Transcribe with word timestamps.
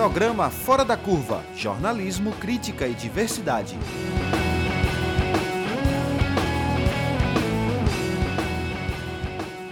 Programa 0.00 0.48
Fora 0.48 0.82
da 0.82 0.96
Curva 0.96 1.44
Jornalismo, 1.54 2.32
Crítica 2.32 2.88
e 2.88 2.94
Diversidade. 2.94 3.78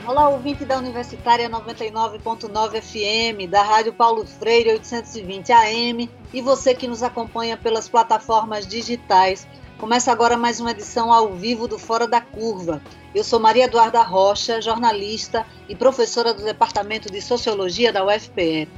Olá, 0.06 0.28
ouvinte 0.28 0.66
da 0.66 0.76
Universitária 0.76 1.48
99.9 1.48 2.82
FM, 2.82 3.50
da 3.50 3.62
Rádio 3.62 3.94
Paulo 3.94 4.26
Freire 4.26 4.72
820 4.72 5.50
AM 5.50 6.10
e 6.34 6.42
você 6.42 6.74
que 6.74 6.86
nos 6.86 7.02
acompanha 7.02 7.56
pelas 7.56 7.88
plataformas 7.88 8.66
digitais. 8.66 9.48
Começa 9.78 10.12
agora 10.12 10.36
mais 10.36 10.60
uma 10.60 10.72
edição 10.72 11.10
ao 11.10 11.32
vivo 11.32 11.66
do 11.66 11.78
Fora 11.78 12.06
da 12.06 12.20
Curva. 12.20 12.82
Eu 13.14 13.24
sou 13.24 13.40
Maria 13.40 13.64
Eduarda 13.64 14.02
Rocha, 14.02 14.60
jornalista 14.60 15.46
e 15.70 15.74
professora 15.74 16.34
do 16.34 16.44
Departamento 16.44 17.10
de 17.10 17.22
Sociologia 17.22 17.90
da 17.90 18.04
UFPE. 18.04 18.68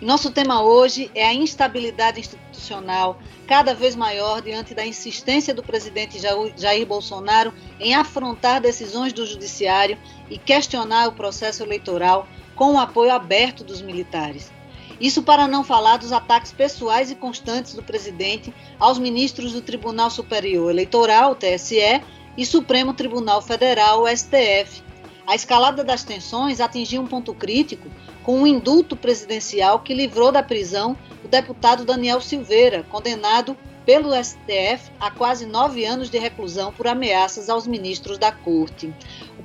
E 0.00 0.04
nosso 0.04 0.30
tema 0.30 0.62
hoje 0.62 1.10
é 1.12 1.26
a 1.26 1.34
instabilidade 1.34 2.20
institucional 2.20 3.18
cada 3.48 3.74
vez 3.74 3.96
maior 3.96 4.40
diante 4.40 4.72
da 4.72 4.86
insistência 4.86 5.52
do 5.52 5.62
presidente 5.62 6.20
Jair 6.56 6.86
Bolsonaro 6.86 7.52
em 7.80 7.94
afrontar 7.94 8.60
decisões 8.60 9.12
do 9.12 9.26
judiciário 9.26 9.98
e 10.30 10.38
questionar 10.38 11.08
o 11.08 11.12
processo 11.12 11.64
eleitoral 11.64 12.28
com 12.54 12.74
o 12.74 12.78
apoio 12.78 13.12
aberto 13.12 13.64
dos 13.64 13.82
militares. 13.82 14.52
Isso 15.00 15.22
para 15.22 15.48
não 15.48 15.64
falar 15.64 15.96
dos 15.96 16.12
ataques 16.12 16.52
pessoais 16.52 17.10
e 17.10 17.16
constantes 17.16 17.74
do 17.74 17.82
presidente 17.82 18.54
aos 18.78 18.98
ministros 18.98 19.52
do 19.52 19.62
Tribunal 19.62 20.10
Superior 20.10 20.70
Eleitoral, 20.70 21.34
TSE, 21.34 22.02
e 22.36 22.46
Supremo 22.46 22.94
Tribunal 22.94 23.42
Federal, 23.42 24.04
STF. 24.06 24.87
A 25.28 25.34
escalada 25.34 25.84
das 25.84 26.02
tensões 26.02 26.58
atingiu 26.58 27.02
um 27.02 27.06
ponto 27.06 27.34
crítico 27.34 27.90
com 28.24 28.38
o 28.38 28.42
um 28.44 28.46
indulto 28.46 28.96
presidencial 28.96 29.80
que 29.80 29.92
livrou 29.92 30.32
da 30.32 30.42
prisão 30.42 30.96
o 31.22 31.28
deputado 31.28 31.84
Daniel 31.84 32.18
Silveira, 32.22 32.82
condenado 32.84 33.54
pelo 33.84 34.14
STF 34.14 34.90
a 34.98 35.10
quase 35.10 35.44
nove 35.44 35.84
anos 35.84 36.08
de 36.08 36.16
reclusão 36.16 36.72
por 36.72 36.86
ameaças 36.86 37.50
aos 37.50 37.66
ministros 37.66 38.16
da 38.16 38.32
corte. 38.32 38.90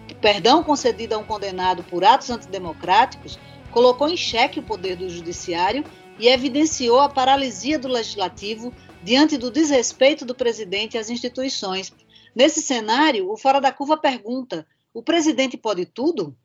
O 0.09 0.15
perdão 0.21 0.63
concedido 0.63 1.15
a 1.15 1.17
um 1.17 1.25
condenado 1.25 1.83
por 1.83 2.05
atos 2.05 2.29
antidemocráticos 2.29 3.37
colocou 3.69 4.07
em 4.07 4.15
xeque 4.15 4.59
o 4.59 4.63
poder 4.63 4.95
do 4.95 5.09
judiciário 5.09 5.83
e 6.17 6.29
evidenciou 6.29 7.01
a 7.01 7.09
paralisia 7.09 7.77
do 7.77 7.89
legislativo 7.89 8.73
diante 9.03 9.37
do 9.37 9.51
desrespeito 9.51 10.23
do 10.23 10.33
presidente 10.33 10.97
às 10.97 11.09
instituições. 11.09 11.91
Nesse 12.33 12.61
cenário, 12.61 13.29
o 13.29 13.35
Fora 13.35 13.59
da 13.59 13.69
Curva 13.69 13.97
pergunta: 13.97 14.65
o 14.93 15.01
presidente 15.01 15.57
pode 15.57 15.85
tudo? 15.85 16.37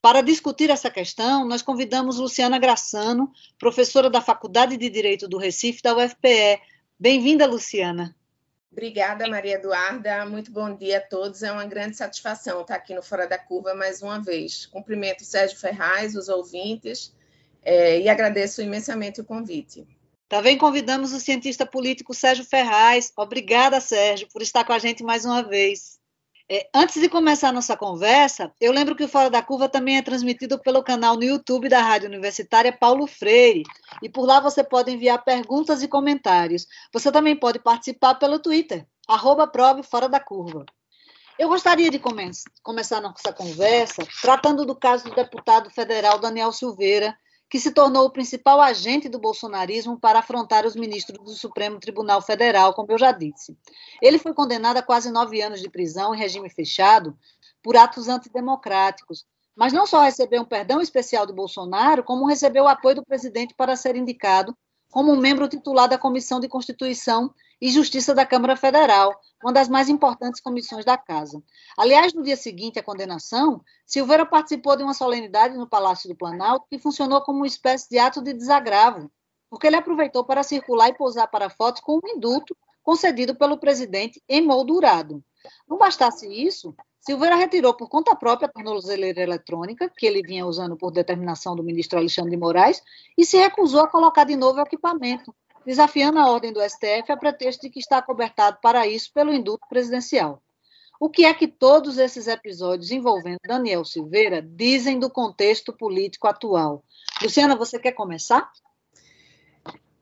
Para 0.00 0.20
discutir 0.20 0.70
essa 0.70 0.90
questão, 0.90 1.44
nós 1.44 1.62
convidamos 1.62 2.18
Luciana 2.18 2.58
Graçano, 2.58 3.32
professora 3.58 4.08
da 4.08 4.20
Faculdade 4.20 4.76
de 4.76 4.88
Direito 4.88 5.26
do 5.26 5.38
Recife, 5.38 5.82
da 5.82 5.96
UFPE. 5.96 6.60
Bem-vinda, 6.98 7.46
Luciana. 7.46 8.14
Obrigada, 8.70 9.26
Maria 9.26 9.54
Eduarda. 9.54 10.24
Muito 10.24 10.52
bom 10.52 10.72
dia 10.76 10.98
a 10.98 11.00
todos. 11.00 11.42
É 11.42 11.50
uma 11.50 11.64
grande 11.64 11.96
satisfação 11.96 12.60
estar 12.60 12.76
aqui 12.76 12.94
no 12.94 13.02
Fora 13.02 13.26
da 13.26 13.38
Curva 13.38 13.74
mais 13.74 14.00
uma 14.02 14.20
vez. 14.20 14.66
Cumprimento 14.66 15.24
Sérgio 15.24 15.58
Ferraz, 15.58 16.14
os 16.14 16.28
ouvintes, 16.28 17.12
é, 17.64 18.00
e 18.00 18.08
agradeço 18.08 18.62
imensamente 18.62 19.20
o 19.20 19.24
convite. 19.24 19.84
Também 20.28 20.56
convidamos 20.56 21.12
o 21.12 21.18
cientista 21.18 21.66
político 21.66 22.14
Sérgio 22.14 22.44
Ferraz. 22.44 23.12
Obrigada, 23.16 23.80
Sérgio, 23.80 24.28
por 24.32 24.42
estar 24.42 24.62
com 24.64 24.72
a 24.72 24.78
gente 24.78 25.02
mais 25.02 25.24
uma 25.24 25.42
vez. 25.42 25.97
É, 26.50 26.66
antes 26.74 26.98
de 26.98 27.10
começar 27.10 27.50
a 27.50 27.52
nossa 27.52 27.76
conversa, 27.76 28.50
eu 28.58 28.72
lembro 28.72 28.96
que 28.96 29.04
o 29.04 29.08
Fora 29.08 29.28
da 29.28 29.42
Curva 29.42 29.68
também 29.68 29.98
é 29.98 30.02
transmitido 30.02 30.58
pelo 30.58 30.82
canal 30.82 31.14
no 31.14 31.22
YouTube 31.22 31.68
da 31.68 31.82
Rádio 31.82 32.08
Universitária 32.08 32.72
Paulo 32.72 33.06
Freire. 33.06 33.64
E 34.02 34.08
por 34.08 34.24
lá 34.24 34.40
você 34.40 34.64
pode 34.64 34.90
enviar 34.90 35.22
perguntas 35.22 35.82
e 35.82 35.88
comentários. 35.88 36.66
Você 36.90 37.12
também 37.12 37.36
pode 37.36 37.58
participar 37.58 38.14
pelo 38.14 38.38
Twitter, 38.38 38.86
arroba 39.06 39.50
Fora 39.82 40.08
da 40.08 40.18
Curva. 40.18 40.64
Eu 41.38 41.50
gostaria 41.50 41.90
de 41.90 41.98
come 41.98 42.30
começar 42.62 43.02
nossa 43.02 43.30
conversa 43.30 44.02
tratando 44.22 44.64
do 44.64 44.74
caso 44.74 45.04
do 45.04 45.14
deputado 45.14 45.68
federal 45.70 46.18
Daniel 46.18 46.50
Silveira, 46.50 47.14
que 47.48 47.58
se 47.58 47.70
tornou 47.70 48.04
o 48.04 48.10
principal 48.10 48.60
agente 48.60 49.08
do 49.08 49.18
bolsonarismo 49.18 49.98
para 49.98 50.18
afrontar 50.18 50.66
os 50.66 50.76
ministros 50.76 51.18
do 51.24 51.30
Supremo 51.30 51.80
Tribunal 51.80 52.20
Federal, 52.20 52.74
como 52.74 52.92
eu 52.92 52.98
já 52.98 53.10
disse. 53.10 53.56
Ele 54.02 54.18
foi 54.18 54.34
condenado 54.34 54.76
a 54.76 54.82
quase 54.82 55.10
nove 55.10 55.40
anos 55.40 55.60
de 55.60 55.70
prisão 55.70 56.14
em 56.14 56.18
regime 56.18 56.50
fechado 56.50 57.16
por 57.62 57.76
atos 57.76 58.08
antidemocráticos, 58.08 59.24
mas 59.56 59.72
não 59.72 59.86
só 59.86 60.02
recebeu 60.02 60.42
um 60.42 60.44
perdão 60.44 60.80
especial 60.80 61.26
de 61.26 61.32
Bolsonaro, 61.32 62.04
como 62.04 62.26
recebeu 62.26 62.64
o 62.64 62.68
apoio 62.68 62.96
do 62.96 63.04
presidente 63.04 63.54
para 63.54 63.76
ser 63.76 63.96
indicado 63.96 64.56
como 64.90 65.16
membro 65.16 65.48
titular 65.48 65.88
da 65.88 65.98
Comissão 65.98 66.40
de 66.40 66.48
Constituição 66.48 67.32
e 67.60 67.70
Justiça 67.70 68.14
da 68.14 68.24
Câmara 68.24 68.56
Federal, 68.56 69.18
uma 69.42 69.52
das 69.52 69.68
mais 69.68 69.88
importantes 69.88 70.40
comissões 70.40 70.84
da 70.84 70.96
Casa. 70.96 71.42
Aliás, 71.76 72.12
no 72.12 72.22
dia 72.22 72.36
seguinte 72.36 72.78
à 72.78 72.82
condenação, 72.82 73.62
Silveira 73.84 74.24
participou 74.24 74.76
de 74.76 74.82
uma 74.82 74.94
solenidade 74.94 75.56
no 75.56 75.68
Palácio 75.68 76.08
do 76.08 76.16
Planalto 76.16 76.66
que 76.68 76.78
funcionou 76.78 77.20
como 77.22 77.38
uma 77.38 77.46
espécie 77.46 77.88
de 77.88 77.98
ato 77.98 78.22
de 78.22 78.32
desagravo, 78.32 79.10
porque 79.50 79.66
ele 79.66 79.76
aproveitou 79.76 80.24
para 80.24 80.42
circular 80.42 80.88
e 80.88 80.94
posar 80.94 81.28
para 81.30 81.50
fotos 81.50 81.80
com 81.80 81.96
um 81.96 82.08
indulto 82.08 82.56
concedido 82.82 83.34
pelo 83.34 83.58
presidente 83.58 84.22
emoldurado. 84.28 85.22
Não 85.68 85.78
bastasse 85.78 86.26
isso, 86.26 86.74
Silveira 87.00 87.36
retirou 87.36 87.72
por 87.74 87.88
conta 87.88 88.14
própria 88.14 88.48
a 88.48 88.52
tornozeleira 88.52 89.22
eletrônica, 89.22 89.90
que 89.96 90.06
ele 90.06 90.22
vinha 90.22 90.46
usando 90.46 90.76
por 90.76 90.90
determinação 90.90 91.56
do 91.56 91.62
ministro 91.62 91.98
Alexandre 91.98 92.32
de 92.32 92.36
Moraes, 92.36 92.82
e 93.16 93.24
se 93.24 93.38
recusou 93.38 93.80
a 93.80 93.88
colocar 93.88 94.24
de 94.24 94.36
novo 94.36 94.58
o 94.58 94.62
equipamento, 94.62 95.34
desafiando 95.64 96.18
a 96.18 96.30
ordem 96.30 96.52
do 96.52 96.60
STF 96.60 97.10
a 97.10 97.16
pretexto 97.16 97.62
de 97.62 97.70
que 97.70 97.80
está 97.80 98.00
cobertado 98.00 98.58
para 98.62 98.86
isso 98.86 99.12
pelo 99.12 99.32
indulto 99.32 99.66
presidencial. 99.68 100.42
O 101.00 101.08
que 101.08 101.24
é 101.24 101.32
que 101.32 101.46
todos 101.46 101.96
esses 101.96 102.26
episódios 102.26 102.90
envolvendo 102.90 103.38
Daniel 103.46 103.84
Silveira 103.84 104.42
dizem 104.42 104.98
do 104.98 105.08
contexto 105.08 105.72
político 105.72 106.26
atual? 106.26 106.82
Luciana, 107.22 107.54
você 107.54 107.78
quer 107.78 107.92
começar? 107.92 108.50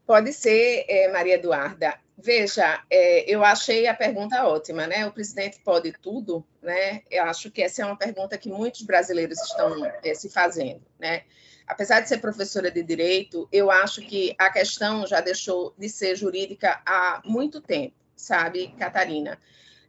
Pode 0.07 0.33
ser, 0.33 0.85
é, 0.89 1.09
Maria 1.09 1.35
Eduarda. 1.35 1.99
Veja, 2.17 2.83
é, 2.89 3.31
eu 3.31 3.45
achei 3.45 3.87
a 3.87 3.95
pergunta 3.95 4.47
ótima, 4.47 4.87
né? 4.87 5.05
O 5.05 5.13
presidente 5.13 5.61
pode 5.65 5.93
tudo, 5.93 6.47
né? 6.63 7.03
Eu 7.11 7.25
acho 7.25 7.51
que 7.51 7.61
essa 7.61 7.83
é 7.83 7.85
uma 7.85 7.97
pergunta 7.97 8.39
que 8.39 8.49
muitos 8.49 8.83
brasileiros 8.83 9.39
estão 9.43 9.85
é, 10.03 10.15
se 10.15 10.31
fazendo, 10.31 10.81
né? 10.99 11.25
Apesar 11.67 12.01
de 12.01 12.09
ser 12.09 12.19
professora 12.19 12.71
de 12.71 12.83
direito, 12.83 13.49
eu 13.51 13.71
acho 13.71 14.01
que 14.01 14.35
a 14.39 14.49
questão 14.51 15.05
já 15.07 15.21
deixou 15.21 15.75
de 15.77 15.89
ser 15.89 16.15
jurídica 16.15 16.81
há 16.87 17.21
muito 17.25 17.61
tempo, 17.61 17.97
sabe, 18.15 18.69
Catarina? 18.79 19.39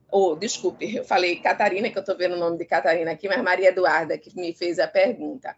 Ou, 0.10 0.32
oh, 0.32 0.36
desculpe, 0.36 0.96
eu 0.96 1.04
falei 1.04 1.36
Catarina, 1.36 1.90
que 1.90 1.98
eu 1.98 2.02
estou 2.02 2.18
vendo 2.18 2.36
o 2.36 2.40
nome 2.40 2.58
de 2.58 2.66
Catarina 2.66 3.12
aqui, 3.12 3.28
mas 3.28 3.42
Maria 3.44 3.70
Eduarda, 3.70 4.18
que 4.18 4.36
me 4.36 4.54
fez 4.54 4.80
a 4.80 4.88
pergunta. 4.88 5.56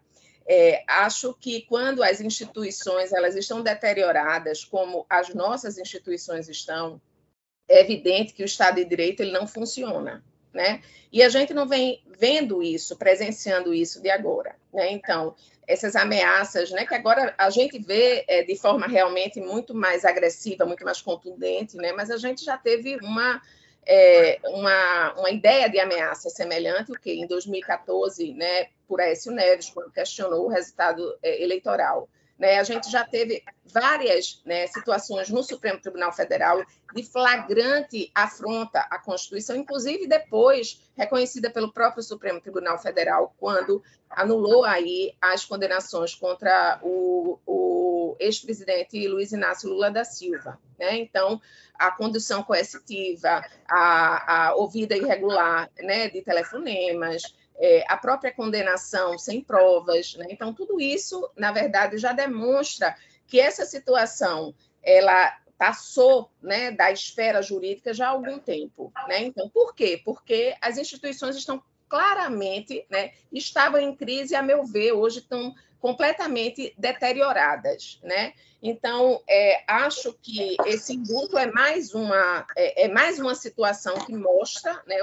É, 0.52 0.82
acho 0.88 1.32
que 1.34 1.62
quando 1.62 2.02
as 2.02 2.20
instituições 2.20 3.12
elas 3.12 3.36
estão 3.36 3.62
deterioradas, 3.62 4.64
como 4.64 5.06
as 5.08 5.32
nossas 5.32 5.78
instituições 5.78 6.48
estão, 6.48 7.00
é 7.68 7.80
evidente 7.80 8.32
que 8.32 8.42
o 8.42 8.44
Estado 8.44 8.74
de 8.74 8.84
Direito 8.84 9.20
ele 9.20 9.30
não 9.30 9.46
funciona, 9.46 10.24
né? 10.52 10.82
E 11.12 11.22
a 11.22 11.28
gente 11.28 11.54
não 11.54 11.68
vem 11.68 12.02
vendo 12.18 12.64
isso, 12.64 12.96
presenciando 12.96 13.72
isso 13.72 14.02
de 14.02 14.10
agora, 14.10 14.56
né? 14.74 14.90
Então, 14.90 15.36
essas 15.68 15.94
ameaças, 15.94 16.72
né, 16.72 16.84
que 16.84 16.96
agora 16.96 17.32
a 17.38 17.48
gente 17.48 17.78
vê 17.78 18.24
é, 18.26 18.42
de 18.42 18.56
forma 18.56 18.88
realmente 18.88 19.40
muito 19.40 19.72
mais 19.72 20.04
agressiva, 20.04 20.66
muito 20.66 20.84
mais 20.84 21.00
contundente, 21.00 21.76
né? 21.76 21.92
Mas 21.92 22.10
a 22.10 22.16
gente 22.16 22.44
já 22.44 22.58
teve 22.58 22.96
uma 22.96 23.40
é, 23.92 24.38
uma, 24.44 25.14
uma 25.18 25.30
ideia 25.30 25.68
de 25.68 25.80
ameaça 25.80 26.30
semelhante, 26.30 26.92
o 26.92 26.94
que 26.94 27.10
em 27.10 27.26
2014, 27.26 28.32
né, 28.34 28.68
por 28.86 29.00
Aécio 29.00 29.32
Neves, 29.32 29.68
quando 29.68 29.90
questionou 29.90 30.44
o 30.46 30.48
resultado 30.48 31.02
é, 31.20 31.42
eleitoral. 31.42 32.08
Né, 32.40 32.58
a 32.58 32.64
gente 32.64 32.90
já 32.90 33.04
teve 33.04 33.44
várias 33.66 34.40
né, 34.46 34.66
situações 34.66 35.28
no 35.28 35.42
Supremo 35.42 35.78
Tribunal 35.78 36.10
Federal 36.10 36.64
de 36.94 37.02
flagrante 37.02 38.10
afronta 38.14 38.80
à 38.90 38.98
Constituição, 38.98 39.54
inclusive 39.54 40.06
depois 40.06 40.80
reconhecida 40.96 41.50
pelo 41.50 41.70
próprio 41.70 42.02
Supremo 42.02 42.40
Tribunal 42.40 42.78
Federal, 42.78 43.34
quando 43.38 43.82
anulou 44.08 44.64
aí 44.64 45.14
as 45.20 45.44
condenações 45.44 46.14
contra 46.14 46.80
o, 46.82 47.38
o 47.46 48.16
ex-presidente 48.18 49.06
Luiz 49.06 49.32
Inácio 49.32 49.68
Lula 49.68 49.90
da 49.90 50.02
Silva. 50.02 50.58
Né? 50.78 50.96
Então, 50.96 51.38
a 51.78 51.90
condução 51.90 52.42
coercitiva, 52.42 53.42
a, 53.68 54.48
a 54.48 54.54
ouvida 54.54 54.96
irregular 54.96 55.70
né, 55.78 56.08
de 56.08 56.22
telefonemas, 56.22 57.22
é, 57.60 57.84
a 57.86 57.96
própria 57.96 58.32
condenação 58.32 59.18
sem 59.18 59.42
provas. 59.42 60.14
Né? 60.14 60.26
Então, 60.30 60.54
tudo 60.54 60.80
isso, 60.80 61.30
na 61.36 61.52
verdade, 61.52 61.98
já 61.98 62.12
demonstra 62.12 62.96
que 63.26 63.38
essa 63.38 63.66
situação 63.66 64.54
ela 64.82 65.36
passou 65.58 66.30
né, 66.42 66.70
da 66.70 66.90
esfera 66.90 67.42
jurídica 67.42 67.92
já 67.92 68.06
há 68.06 68.10
algum 68.10 68.38
tempo. 68.38 68.90
Né? 69.06 69.24
Então, 69.24 69.48
por 69.50 69.74
quê? 69.74 70.00
Porque 70.02 70.56
as 70.60 70.78
instituições 70.78 71.36
estão 71.36 71.62
claramente 71.86 72.86
né, 72.88 73.12
estavam 73.30 73.78
em 73.78 73.94
crise, 73.94 74.34
a 74.34 74.42
meu 74.42 74.64
ver, 74.64 74.92
hoje 74.92 75.18
estão 75.18 75.54
completamente 75.80 76.74
deterioradas, 76.76 77.98
né? 78.02 78.34
Então, 78.62 79.22
é, 79.26 79.62
acho 79.66 80.12
que 80.22 80.54
esse 80.66 80.92
indulto 80.94 81.38
é 81.38 81.50
mais 81.50 81.94
uma 81.94 82.46
é, 82.54 82.84
é, 82.84 82.88
mais 82.88 83.18
uma 83.18 83.34
situação 83.34 83.94
que 84.04 84.12
mostra, 84.12 84.82
né? 84.86 84.96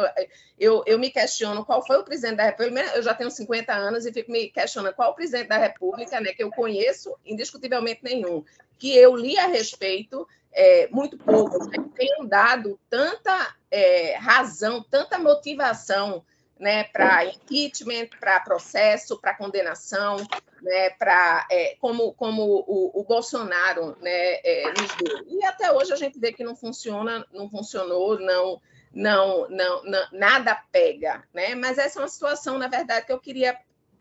Eu, 0.59 0.83
eu 0.85 0.99
me 0.99 1.09
questiono 1.09 1.65
qual 1.65 1.85
foi 1.85 1.97
o 1.97 2.03
presidente 2.03 2.37
da 2.37 2.43
República. 2.43 2.95
Eu 2.95 3.01
já 3.01 3.15
tenho 3.15 3.31
50 3.31 3.73
anos 3.73 4.05
e 4.05 4.13
fico 4.13 4.31
me 4.31 4.49
questionando 4.49 4.93
qual 4.93 5.11
o 5.11 5.15
presidente 5.15 5.47
da 5.47 5.57
República, 5.57 6.21
né? 6.21 6.31
Que 6.33 6.43
eu 6.43 6.51
conheço 6.51 7.15
indiscutivelmente 7.25 8.01
nenhum, 8.03 8.43
que 8.77 8.95
eu 8.95 9.15
li 9.15 9.37
a 9.39 9.47
respeito 9.47 10.27
é, 10.53 10.87
muito 10.91 11.17
pouco, 11.17 11.67
né? 11.67 11.77
tenham 11.95 12.25
dado 12.25 12.79
tanta 12.89 13.55
é, 13.69 14.15
razão, 14.15 14.83
tanta 14.83 15.17
motivação 15.19 16.23
né, 16.59 16.85
para 16.85 17.25
impeachment, 17.25 18.07
para 18.19 18.39
processo, 18.39 19.19
para 19.19 19.35
condenação, 19.35 20.17
né, 20.61 20.89
para 20.91 21.47
é, 21.51 21.75
como, 21.79 22.13
como 22.13 22.43
o, 22.43 22.99
o 22.99 23.03
Bolsonaro 23.03 23.97
né, 24.01 24.39
é, 24.43 24.73
nos 24.73 24.95
deu. 24.95 25.25
E 25.27 25.43
até 25.45 25.71
hoje 25.71 25.93
a 25.93 25.97
gente 25.97 26.19
vê 26.19 26.31
que 26.31 26.43
não 26.43 26.55
funciona, 26.55 27.25
não 27.31 27.49
funcionou, 27.49 28.19
não, 28.19 28.61
não, 28.93 29.47
não, 29.49 29.83
não 29.83 30.07
nada 30.11 30.55
pega, 30.71 31.23
né? 31.33 31.53
Mas 31.55 31.77
essa 31.77 31.99
é 31.99 32.01
uma 32.01 32.07
situação, 32.07 32.57
na 32.57 32.67
verdade, 32.67 33.05
que 33.05 33.13
eu 33.13 33.19
queria 33.19 33.57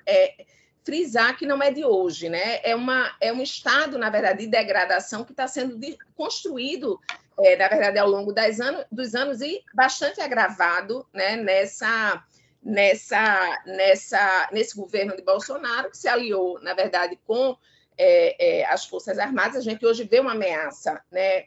é, 0.07 0.47
frisar 0.85 1.37
que 1.37 1.45
não 1.45 1.63
é 1.63 1.71
de 1.71 1.85
hoje, 1.85 2.29
né? 2.29 2.61
É, 2.63 2.75
uma, 2.75 3.15
é 3.21 3.33
um 3.33 3.43
estado, 3.43 3.99
na 3.99 4.09
verdade, 4.09 4.45
de 4.45 4.47
degradação 4.47 5.25
que 5.25 5.33
está 5.33 5.47
sendo 5.49 5.77
de, 5.77 5.99
construído, 6.15 7.01
é, 7.41 7.57
na 7.57 7.69
verdade, 7.69 7.99
ao 7.99 8.09
longo 8.09 8.33
das 8.33 8.61
anos, 8.61 8.85
dos 8.91 9.15
anos 9.15 9.41
e 9.43 9.63
bastante 9.75 10.21
agravado, 10.21 11.07
né? 11.13 11.37
Nessa 11.37 12.25
nessa, 12.67 13.63
nessa, 13.65 14.49
nesse 14.51 14.77
governo 14.77 15.15
de 15.17 15.23
Bolsonaro, 15.23 15.89
que 15.89 15.97
se 15.97 16.09
aliou, 16.09 16.61
na 16.61 16.75
verdade, 16.75 17.17
com 17.25 17.57
é, 17.97 18.61
é, 18.61 18.67
as 18.67 18.85
Forças 18.85 19.19
Armadas. 19.19 19.59
A 19.59 19.61
gente 19.61 19.87
hoje 19.87 20.03
vê 20.03 20.19
uma 20.19 20.33
ameaça. 20.33 21.01
Né? 21.13 21.45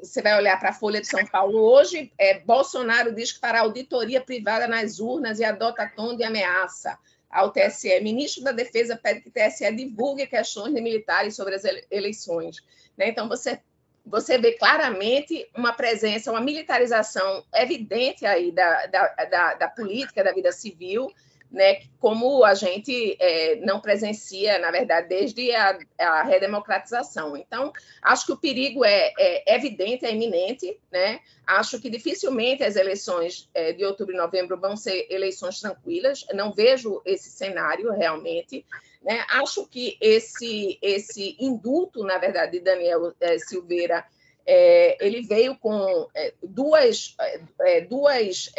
Você 0.00 0.22
vai 0.22 0.34
olhar 0.38 0.58
para 0.58 0.70
a 0.70 0.72
Folha 0.72 1.02
de 1.02 1.06
São 1.06 1.24
Paulo 1.26 1.60
hoje, 1.60 2.10
é, 2.16 2.38
Bolsonaro 2.38 3.14
diz 3.14 3.32
que 3.32 3.40
fará 3.40 3.60
auditoria 3.60 4.22
privada 4.22 4.66
nas 4.66 5.00
urnas 5.00 5.38
e 5.38 5.44
adota 5.44 5.92
tom 5.94 6.16
de 6.16 6.24
ameaça 6.24 6.98
ao 7.28 7.52
TSE. 7.52 8.00
Ministro 8.00 8.42
da 8.42 8.52
Defesa 8.52 8.96
pede 8.96 9.20
que 9.20 9.28
o 9.28 9.32
TSE 9.32 9.70
divulgue 9.70 10.26
questões 10.26 10.72
de 10.72 10.80
militares 10.80 11.36
sobre 11.36 11.56
as 11.56 11.64
eleições. 11.90 12.64
Né? 12.96 13.08
Então, 13.08 13.28
você 13.28 13.60
você 14.04 14.36
vê 14.38 14.52
claramente 14.52 15.48
uma 15.56 15.72
presença, 15.72 16.30
uma 16.30 16.40
militarização 16.40 17.44
evidente 17.54 18.26
aí 18.26 18.52
da, 18.52 18.86
da, 18.86 19.06
da, 19.24 19.54
da 19.54 19.68
política, 19.68 20.22
da 20.22 20.32
vida 20.32 20.52
civil, 20.52 21.10
né, 21.54 21.82
como 22.00 22.44
a 22.44 22.52
gente 22.52 23.16
é, 23.20 23.56
não 23.56 23.80
presencia, 23.80 24.58
na 24.58 24.72
verdade, 24.72 25.08
desde 25.08 25.54
a, 25.54 25.78
a, 25.98 26.22
redemocratização. 26.24 27.36
Então, 27.36 27.72
acho 28.02 28.26
que 28.26 28.32
o 28.32 28.36
perigo 28.36 28.84
é, 28.84 29.12
é, 29.16 29.54
evidente, 29.54 30.04
é 30.04 30.12
iminente. 30.12 30.78
Né? 30.90 31.20
Acho 31.46 31.80
que 31.80 31.88
dificilmente 31.88 32.64
as 32.64 32.74
eleições 32.74 33.48
é, 33.54 33.72
de 33.72 33.84
outubro 33.84 34.12
e 34.12 34.18
novembro 34.18 34.58
vão 34.58 34.76
ser 34.76 35.06
eleições 35.08 35.60
tranquilas. 35.60 36.26
Não 36.34 36.52
vejo 36.52 37.00
esse 37.04 37.30
cenário 37.30 37.92
realmente. 37.92 38.66
Né? 39.04 39.22
Acho 39.28 39.66
que 39.66 39.98
esse, 40.00 40.78
esse 40.80 41.36
indulto, 41.38 42.02
na 42.02 42.16
verdade, 42.16 42.52
de 42.52 42.60
Daniel 42.60 43.14
é, 43.20 43.38
Silveira, 43.38 44.02
é, 44.46 44.96
ele 44.98 45.22
veio 45.22 45.56
com 45.56 46.08
é, 46.14 46.32
duas, 46.42 47.14
duas, 47.88 48.50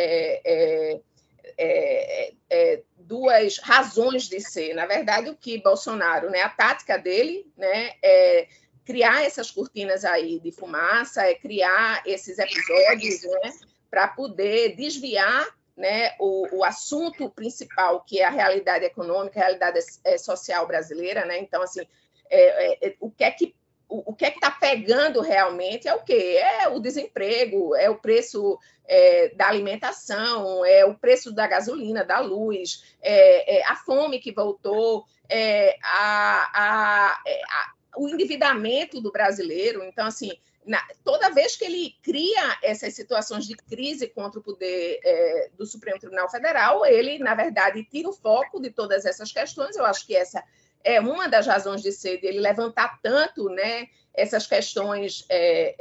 duas 2.99 3.57
razões 3.57 4.29
de 4.29 4.39
ser. 4.39 4.75
Na 4.75 4.85
verdade, 4.85 5.29
o 5.29 5.35
que 5.35 5.61
Bolsonaro, 5.61 6.29
né, 6.29 6.41
a 6.43 6.49
tática 6.49 6.97
dele 6.97 7.51
né, 7.57 7.93
é 8.03 8.47
criar 8.85 9.25
essas 9.25 9.49
cortinas 9.49 10.05
aí 10.05 10.39
de 10.39 10.51
fumaça, 10.51 11.23
é 11.23 11.33
criar 11.33 12.03
esses 12.05 12.37
episódios 12.37 13.23
né, 13.23 13.51
para 13.89 14.07
poder 14.07 14.75
desviar 14.75 15.47
né, 15.75 16.15
o, 16.19 16.59
o, 16.59 16.63
assunto 16.63 17.29
principal, 17.29 18.01
que 18.01 18.21
é 18.21 18.25
a 18.25 18.29
realidade 18.29 18.85
econômica, 18.85 19.39
a 19.39 19.43
realidade 19.43 19.79
é, 20.03 20.17
social 20.17 20.65
brasileira, 20.65 21.25
né? 21.25 21.37
Então, 21.39 21.61
assim, 21.61 21.85
é, 22.29 22.87
é, 22.87 22.95
o 22.99 23.11
que 23.11 23.23
é 23.23 23.31
que 23.31 23.55
o, 23.87 24.13
que 24.13 24.25
é 24.25 24.31
que 24.31 24.37
está 24.37 24.51
pegando 24.51 25.21
realmente 25.21 25.87
é 25.87 25.93
o 25.93 26.03
quê? 26.03 26.39
É 26.41 26.67
o 26.67 26.79
desemprego, 26.79 27.75
é 27.75 27.89
o 27.89 27.95
preço 27.95 28.57
é, 28.87 29.29
da 29.35 29.47
alimentação, 29.47 30.65
é 30.65 30.83
o 30.85 30.95
preço 30.95 31.31
da 31.31 31.47
gasolina, 31.47 32.03
da 32.03 32.19
luz, 32.19 32.83
é, 33.01 33.59
é 33.59 33.65
a 33.65 33.75
fome 33.75 34.19
que 34.19 34.31
voltou, 34.31 35.05
é, 35.29 35.75
a, 35.83 36.49
a, 36.53 37.11
a, 37.11 37.73
o 37.97 38.09
endividamento 38.09 38.99
do 38.99 39.11
brasileiro. 39.11 39.83
Então, 39.83 40.07
assim, 40.07 40.31
na, 40.65 40.81
toda 41.03 41.29
vez 41.29 41.55
que 41.55 41.65
ele 41.65 41.95
cria 42.01 42.57
essas 42.63 42.93
situações 42.93 43.45
de 43.45 43.55
crise 43.55 44.07
contra 44.07 44.39
o 44.39 44.43
poder 44.43 44.99
é, 45.03 45.49
do 45.57 45.65
Supremo 45.65 45.99
Tribunal 45.99 46.29
Federal, 46.29 46.85
ele, 46.85 47.19
na 47.19 47.35
verdade, 47.35 47.83
tira 47.83 48.09
o 48.09 48.13
foco 48.13 48.59
de 48.59 48.71
todas 48.71 49.05
essas 49.05 49.31
questões. 49.31 49.75
Eu 49.75 49.85
acho 49.85 50.05
que 50.05 50.15
essa 50.15 50.43
é 50.83 50.99
uma 50.99 51.27
das 51.27 51.47
razões 51.47 51.81
de 51.81 51.91
ser 51.91 52.19
dele 52.19 52.39
levantar 52.39 52.99
tanto 53.01 53.49
né, 53.49 53.87
essas 54.13 54.47
questões, 54.47 55.25
é, 55.29 55.75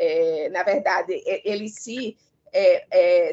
é, 0.46 0.48
na 0.50 0.62
verdade, 0.62 1.22
ele 1.44 1.68
se 1.68 2.16
é, 2.52 2.86
é, 2.90 3.32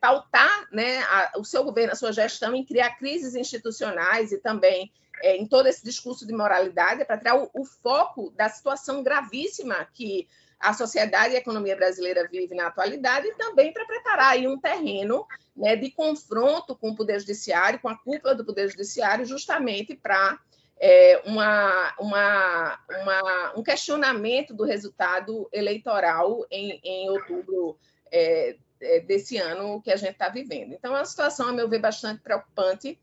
pautar 0.00 0.68
né, 0.72 0.98
a, 1.00 1.32
o 1.38 1.44
seu 1.44 1.64
governo, 1.64 1.92
a 1.92 1.96
sua 1.96 2.12
gestão 2.12 2.54
em 2.54 2.64
criar 2.64 2.96
crises 2.96 3.34
institucionais 3.34 4.32
e 4.32 4.38
também 4.38 4.92
é, 5.22 5.36
em 5.36 5.46
todo 5.46 5.66
esse 5.66 5.84
discurso 5.84 6.26
de 6.26 6.32
moralidade, 6.32 7.04
para 7.04 7.18
tirar 7.18 7.36
o, 7.36 7.50
o 7.52 7.64
foco 7.64 8.30
da 8.30 8.48
situação 8.48 9.02
gravíssima 9.02 9.86
que 9.92 10.28
a 10.60 10.74
sociedade 10.74 11.32
e 11.32 11.36
a 11.36 11.40
economia 11.40 11.74
brasileira 11.74 12.28
vive 12.30 12.54
na 12.54 12.66
atualidade 12.66 13.26
e 13.26 13.34
também 13.34 13.72
para 13.72 13.86
preparar 13.86 14.32
aí 14.32 14.46
um 14.46 14.60
terreno 14.60 15.26
né, 15.56 15.74
de 15.74 15.90
confronto 15.90 16.76
com 16.76 16.90
o 16.90 16.94
Poder 16.94 17.18
Judiciário, 17.18 17.80
com 17.80 17.88
a 17.88 17.96
cúpula 17.96 18.34
do 18.34 18.44
Poder 18.44 18.68
Judiciário, 18.68 19.24
justamente 19.24 19.96
para 19.96 20.38
é, 20.78 21.22
uma, 21.24 21.94
uma, 21.98 22.78
uma, 22.88 23.52
um 23.56 23.62
questionamento 23.62 24.52
do 24.52 24.64
resultado 24.64 25.48
eleitoral 25.50 26.44
em, 26.50 26.78
em 26.84 27.08
outubro 27.08 27.78
é, 28.12 28.56
é 28.82 29.00
desse 29.00 29.38
ano 29.38 29.80
que 29.80 29.90
a 29.90 29.96
gente 29.96 30.12
está 30.12 30.28
vivendo. 30.28 30.74
Então, 30.74 30.94
é 30.94 30.98
uma 30.98 31.04
situação, 31.04 31.48
a 31.48 31.52
meu 31.52 31.68
ver, 31.68 31.80
bastante 31.80 32.20
preocupante. 32.20 32.98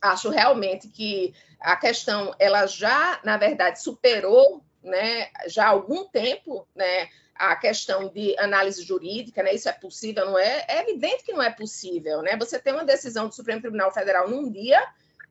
Acho 0.00 0.28
realmente 0.28 0.88
que 0.88 1.34
a 1.60 1.76
questão 1.76 2.34
ela 2.38 2.66
já, 2.66 3.20
na 3.24 3.38
verdade, 3.38 3.82
superou 3.82 4.62
né, 4.84 5.30
já 5.46 5.64
há 5.64 5.68
algum 5.68 6.04
tempo, 6.04 6.68
né, 6.74 7.08
a 7.34 7.56
questão 7.56 8.08
de 8.08 8.38
análise 8.38 8.82
jurídica, 8.84 9.42
né, 9.42 9.54
isso 9.54 9.68
é 9.68 9.72
possível, 9.72 10.26
não 10.26 10.38
é? 10.38 10.64
É 10.68 10.82
evidente 10.82 11.24
que 11.24 11.32
não 11.32 11.42
é 11.42 11.50
possível, 11.50 12.22
né? 12.22 12.36
Você 12.36 12.58
tem 12.60 12.72
uma 12.72 12.84
decisão 12.84 13.26
do 13.26 13.34
Supremo 13.34 13.60
Tribunal 13.60 13.92
Federal 13.92 14.28
num 14.28 14.48
dia 14.48 14.80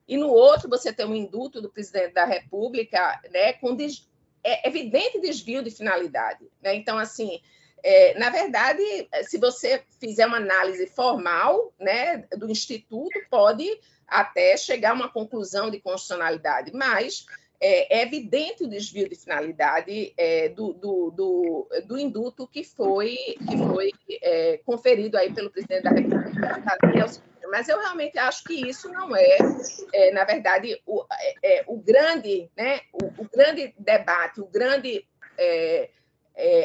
e 0.07 0.17
no 0.17 0.27
outro 0.27 0.69
você 0.69 0.91
tem 0.91 1.05
um 1.05 1.15
indulto 1.15 1.61
do 1.61 1.69
presidente 1.69 2.13
da 2.13 2.25
República, 2.25 3.21
né, 3.31 3.53
com 3.53 3.73
des... 3.75 4.09
é 4.43 4.67
evidente 4.67 5.21
desvio 5.21 5.63
de 5.63 5.71
finalidade, 5.71 6.45
né? 6.61 6.75
Então, 6.75 6.97
assim, 6.97 7.39
é, 7.83 8.17
na 8.17 8.29
verdade, 8.29 8.81
se 9.23 9.37
você 9.37 9.83
fizer 9.99 10.25
uma 10.25 10.37
análise 10.37 10.87
formal, 10.87 11.73
né, 11.79 12.25
do 12.37 12.49
instituto, 12.49 13.19
pode 13.29 13.67
até 14.07 14.55
chegar 14.55 14.91
a 14.91 14.93
uma 14.93 15.09
conclusão 15.09 15.69
de 15.69 15.79
constitucionalidade, 15.79 16.71
mas 16.73 17.25
é, 17.63 17.99
é 17.99 18.01
evidente 18.03 18.65
o 18.65 18.67
desvio 18.67 19.07
de 19.07 19.15
finalidade 19.15 20.13
é, 20.17 20.49
do, 20.49 20.73
do, 20.73 21.11
do, 21.11 21.69
do, 21.87 21.97
indulto 21.97 22.45
que 22.45 22.61
foi, 22.61 23.15
que 23.47 23.57
foi 23.57 23.91
é, 24.21 24.57
conferido 24.65 25.17
aí 25.17 25.33
pelo 25.33 25.49
presidente 25.49 25.83
da 25.83 25.91
República, 25.91 26.61
mas 27.49 27.69
eu 27.69 27.79
realmente 27.79 28.19
acho 28.19 28.43
que 28.43 28.67
isso 28.67 28.89
não 28.89 29.15
é, 29.15 29.37
é 29.93 30.11
na 30.11 30.25
verdade, 30.25 30.77
o, 30.85 31.05
é, 31.41 31.59
é 31.59 31.63
o 31.65 31.77
grande, 31.77 32.51
né, 32.57 32.81
o, 32.91 33.21
o, 33.21 33.29
grande 33.31 33.73
debate, 33.79 34.41
o 34.41 34.45
grande, 34.45 35.07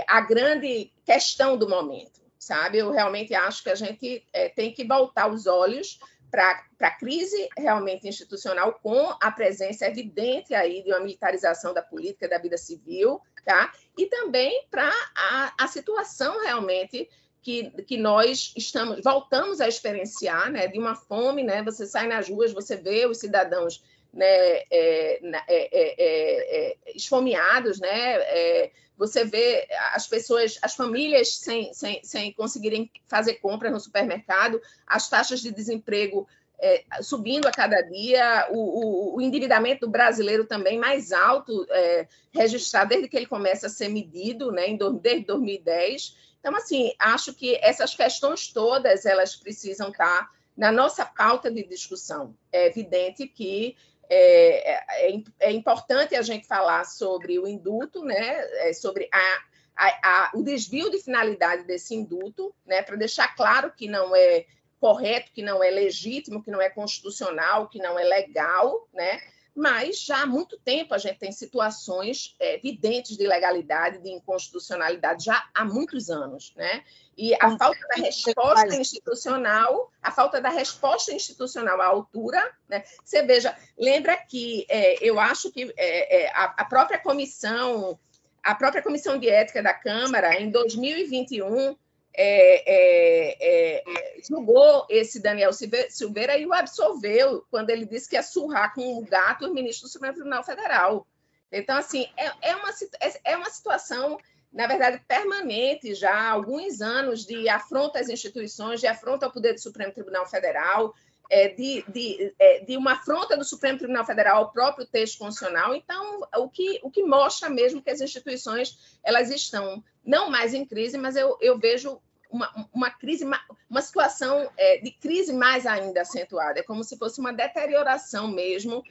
a 0.09 0.21
grande 0.23 0.90
questão 1.05 1.57
do 1.57 1.69
momento, 1.69 2.21
sabe? 2.38 2.78
Eu 2.78 2.90
realmente 2.90 3.35
acho 3.35 3.62
que 3.62 3.71
a 3.71 3.75
gente 3.76 4.26
tem 4.57 4.73
que 4.73 4.85
voltar 4.85 5.28
os 5.28 5.47
olhos 5.47 6.00
para 6.30 6.62
a 6.80 6.90
crise 6.90 7.49
realmente 7.56 8.06
institucional, 8.08 8.78
com 8.82 9.16
a 9.20 9.30
presença 9.30 9.87
evidente 9.87 10.54
aí 10.54 10.82
de 10.82 10.90
uma 10.90 11.00
militarização 11.00 11.73
da 11.73 11.82
política, 11.82 12.28
da 12.28 12.38
vida 12.38 12.56
civil, 12.56 13.20
tá? 13.44 13.73
e 13.97 14.06
também 14.06 14.66
para 14.70 14.90
a, 15.16 15.54
a 15.58 15.66
situação 15.66 16.42
realmente 16.42 17.08
que, 17.42 17.70
que 17.82 17.97
nós 17.97 18.52
estamos 18.56 19.00
voltamos 19.02 19.61
a 19.61 19.68
experienciar, 19.68 20.50
né, 20.50 20.66
de 20.66 20.78
uma 20.78 20.94
fome, 20.94 21.42
né, 21.42 21.62
você 21.62 21.87
sai 21.87 22.06
nas 22.06 22.28
ruas, 22.28 22.52
você 22.52 22.76
vê 22.76 23.06
os 23.06 23.18
cidadãos 23.18 23.82
né, 24.18 24.62
é, 24.70 25.20
é, 25.48 25.48
é, 25.52 26.76
esfomeados, 26.94 27.80
né, 27.80 28.70
você 28.96 29.25
vê 29.25 29.68
as 29.92 30.08
pessoas, 30.08 30.58
as 30.60 30.75
famílias 30.75 31.37
sem, 31.37 31.72
sem, 31.72 32.02
sem 32.02 32.32
conseguirem 32.32 32.90
fazer 33.06 33.34
compras 33.34 33.72
no 33.72 33.78
supermercado, 33.78 34.60
as 34.84 35.08
taxas 35.08 35.40
de 35.40 35.52
desemprego 35.52 36.26
é, 36.60 36.84
subindo 37.00 37.46
a 37.46 37.52
cada 37.52 37.80
dia, 37.82 38.48
o, 38.50 38.58
o, 38.58 39.16
o, 39.16 39.20
endividamento 39.20 39.88
brasileiro 39.88 40.44
também 40.44 40.76
mais 40.76 41.12
alto, 41.12 41.64
é, 41.70 42.08
registrado 42.32 42.90
desde 42.90 43.08
que 43.08 43.16
ele 43.16 43.26
começa 43.26 43.68
a 43.68 43.70
ser 43.70 43.88
medido, 43.88 44.50
né, 44.50 44.66
em, 44.68 44.76
desde 45.00 45.25
2010. 45.26 46.16
Então, 46.40 46.56
assim, 46.56 46.92
acho 46.98 47.32
que 47.32 47.56
essas 47.62 47.94
questões 47.94 48.48
todas, 48.52 49.06
elas 49.06 49.37
precisam 49.37 49.90
estar 49.90 50.28
na 50.56 50.72
nossa 50.72 51.04
pauta 51.04 51.48
de 51.50 51.62
discussão. 51.62 52.34
É 52.50 52.66
evidente 52.66 53.28
que 53.28 53.76
é, 54.08 55.12
é, 55.12 55.22
é 55.40 55.52
importante 55.52 56.14
a 56.14 56.22
gente 56.22 56.46
falar 56.46 56.84
sobre 56.84 57.38
o 57.38 57.46
induto, 57.46 58.02
né, 58.04 58.40
é, 58.66 58.72
sobre 58.72 59.08
a, 59.12 59.42
a, 59.76 59.86
a, 60.02 60.30
o 60.34 60.42
desvio 60.42 60.90
de 60.90 61.02
finalidade 61.02 61.64
desse 61.64 61.94
induto, 61.94 62.54
né, 62.66 62.82
para 62.82 62.96
deixar 62.96 63.34
claro 63.34 63.72
que 63.72 63.86
não 63.86 64.14
é 64.16 64.46
correto, 64.80 65.32
que 65.32 65.42
não 65.42 65.62
é 65.62 65.70
legítimo, 65.70 66.42
que 66.42 66.50
não 66.50 66.60
é 66.60 66.70
constitucional, 66.70 67.68
que 67.68 67.78
não 67.78 67.98
é 67.98 68.04
legal, 68.04 68.88
né? 68.92 69.20
Mas 69.58 70.02
já 70.04 70.22
há 70.22 70.26
muito 70.26 70.56
tempo 70.56 70.94
a 70.94 70.98
gente 70.98 71.18
tem 71.18 71.32
situações 71.32 72.36
é, 72.38 72.54
evidentes 72.54 73.16
de 73.16 73.24
ilegalidade, 73.24 73.98
de 73.98 74.08
inconstitucionalidade, 74.08 75.24
já 75.24 75.48
há 75.52 75.64
muitos 75.64 76.08
anos, 76.10 76.54
né? 76.54 76.84
E 77.16 77.34
a 77.34 77.58
falta 77.58 77.80
da 77.88 77.96
resposta 77.96 78.76
institucional, 78.76 79.90
a 80.00 80.12
falta 80.12 80.40
da 80.40 80.48
resposta 80.48 81.12
institucional 81.12 81.80
à 81.80 81.86
altura, 81.86 82.40
né? 82.68 82.84
Você 83.04 83.20
veja, 83.24 83.52
lembra 83.76 84.16
que 84.16 84.64
é, 84.68 85.04
eu 85.04 85.18
acho 85.18 85.50
que 85.50 85.74
é, 85.76 86.26
é 86.26 86.30
a, 86.30 86.54
a 86.58 86.64
própria 86.64 87.00
comissão, 87.00 87.98
a 88.40 88.54
própria 88.54 88.80
comissão 88.80 89.18
de 89.18 89.28
ética 89.28 89.60
da 89.60 89.74
Câmara, 89.74 90.40
em 90.40 90.52
2021, 90.52 91.76
é, 92.20 92.64
é, 92.66 93.76
é, 93.80 94.20
julgou 94.28 94.84
esse 94.90 95.22
Daniel 95.22 95.52
Silveira 95.52 96.37
e 96.37 96.44
o 96.44 96.52
absolveu 96.52 97.46
quando 97.48 97.70
ele 97.70 97.87
disse 97.87 98.08
que 98.08 98.16
ia 98.16 98.25
surrar 98.25 98.75
com 98.75 98.98
um 98.98 99.04
gato 99.04 99.46
o 99.46 99.54
ministro 99.54 99.87
do 99.87 99.92
Supremo 99.92 100.14
Tribunal 100.14 100.42
Federal. 100.42 101.06
Então, 101.52 101.76
assim, 101.76 102.08
é, 102.16 102.50
é 102.50 102.56
uma, 102.56 102.70
é, 103.00 103.32
é 103.32 103.37
uma 103.37 103.48
situação, 103.48 104.18
na 104.52 104.66
verdade, 104.66 105.00
permanente 105.06 105.94
já 105.94 106.12
há 106.12 106.30
alguns 106.32 106.80
anos 106.80 107.25
de 107.25 107.48
afronta 107.48 108.00
às 108.00 108.08
instituições, 108.08 108.80
de 108.80 108.88
afronta 108.88 109.25
ao 109.25 109.32
poder 109.32 109.52
do 109.52 109.60
Supremo 109.60 109.92
Tribunal 109.92 110.26
Federal, 110.26 110.92
é, 111.30 111.48
de, 111.48 111.84
de, 111.87 112.34
de, 112.66 112.76
uma 112.76 112.94
afronta 112.94 113.37
do 113.37 113.44
Supremo 113.44 113.78
Tribunal 113.78 114.04
Federal 114.04 114.38
ao 114.38 114.50
próprio 114.50 114.87
texto 114.87 115.18
constitucional. 115.18 115.72
Então, 115.72 116.26
o 116.37 116.48
que, 116.48 116.80
o 116.82 116.90
que 116.90 117.04
mostra 117.04 117.48
mesmo 117.48 117.80
que 117.80 117.90
as 117.90 118.00
instituições 118.00 118.98
elas 119.04 119.30
estão 119.30 119.84
não 120.04 120.30
mais 120.30 120.52
em 120.52 120.64
crise, 120.64 120.98
mas 120.98 121.14
eu, 121.14 121.37
eu 121.40 121.58
vejo 121.58 122.00
uma, 122.30 122.68
uma 122.73 122.90
crise, 122.90 123.25
uma 123.68 123.82
situação 123.82 124.50
é, 124.56 124.78
de 124.78 124.90
crise 124.90 125.32
mais 125.32 125.66
ainda 125.66 126.02
acentuada. 126.02 126.61
É 126.61 126.62
como 126.62 126.85
se 126.85 126.97
fosse 126.97 127.20
uma 127.20 127.32
deterioração 127.32 128.28
mesmo, 128.28 128.82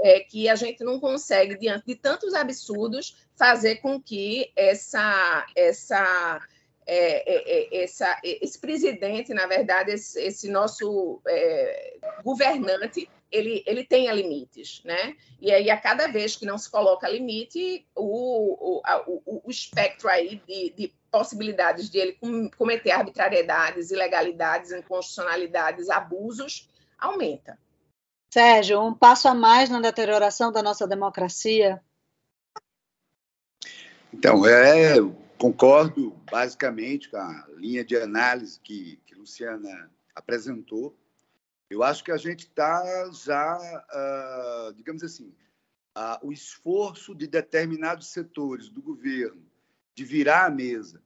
é, 0.00 0.20
que 0.20 0.48
a 0.48 0.54
gente 0.54 0.82
não 0.84 1.00
consegue, 1.00 1.56
diante 1.56 1.86
de 1.86 1.94
tantos 1.94 2.34
absurdos, 2.34 3.16
fazer 3.34 3.76
com 3.76 4.00
que 4.00 4.50
essa, 4.56 5.46
essa, 5.54 6.40
é, 6.86 7.74
é, 7.74 7.78
é 7.78 7.84
essa 7.84 8.18
esse 8.22 8.58
presidente, 8.58 9.32
na 9.34 9.46
verdade, 9.46 9.92
esse, 9.92 10.20
esse 10.20 10.50
nosso 10.50 11.20
é, 11.26 11.96
governante, 12.22 13.08
ele, 13.30 13.62
ele 13.66 13.84
tenha 13.84 14.12
limites, 14.12 14.82
né? 14.84 15.16
E 15.40 15.52
aí, 15.52 15.68
a 15.68 15.76
cada 15.76 16.06
vez 16.06 16.36
que 16.36 16.46
não 16.46 16.56
se 16.56 16.70
coloca 16.70 17.08
limite, 17.08 17.86
o, 17.94 18.78
o, 18.78 18.82
a, 18.84 19.02
o, 19.06 19.42
o 19.44 19.50
espectro 19.50 20.08
aí 20.08 20.40
de, 20.46 20.70
de 20.70 20.94
possibilidades 21.16 21.88
de 21.88 21.98
ele 21.98 22.18
cometer 22.58 22.90
arbitrariedades, 22.90 23.90
ilegalidades, 23.90 24.70
inconstitucionalidades, 24.70 25.88
abusos, 25.88 26.68
aumenta. 26.98 27.58
Sérgio, 28.30 28.82
um 28.82 28.92
passo 28.92 29.26
a 29.26 29.34
mais 29.34 29.70
na 29.70 29.80
deterioração 29.80 30.52
da 30.52 30.62
nossa 30.62 30.86
democracia? 30.86 31.82
Então, 34.12 34.46
é, 34.46 34.96
concordo 35.38 36.10
basicamente 36.30 37.08
com 37.08 37.16
a 37.16 37.46
linha 37.56 37.82
de 37.82 37.96
análise 37.96 38.60
que, 38.60 39.00
que 39.06 39.14
Luciana 39.14 39.90
apresentou. 40.14 40.94
Eu 41.70 41.82
acho 41.82 42.04
que 42.04 42.12
a 42.12 42.18
gente 42.18 42.40
está 42.40 43.10
já, 43.10 43.56
uh, 43.56 44.74
digamos 44.74 45.02
assim, 45.02 45.34
uh, 45.96 46.26
o 46.26 46.30
esforço 46.30 47.14
de 47.14 47.26
determinados 47.26 48.08
setores 48.08 48.68
do 48.68 48.82
governo 48.82 49.42
de 49.94 50.04
virar 50.04 50.44
a 50.44 50.50
mesa 50.50 51.05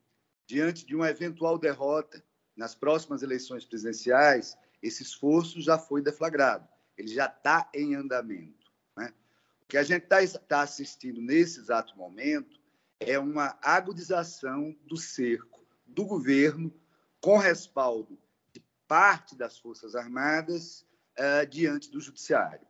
diante 0.50 0.84
de 0.84 0.96
uma 0.96 1.08
eventual 1.08 1.56
derrota 1.56 2.20
nas 2.56 2.74
próximas 2.74 3.22
eleições 3.22 3.64
presidenciais, 3.64 4.58
esse 4.82 5.04
esforço 5.04 5.60
já 5.60 5.78
foi 5.78 6.02
deflagrado, 6.02 6.66
ele 6.98 7.06
já 7.06 7.26
está 7.26 7.70
em 7.72 7.94
andamento. 7.94 8.68
Né? 8.96 9.14
O 9.62 9.66
que 9.66 9.76
a 9.76 9.84
gente 9.84 10.02
está 10.02 10.16
tá 10.40 10.62
assistindo 10.62 11.20
nesse 11.20 11.60
exato 11.60 11.96
momento 11.96 12.60
é 12.98 13.16
uma 13.16 13.56
agudização 13.62 14.76
do 14.84 14.96
cerco 14.96 15.64
do 15.86 16.04
governo 16.04 16.74
com 17.20 17.38
respaldo 17.38 18.18
de 18.52 18.60
parte 18.88 19.36
das 19.36 19.56
Forças 19.56 19.94
Armadas 19.94 20.84
uh, 21.16 21.46
diante 21.48 21.88
do 21.92 22.00
Judiciário. 22.00 22.66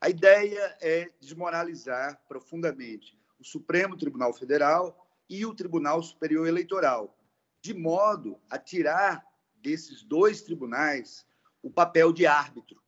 A 0.00 0.08
ideia 0.08 0.78
é 0.80 1.10
desmoralizar 1.20 2.18
profundamente 2.26 3.18
o 3.38 3.44
Supremo 3.44 3.98
Tribunal 3.98 4.32
Federal 4.32 5.06
e 5.28 5.44
o 5.44 5.54
Tribunal 5.54 6.02
Superior 6.02 6.48
Eleitoral, 6.48 7.17
de 7.68 7.74
modo 7.74 8.40
a 8.48 8.58
tirar 8.58 9.22
desses 9.56 10.02
dois 10.02 10.40
tribunais 10.40 11.26
o 11.62 11.70
papel 11.70 12.14
de 12.14 12.26
árbitro 12.26 12.82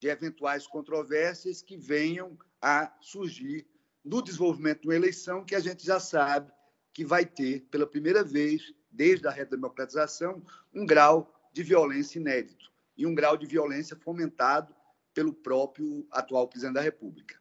de 0.00 0.08
eventuais 0.08 0.66
controvérsias 0.66 1.62
que 1.62 1.76
venham 1.76 2.36
a 2.60 2.92
surgir 3.00 3.64
no 4.04 4.20
desenvolvimento 4.20 4.80
de 4.80 4.88
uma 4.88 4.96
eleição 4.96 5.44
que 5.44 5.54
a 5.54 5.60
gente 5.60 5.86
já 5.86 6.00
sabe 6.00 6.50
que 6.92 7.04
vai 7.04 7.24
ter, 7.24 7.60
pela 7.70 7.86
primeira 7.86 8.24
vez, 8.24 8.74
desde 8.90 9.28
a 9.28 9.30
redemocratização, 9.30 10.44
um 10.74 10.84
grau 10.84 11.32
de 11.52 11.62
violência 11.62 12.18
inédito 12.18 12.72
e 12.96 13.06
um 13.06 13.14
grau 13.14 13.36
de 13.36 13.46
violência 13.46 13.96
fomentado 13.96 14.74
pelo 15.14 15.32
próprio 15.32 16.08
atual 16.10 16.48
presidente 16.48 16.74
da 16.74 16.80
República. 16.80 17.40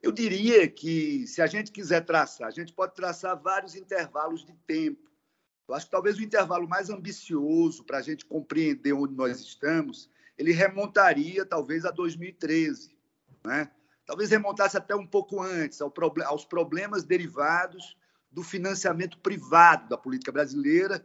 Eu 0.00 0.12
diria 0.12 0.68
que, 0.68 1.26
se 1.26 1.42
a 1.42 1.48
gente 1.48 1.72
quiser 1.72 2.04
traçar, 2.04 2.46
a 2.46 2.52
gente 2.52 2.72
pode 2.72 2.94
traçar 2.94 3.36
vários 3.36 3.74
intervalos 3.74 4.44
de 4.44 4.54
tempo. 4.68 5.11
Eu 5.68 5.74
acho 5.74 5.86
que 5.86 5.92
talvez 5.92 6.18
o 6.18 6.22
intervalo 6.22 6.68
mais 6.68 6.90
ambicioso 6.90 7.84
para 7.84 7.98
a 7.98 8.02
gente 8.02 8.24
compreender 8.24 8.92
onde 8.92 9.14
nós 9.14 9.40
estamos, 9.40 10.10
ele 10.36 10.52
remontaria 10.52 11.46
talvez 11.46 11.84
a 11.84 11.90
2013, 11.90 12.96
né? 13.44 13.70
Talvez 14.04 14.30
remontasse 14.30 14.76
até 14.76 14.94
um 14.94 15.06
pouco 15.06 15.40
antes 15.40 15.80
aos 15.80 16.44
problemas 16.44 17.04
derivados 17.04 17.96
do 18.30 18.42
financiamento 18.42 19.18
privado 19.18 19.88
da 19.88 19.96
política 19.96 20.32
brasileira, 20.32 21.04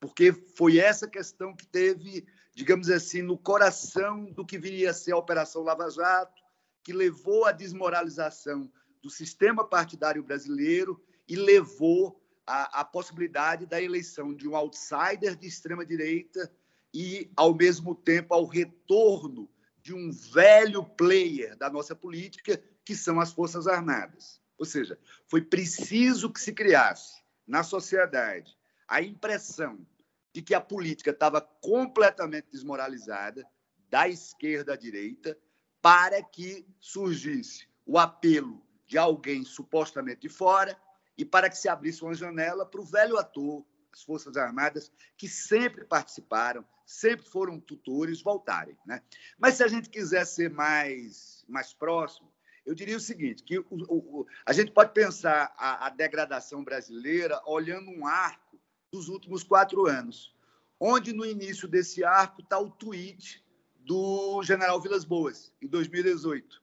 porque 0.00 0.32
foi 0.32 0.78
essa 0.78 1.06
questão 1.06 1.54
que 1.54 1.66
teve, 1.66 2.26
digamos 2.54 2.88
assim, 2.88 3.20
no 3.20 3.36
coração 3.36 4.24
do 4.32 4.46
que 4.46 4.58
viria 4.58 4.90
a 4.90 4.94
ser 4.94 5.12
a 5.12 5.18
Operação 5.18 5.62
Lava 5.62 5.90
Jato, 5.90 6.40
que 6.82 6.92
levou 6.92 7.44
à 7.44 7.52
desmoralização 7.52 8.70
do 9.02 9.10
sistema 9.10 9.68
partidário 9.68 10.22
brasileiro 10.22 11.02
e 11.28 11.36
levou 11.36 12.20
à, 12.50 12.80
à 12.80 12.84
possibilidade 12.84 13.64
da 13.64 13.80
eleição 13.80 14.34
de 14.34 14.48
um 14.48 14.56
outsider 14.56 15.36
de 15.36 15.46
extrema-direita 15.46 16.52
e, 16.92 17.30
ao 17.36 17.54
mesmo 17.54 17.94
tempo, 17.94 18.34
ao 18.34 18.44
retorno 18.44 19.48
de 19.80 19.94
um 19.94 20.10
velho 20.10 20.84
player 20.84 21.56
da 21.56 21.70
nossa 21.70 21.94
política, 21.94 22.60
que 22.84 22.96
são 22.96 23.20
as 23.20 23.32
Forças 23.32 23.68
Armadas. 23.68 24.40
Ou 24.58 24.66
seja, 24.66 24.98
foi 25.28 25.40
preciso 25.40 26.28
que 26.28 26.40
se 26.40 26.52
criasse 26.52 27.22
na 27.46 27.62
sociedade 27.62 28.58
a 28.88 29.00
impressão 29.00 29.86
de 30.34 30.42
que 30.42 30.52
a 30.52 30.60
política 30.60 31.10
estava 31.10 31.40
completamente 31.40 32.48
desmoralizada, 32.50 33.46
da 33.88 34.08
esquerda 34.08 34.74
à 34.74 34.76
direita, 34.76 35.38
para 35.80 36.20
que 36.22 36.66
surgisse 36.80 37.68
o 37.86 37.96
apelo 37.96 38.60
de 38.86 38.98
alguém 38.98 39.44
supostamente 39.44 40.22
de 40.22 40.28
fora 40.28 40.76
e 41.20 41.24
para 41.24 41.50
que 41.50 41.58
se 41.58 41.68
abrisse 41.68 42.02
uma 42.02 42.14
janela 42.14 42.64
para 42.64 42.80
o 42.80 42.84
velho 42.84 43.18
ator, 43.18 43.62
as 43.92 44.02
Forças 44.02 44.38
Armadas, 44.38 44.90
que 45.18 45.28
sempre 45.28 45.84
participaram, 45.84 46.64
sempre 46.86 47.26
foram 47.26 47.60
tutores, 47.60 48.22
voltarem. 48.22 48.74
Né? 48.86 49.02
Mas 49.38 49.56
se 49.56 49.62
a 49.62 49.68
gente 49.68 49.90
quiser 49.90 50.24
ser 50.24 50.48
mais, 50.48 51.44
mais 51.46 51.74
próximo, 51.74 52.32
eu 52.64 52.74
diria 52.74 52.96
o 52.96 53.00
seguinte, 53.00 53.42
que 53.42 53.58
o, 53.58 53.66
o, 53.70 54.26
a 54.46 54.54
gente 54.54 54.72
pode 54.72 54.94
pensar 54.94 55.52
a, 55.58 55.88
a 55.88 55.90
degradação 55.90 56.64
brasileira 56.64 57.38
olhando 57.44 57.90
um 57.90 58.06
arco 58.06 58.58
dos 58.90 59.10
últimos 59.10 59.42
quatro 59.42 59.86
anos, 59.86 60.34
onde 60.80 61.12
no 61.12 61.26
início 61.26 61.68
desse 61.68 62.02
arco 62.02 62.40
está 62.40 62.58
o 62.58 62.70
tweet 62.70 63.44
do 63.76 64.42
general 64.42 64.80
Vilas 64.80 65.04
Boas, 65.04 65.52
em 65.60 65.66
2018. 65.66 66.62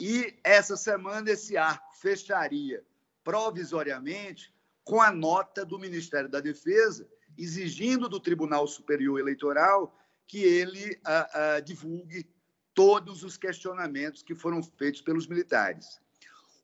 E 0.00 0.38
essa 0.44 0.76
semana 0.76 1.28
esse 1.28 1.56
arco 1.56 1.96
fecharia 1.96 2.84
provisoriamente 3.22 4.54
com 4.84 5.00
a 5.00 5.10
nota 5.10 5.64
do 5.64 5.78
Ministério 5.78 6.28
da 6.28 6.40
Defesa 6.40 7.08
exigindo 7.36 8.08
do 8.08 8.20
Tribunal 8.20 8.66
Superior 8.66 9.18
Eleitoral 9.18 9.96
que 10.26 10.38
ele 10.44 10.92
uh, 10.92 11.58
uh, 11.58 11.62
divulgue 11.62 12.28
todos 12.74 13.24
os 13.24 13.36
questionamentos 13.36 14.22
que 14.22 14.34
foram 14.34 14.62
feitos 14.62 15.00
pelos 15.00 15.26
militares. 15.26 16.00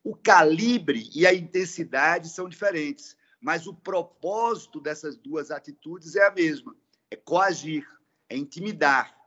O 0.03 0.15
calibre 0.15 1.09
e 1.13 1.27
a 1.27 1.33
intensidade 1.33 2.29
são 2.29 2.47
diferentes, 2.47 3.17
mas 3.41 3.67
o 3.67 3.73
propósito 3.73 4.79
dessas 4.79 5.17
duas 5.17 5.51
atitudes 5.51 6.15
é 6.15 6.25
a 6.25 6.31
mesma: 6.31 6.75
é 7.11 7.15
coagir, 7.15 7.85
é 8.29 8.37
intimidar, 8.37 9.17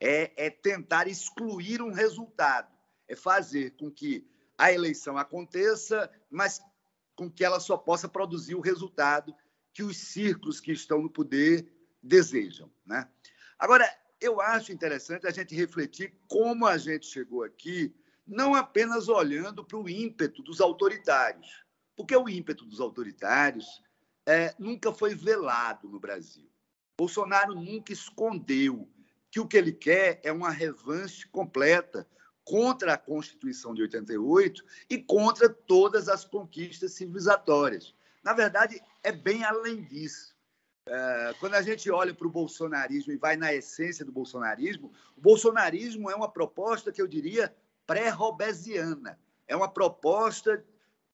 é, 0.00 0.32
é 0.46 0.50
tentar 0.50 1.06
excluir 1.06 1.82
um 1.82 1.92
resultado, 1.92 2.72
é 3.06 3.14
fazer 3.14 3.72
com 3.72 3.90
que 3.90 4.26
a 4.56 4.72
eleição 4.72 5.18
aconteça, 5.18 6.10
mas 6.30 6.62
com 7.14 7.30
que 7.30 7.44
ela 7.44 7.60
só 7.60 7.76
possa 7.76 8.08
produzir 8.08 8.54
o 8.54 8.60
resultado 8.60 9.34
que 9.72 9.82
os 9.82 9.96
círculos 9.96 10.60
que 10.60 10.72
estão 10.72 11.02
no 11.02 11.10
poder 11.10 11.70
desejam. 12.02 12.70
Né? 12.84 13.08
Agora, 13.58 13.88
eu 14.20 14.40
acho 14.40 14.72
interessante 14.72 15.26
a 15.26 15.30
gente 15.30 15.54
refletir 15.54 16.14
como 16.28 16.66
a 16.66 16.76
gente 16.78 17.06
chegou 17.06 17.42
aqui, 17.42 17.94
não 18.26 18.54
apenas 18.54 19.08
olhando 19.08 19.64
para 19.64 19.78
o 19.78 19.88
ímpeto 19.88 20.42
dos 20.42 20.60
autoritários, 20.60 21.64
porque 21.96 22.16
o 22.16 22.28
ímpeto 22.28 22.64
dos 22.64 22.80
autoritários 22.80 23.82
é, 24.26 24.54
nunca 24.58 24.92
foi 24.92 25.14
velado 25.14 25.88
no 25.88 25.98
Brasil. 25.98 26.48
Bolsonaro 26.96 27.54
nunca 27.54 27.92
escondeu 27.92 28.88
que 29.30 29.40
o 29.40 29.46
que 29.48 29.56
ele 29.56 29.72
quer 29.72 30.20
é 30.22 30.30
uma 30.30 30.50
revanche 30.50 31.26
completa 31.28 32.06
contra 32.44 32.94
a 32.94 32.98
Constituição 32.98 33.74
de 33.74 33.82
88 33.82 34.64
e 34.90 34.98
contra 34.98 35.48
todas 35.48 36.08
as 36.08 36.24
conquistas 36.24 36.92
civilizatórias. 36.92 37.94
Na 38.22 38.32
verdade, 38.32 38.80
é 39.02 39.12
bem 39.12 39.44
além 39.44 39.82
disso. 39.82 40.32
É, 40.86 41.34
quando 41.38 41.54
a 41.54 41.62
gente 41.62 41.90
olha 41.90 42.12
para 42.12 42.26
o 42.26 42.30
bolsonarismo 42.30 43.12
e 43.12 43.16
vai 43.16 43.36
na 43.36 43.54
essência 43.54 44.04
do 44.04 44.12
bolsonarismo, 44.12 44.92
o 45.16 45.20
bolsonarismo 45.20 46.10
é 46.10 46.14
uma 46.14 46.30
proposta 46.30 46.90
que 46.90 47.00
eu 47.00 47.06
diria 47.06 47.54
pré-robesiana. 47.86 49.18
É 49.46 49.54
uma 49.54 49.68
proposta 49.68 50.64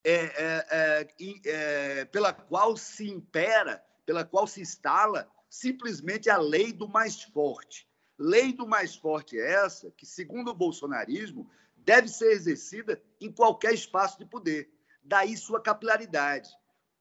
é, 0.04 0.14
é, 0.14 0.66
é, 0.70 1.08
é, 1.44 2.04
pela 2.06 2.32
qual 2.32 2.76
se 2.76 3.08
impera, 3.08 3.85
pela 4.06 4.25
qual 4.25 4.47
se 4.47 4.61
instala 4.61 5.28
simplesmente 5.50 6.30
a 6.30 6.37
lei 6.37 6.73
do 6.73 6.88
mais 6.88 7.23
forte. 7.23 7.88
Lei 8.18 8.52
do 8.52 8.66
mais 8.66 8.96
forte 8.96 9.38
é 9.38 9.52
essa 9.64 9.90
que, 9.92 10.04
segundo 10.04 10.50
o 10.50 10.54
bolsonarismo, 10.54 11.48
deve 11.76 12.08
ser 12.08 12.32
exercida 12.32 13.00
em 13.20 13.30
qualquer 13.30 13.72
espaço 13.72 14.18
de 14.18 14.26
poder. 14.26 14.70
Daí 15.02 15.37
sua 15.37 15.60
capilaridade 15.60 16.50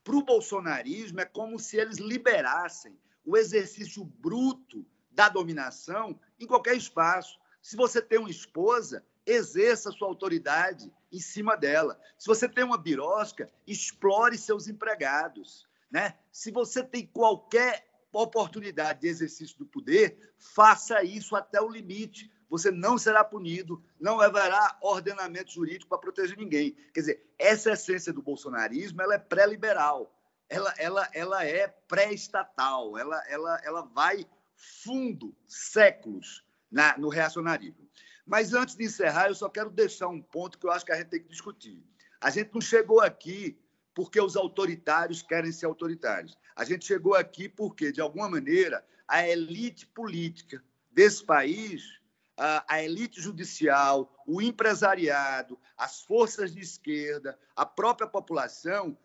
para 0.08 0.16
o 0.16 0.24
bolsonarismo, 0.24 1.20
é 1.20 1.26
como 1.26 1.60
se 1.60 1.76
eles 1.76 1.98
liberassem 1.98 2.98
o 3.26 3.36
exercício 3.36 4.06
bruto 4.06 4.86
da 5.12 5.28
dominação 5.28 6.18
em 6.40 6.48
qualquer 6.48 6.78
espaço. 6.78 7.38
Se 7.62 7.76
você 7.76 8.02
tem 8.02 8.18
uma 8.18 8.30
esposa, 8.30 9.06
exerça 9.26 9.92
sua 9.92 10.08
autoridade 10.08 10.90
em 11.12 11.20
cima 11.20 11.58
dela. 11.58 12.00
Se 12.18 12.26
você 12.26 12.48
tem 12.48 12.64
uma 12.64 12.78
birosca, 12.78 13.52
explore 13.68 14.38
seus 14.38 14.70
empregados. 14.70 15.68
Né? 15.92 16.18
Se 16.32 16.52
você 16.52 16.82
tem 16.82 17.06
qualquer 17.06 17.87
oportunidade 18.12 19.02
de 19.02 19.08
exercício 19.08 19.58
do 19.58 19.66
poder, 19.66 20.34
faça 20.38 21.04
isso 21.04 21.36
até 21.36 21.62
o 21.62 21.70
limite 21.70 22.32
você 22.50 22.72
não 22.72 22.98
será 22.98 23.24
punido, 23.24 23.84
não 24.00 24.22
haverá 24.22 24.78
ordenamento 24.82 25.52
jurídico 25.52 25.90
para 25.90 25.98
proteger 25.98 26.38
ninguém. 26.38 26.76
Quer 26.94 27.00
dizer, 27.02 27.34
essa 27.38 27.72
essência 27.72 28.14
do 28.14 28.22
bolsonarismo 28.22 29.02
ela 29.02 29.16
é 29.16 29.20
pré-liberal, 29.20 30.14
ela, 30.50 30.74
ela, 30.78 31.10
ela 31.14 31.46
é 31.46 31.68
pré-estatal, 31.68 32.98
ela, 32.98 33.22
ela, 33.28 33.62
ela 33.64 33.82
vai 33.82 34.26
fundo, 34.56 35.36
séculos, 35.46 36.44
na, 36.72 36.98
no 36.98 37.10
reacionarismo. 37.10 37.88
Mas 38.26 38.54
antes 38.54 38.76
de 38.76 38.86
encerrar, 38.86 39.28
eu 39.28 39.36
só 39.36 39.50
quero 39.50 39.70
deixar 39.70 40.08
um 40.08 40.22
ponto 40.22 40.58
que 40.58 40.66
eu 40.66 40.72
acho 40.72 40.86
que 40.86 40.92
a 40.92 40.98
gente 40.98 41.10
tem 41.10 41.22
que 41.22 41.30
discutir. 41.30 41.82
A 42.20 42.30
gente 42.30 42.54
não 42.54 42.62
chegou 42.62 43.02
aqui 43.02 43.58
porque 43.94 44.20
os 44.22 44.36
autoritários 44.36 45.22
querem 45.22 45.52
ser 45.52 45.66
autoritários. 45.66 46.38
A 46.58 46.66
gente 46.66 46.86
chegou 46.86 47.14
aqui 47.14 47.48
porque, 47.48 47.92
de 47.92 48.02
alguma 48.02 48.30
maneira, 48.30 48.86
a 49.08 49.26
elite 49.26 49.86
política 49.86 50.62
desse 50.92 51.24
país 51.24 51.98
a 52.38 52.84
elite 52.84 53.20
judicial, 53.20 54.14
o 54.26 54.42
empresariado, 54.42 55.60
as 55.76 56.02
forças 56.02 56.54
de 56.54 56.62
esquerda, 56.62 57.38
a 57.56 57.66
própria 57.66 58.08
população 58.08 58.96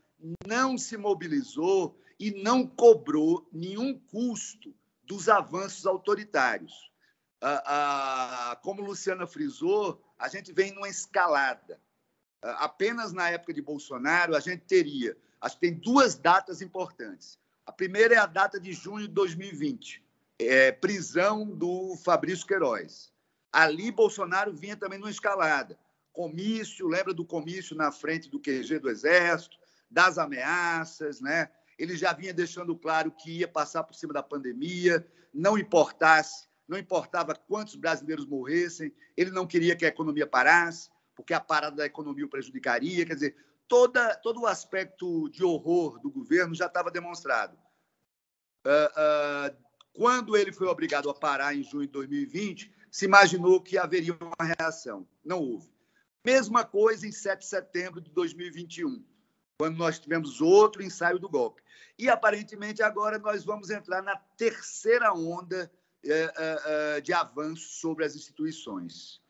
não 0.46 0.76
se 0.76 0.98
mobilizou 0.98 1.98
e 2.20 2.30
não 2.30 2.66
cobrou 2.66 3.48
nenhum 3.50 3.98
custo 3.98 4.74
dos 5.02 5.30
avanços 5.30 5.86
autoritários. 5.86 6.92
Como 8.62 8.82
Luciana 8.82 9.26
frisou, 9.26 10.04
a 10.18 10.28
gente 10.28 10.52
vem 10.52 10.72
numa 10.72 10.88
escalada. 10.88 11.80
Apenas 12.42 13.12
na 13.12 13.30
época 13.30 13.54
de 13.54 13.62
Bolsonaro, 13.62 14.36
a 14.36 14.40
gente 14.40 14.64
teria, 14.64 15.16
acho 15.40 15.54
que 15.58 15.68
tem 15.68 15.74
duas 15.74 16.16
datas 16.16 16.60
importantes. 16.60 17.40
A 17.64 17.72
primeira 17.72 18.14
é 18.14 18.18
a 18.18 18.26
data 18.26 18.58
de 18.58 18.72
junho 18.72 19.06
de 19.06 19.14
2020, 19.14 20.04
é, 20.38 20.72
prisão 20.72 21.46
do 21.46 21.96
Fabrício 22.04 22.46
Queiroz. 22.46 23.12
Ali, 23.52 23.92
Bolsonaro 23.92 24.52
vinha 24.52 24.76
também 24.76 24.98
numa 24.98 25.10
escalada. 25.10 25.78
Comício, 26.12 26.88
lembra 26.88 27.14
do 27.14 27.24
comício 27.24 27.76
na 27.76 27.92
frente 27.92 28.28
do 28.28 28.40
QG 28.40 28.78
do 28.80 28.90
Exército, 28.90 29.56
das 29.90 30.18
ameaças, 30.18 31.20
né? 31.20 31.50
Ele 31.78 31.96
já 31.96 32.12
vinha 32.12 32.34
deixando 32.34 32.76
claro 32.76 33.12
que 33.12 33.38
ia 33.38 33.48
passar 33.48 33.84
por 33.84 33.94
cima 33.94 34.12
da 34.12 34.22
pandemia, 34.22 35.06
não 35.32 35.56
importasse, 35.56 36.48
não 36.66 36.78
importava 36.78 37.34
quantos 37.34 37.76
brasileiros 37.76 38.26
morressem, 38.26 38.92
ele 39.16 39.30
não 39.30 39.46
queria 39.46 39.76
que 39.76 39.84
a 39.84 39.88
economia 39.88 40.26
parasse, 40.26 40.90
porque 41.14 41.34
a 41.34 41.40
parada 41.40 41.76
da 41.76 41.86
economia 41.86 42.24
o 42.24 42.28
prejudicaria. 42.28 43.06
Quer 43.06 43.14
dizer, 43.14 43.36
toda, 43.72 44.14
todo 44.16 44.42
o 44.42 44.46
aspecto 44.46 45.30
de 45.30 45.42
horror 45.42 45.98
do 45.98 46.10
governo 46.10 46.54
já 46.54 46.66
estava 46.66 46.90
demonstrado. 46.90 47.56
Uh, 48.66 49.50
uh, 49.50 49.56
quando 49.94 50.36
ele 50.36 50.52
foi 50.52 50.66
obrigado 50.66 51.08
a 51.08 51.14
parar 51.14 51.54
em 51.54 51.62
junho 51.62 51.86
de 51.86 51.92
2020, 51.92 52.70
se 52.90 53.06
imaginou 53.06 53.62
que 53.62 53.78
haveria 53.78 54.14
uma 54.20 54.54
reação. 54.58 55.08
Não 55.24 55.40
houve. 55.40 55.72
Mesma 56.22 56.66
coisa 56.66 57.06
em 57.06 57.12
7 57.12 57.38
de 57.38 57.46
setembro 57.46 58.02
de 58.02 58.10
2021, 58.10 59.02
quando 59.58 59.78
nós 59.78 59.98
tivemos 59.98 60.42
outro 60.42 60.82
ensaio 60.82 61.18
do 61.18 61.26
golpe. 61.26 61.62
E, 61.98 62.10
aparentemente, 62.10 62.82
agora 62.82 63.18
nós 63.18 63.42
vamos 63.42 63.70
entrar 63.70 64.02
na 64.02 64.16
terceira 64.36 65.14
onda 65.14 65.72
é, 66.04 66.32
é, 66.36 67.00
de 67.00 67.14
avanço 67.14 67.80
sobre 67.80 68.04
as 68.04 68.14
instituições. 68.14 69.22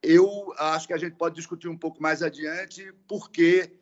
Eu 0.00 0.54
acho 0.56 0.86
que 0.86 0.94
a 0.94 0.98
gente 0.98 1.16
pode 1.16 1.34
discutir 1.34 1.66
um 1.66 1.76
pouco 1.76 2.00
mais 2.00 2.22
adiante, 2.22 2.92
porque 3.08 3.79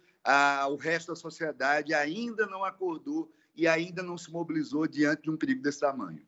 o 0.68 0.76
resto 0.76 1.08
da 1.08 1.16
sociedade 1.16 1.94
ainda 1.94 2.46
não 2.46 2.64
acordou 2.64 3.30
e 3.54 3.66
ainda 3.66 4.02
não 4.02 4.16
se 4.16 4.30
mobilizou 4.30 4.86
diante 4.86 5.22
de 5.22 5.30
um 5.30 5.36
perigo 5.36 5.62
desse 5.62 5.80
tamanho. 5.80 6.22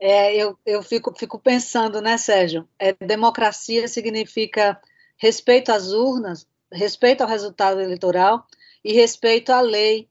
É, 0.00 0.34
eu 0.34 0.58
eu 0.64 0.82
fico, 0.82 1.14
fico 1.16 1.38
pensando, 1.38 2.00
né, 2.00 2.16
Sérgio? 2.18 2.68
É, 2.78 2.92
democracia 2.92 3.86
significa 3.88 4.80
respeito 5.16 5.70
às 5.70 5.92
urnas, 5.92 6.46
respeito 6.70 7.22
ao 7.22 7.28
resultado 7.28 7.80
eleitoral 7.80 8.46
e 8.84 8.92
respeito 8.92 9.50
à 9.50 9.60
lei. 9.60 10.08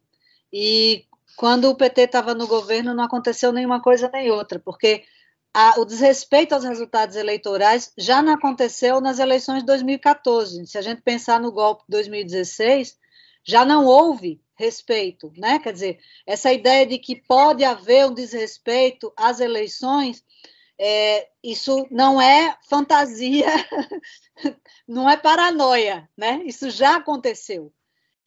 E 0.51 1.05
quando 1.35 1.69
o 1.69 1.75
PT 1.75 2.01
estava 2.03 2.33
no 2.33 2.47
governo, 2.47 2.93
não 2.93 3.03
aconteceu 3.03 3.51
nenhuma 3.51 3.81
coisa 3.81 4.09
nem 4.11 4.31
outra, 4.31 4.59
porque 4.59 5.03
a, 5.53 5.79
o 5.79 5.85
desrespeito 5.85 6.55
aos 6.55 6.63
resultados 6.63 7.15
eleitorais 7.15 7.93
já 7.97 8.21
não 8.21 8.33
aconteceu 8.33 8.99
nas 8.99 9.19
eleições 9.19 9.59
de 9.59 9.67
2014. 9.67 10.65
Se 10.65 10.77
a 10.77 10.81
gente 10.81 11.01
pensar 11.01 11.39
no 11.39 11.51
golpe 11.51 11.83
de 11.83 11.91
2016, 11.91 12.97
já 13.43 13.63
não 13.63 13.85
houve 13.85 14.41
respeito, 14.55 15.31
né? 15.37 15.59
Quer 15.59 15.73
dizer, 15.73 15.99
essa 16.25 16.51
ideia 16.51 16.85
de 16.85 16.97
que 16.97 17.15
pode 17.15 17.63
haver 17.63 18.07
um 18.07 18.13
desrespeito 18.13 19.13
às 19.15 19.39
eleições, 19.39 20.23
é, 20.79 21.27
isso 21.43 21.85
não 21.91 22.19
é 22.19 22.57
fantasia, 22.67 23.47
não 24.87 25.09
é 25.09 25.17
paranoia, 25.17 26.09
né? 26.17 26.41
Isso 26.45 26.69
já 26.71 26.95
aconteceu. 26.95 27.71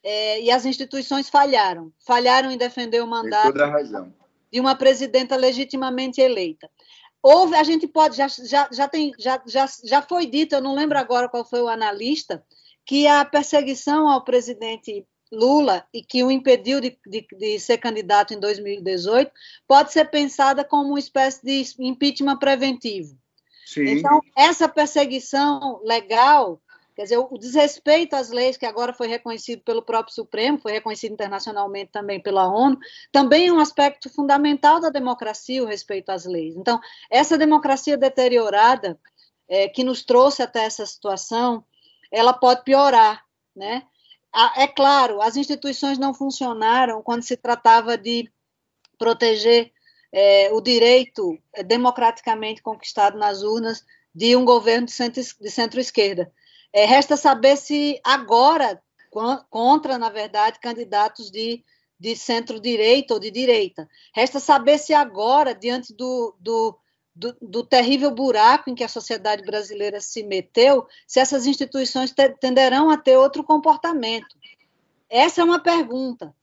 É, 0.03 0.41
e 0.41 0.51
as 0.53 0.65
instituições 0.65 1.29
falharam, 1.29 1.93
falharam 1.99 2.53
em 2.53 2.57
defender 2.57 3.03
o 3.03 3.07
mandato 3.09 3.53
de 4.53 4.61
uma 4.61 4.77
presidenta 4.77 5.35
legitimamente 5.35 6.21
eleita. 6.21 6.71
Houve, 7.29 7.57
a 7.57 7.65
gente 7.65 7.89
pode, 7.89 8.17
já, 8.17 8.29
já, 8.29 8.69
já, 8.71 8.87
tem, 8.87 9.13
já, 9.19 9.43
já, 9.45 9.67
já 9.83 10.01
foi 10.01 10.27
dito, 10.27 10.55
eu 10.55 10.63
não 10.63 10.77
lembro 10.77 10.97
agora 10.97 11.29
qual 11.29 11.45
foi 11.45 11.61
o 11.61 11.67
analista, 11.67 12.41
que 12.85 13.05
a 13.09 13.25
perseguição 13.25 14.09
ao 14.09 14.23
presidente 14.23 15.05
Lula 15.33 15.85
e 15.93 16.05
que 16.05 16.23
o 16.23 16.31
impediu 16.31 16.81
de, 16.81 16.97
de, 17.05 17.27
de, 17.37 17.59
ser 17.59 17.79
candidato 17.79 18.33
em 18.33 18.39
2018 18.39 19.33
pode 19.67 19.93
ser 19.93 20.05
pensada 20.05 20.65
como 20.65 20.91
uma 20.91 21.01
espécie 21.01 21.45
de 21.45 21.65
impeachment 21.81 22.39
preventivo. 22.39 23.19
Sim. 23.65 23.89
Então, 23.89 24.21
essa 24.37 24.69
perseguição 24.69 25.81
legal 25.83 26.63
Quer 26.97 27.03
dizer, 27.03 27.19
o 27.19 27.37
desrespeito 27.37 28.17
às 28.17 28.31
leis, 28.31 28.57
que 28.57 28.65
agora 28.65 28.95
foi 28.95 29.07
reconhecido 29.07 29.63
pelo 29.63 29.83
próprio 29.83 30.15
Supremo, 30.15 30.59
foi 30.59 30.73
reconhecido 30.73 31.13
internacionalmente 31.13 31.93
também 31.93 32.19
pela 32.19 32.49
ONU, 32.49 32.79
também 33.13 33.49
é 33.49 33.53
um 33.53 33.61
aspecto 33.61 34.09
fundamental 34.09 34.81
da 34.81 34.89
democracia, 34.89 35.63
o 35.63 35.67
respeito 35.67 36.09
às 36.09 36.25
leis. 36.25 36.57
Então, 36.57 36.81
essa 37.11 37.37
democracia 37.37 37.99
deteriorada, 37.99 38.99
é, 39.47 39.69
que 39.69 39.85
nos 39.85 40.03
trouxe 40.05 40.43
até 40.43 40.65
essa 40.65 40.87
situação, 40.87 41.63
ela 42.11 42.33
pode 42.33 42.65
piorar, 42.65 43.23
né? 43.55 43.83
É 44.57 44.67
claro, 44.67 45.21
as 45.21 45.37
instituições 45.37 45.99
não 45.99 46.15
funcionaram 46.15 47.03
quando 47.03 47.23
se 47.23 47.37
tratava 47.37 47.97
de 47.97 48.31
proteger 48.99 49.71
é, 50.11 50.51
o 50.53 50.63
direito 50.63 51.39
é, 51.53 51.63
democraticamente 51.63 52.63
conquistado 52.63 53.19
nas 53.19 53.43
urnas 53.43 53.85
de 54.15 54.35
um 54.35 54.47
governo 54.47 54.87
de 54.87 55.51
centro-esquerda. 55.51 56.33
É, 56.77 56.85
resta 56.85 57.17
saber 57.17 57.57
se 57.57 57.99
agora, 58.05 58.83
contra, 59.49 59.97
na 59.97 60.11
verdade, 60.11 60.61
candidatos 60.61 61.31
de, 61.31 61.65
de 61.99 62.15
centro-direita 62.15 63.15
ou 63.15 63.19
de 63.19 63.31
direita. 63.31 63.89
Resta 64.15 64.39
saber 64.39 64.77
se 64.77 64.93
agora, 64.93 65.55
diante 65.55 65.95
do, 65.95 66.37
do, 66.39 66.79
do, 67.15 67.35
do, 67.41 67.65
terrível 67.65 68.11
buraco 68.11 68.69
em 68.69 68.75
que 68.75 68.85
a 68.85 68.89
sociedade 68.89 69.43
brasileira 69.43 70.03
se 70.03 70.23
meteu, 70.23 70.87
se 71.09 71.19
essas 71.19 71.47
instituições 71.47 72.15
tenderão 72.39 72.91
a 72.91 72.99
ter 72.99 73.17
outro 73.17 73.43
comportamento. 73.43 74.37
Essa 75.09 75.41
é 75.41 75.45
uma 75.45 75.61
pergunta 75.61 76.37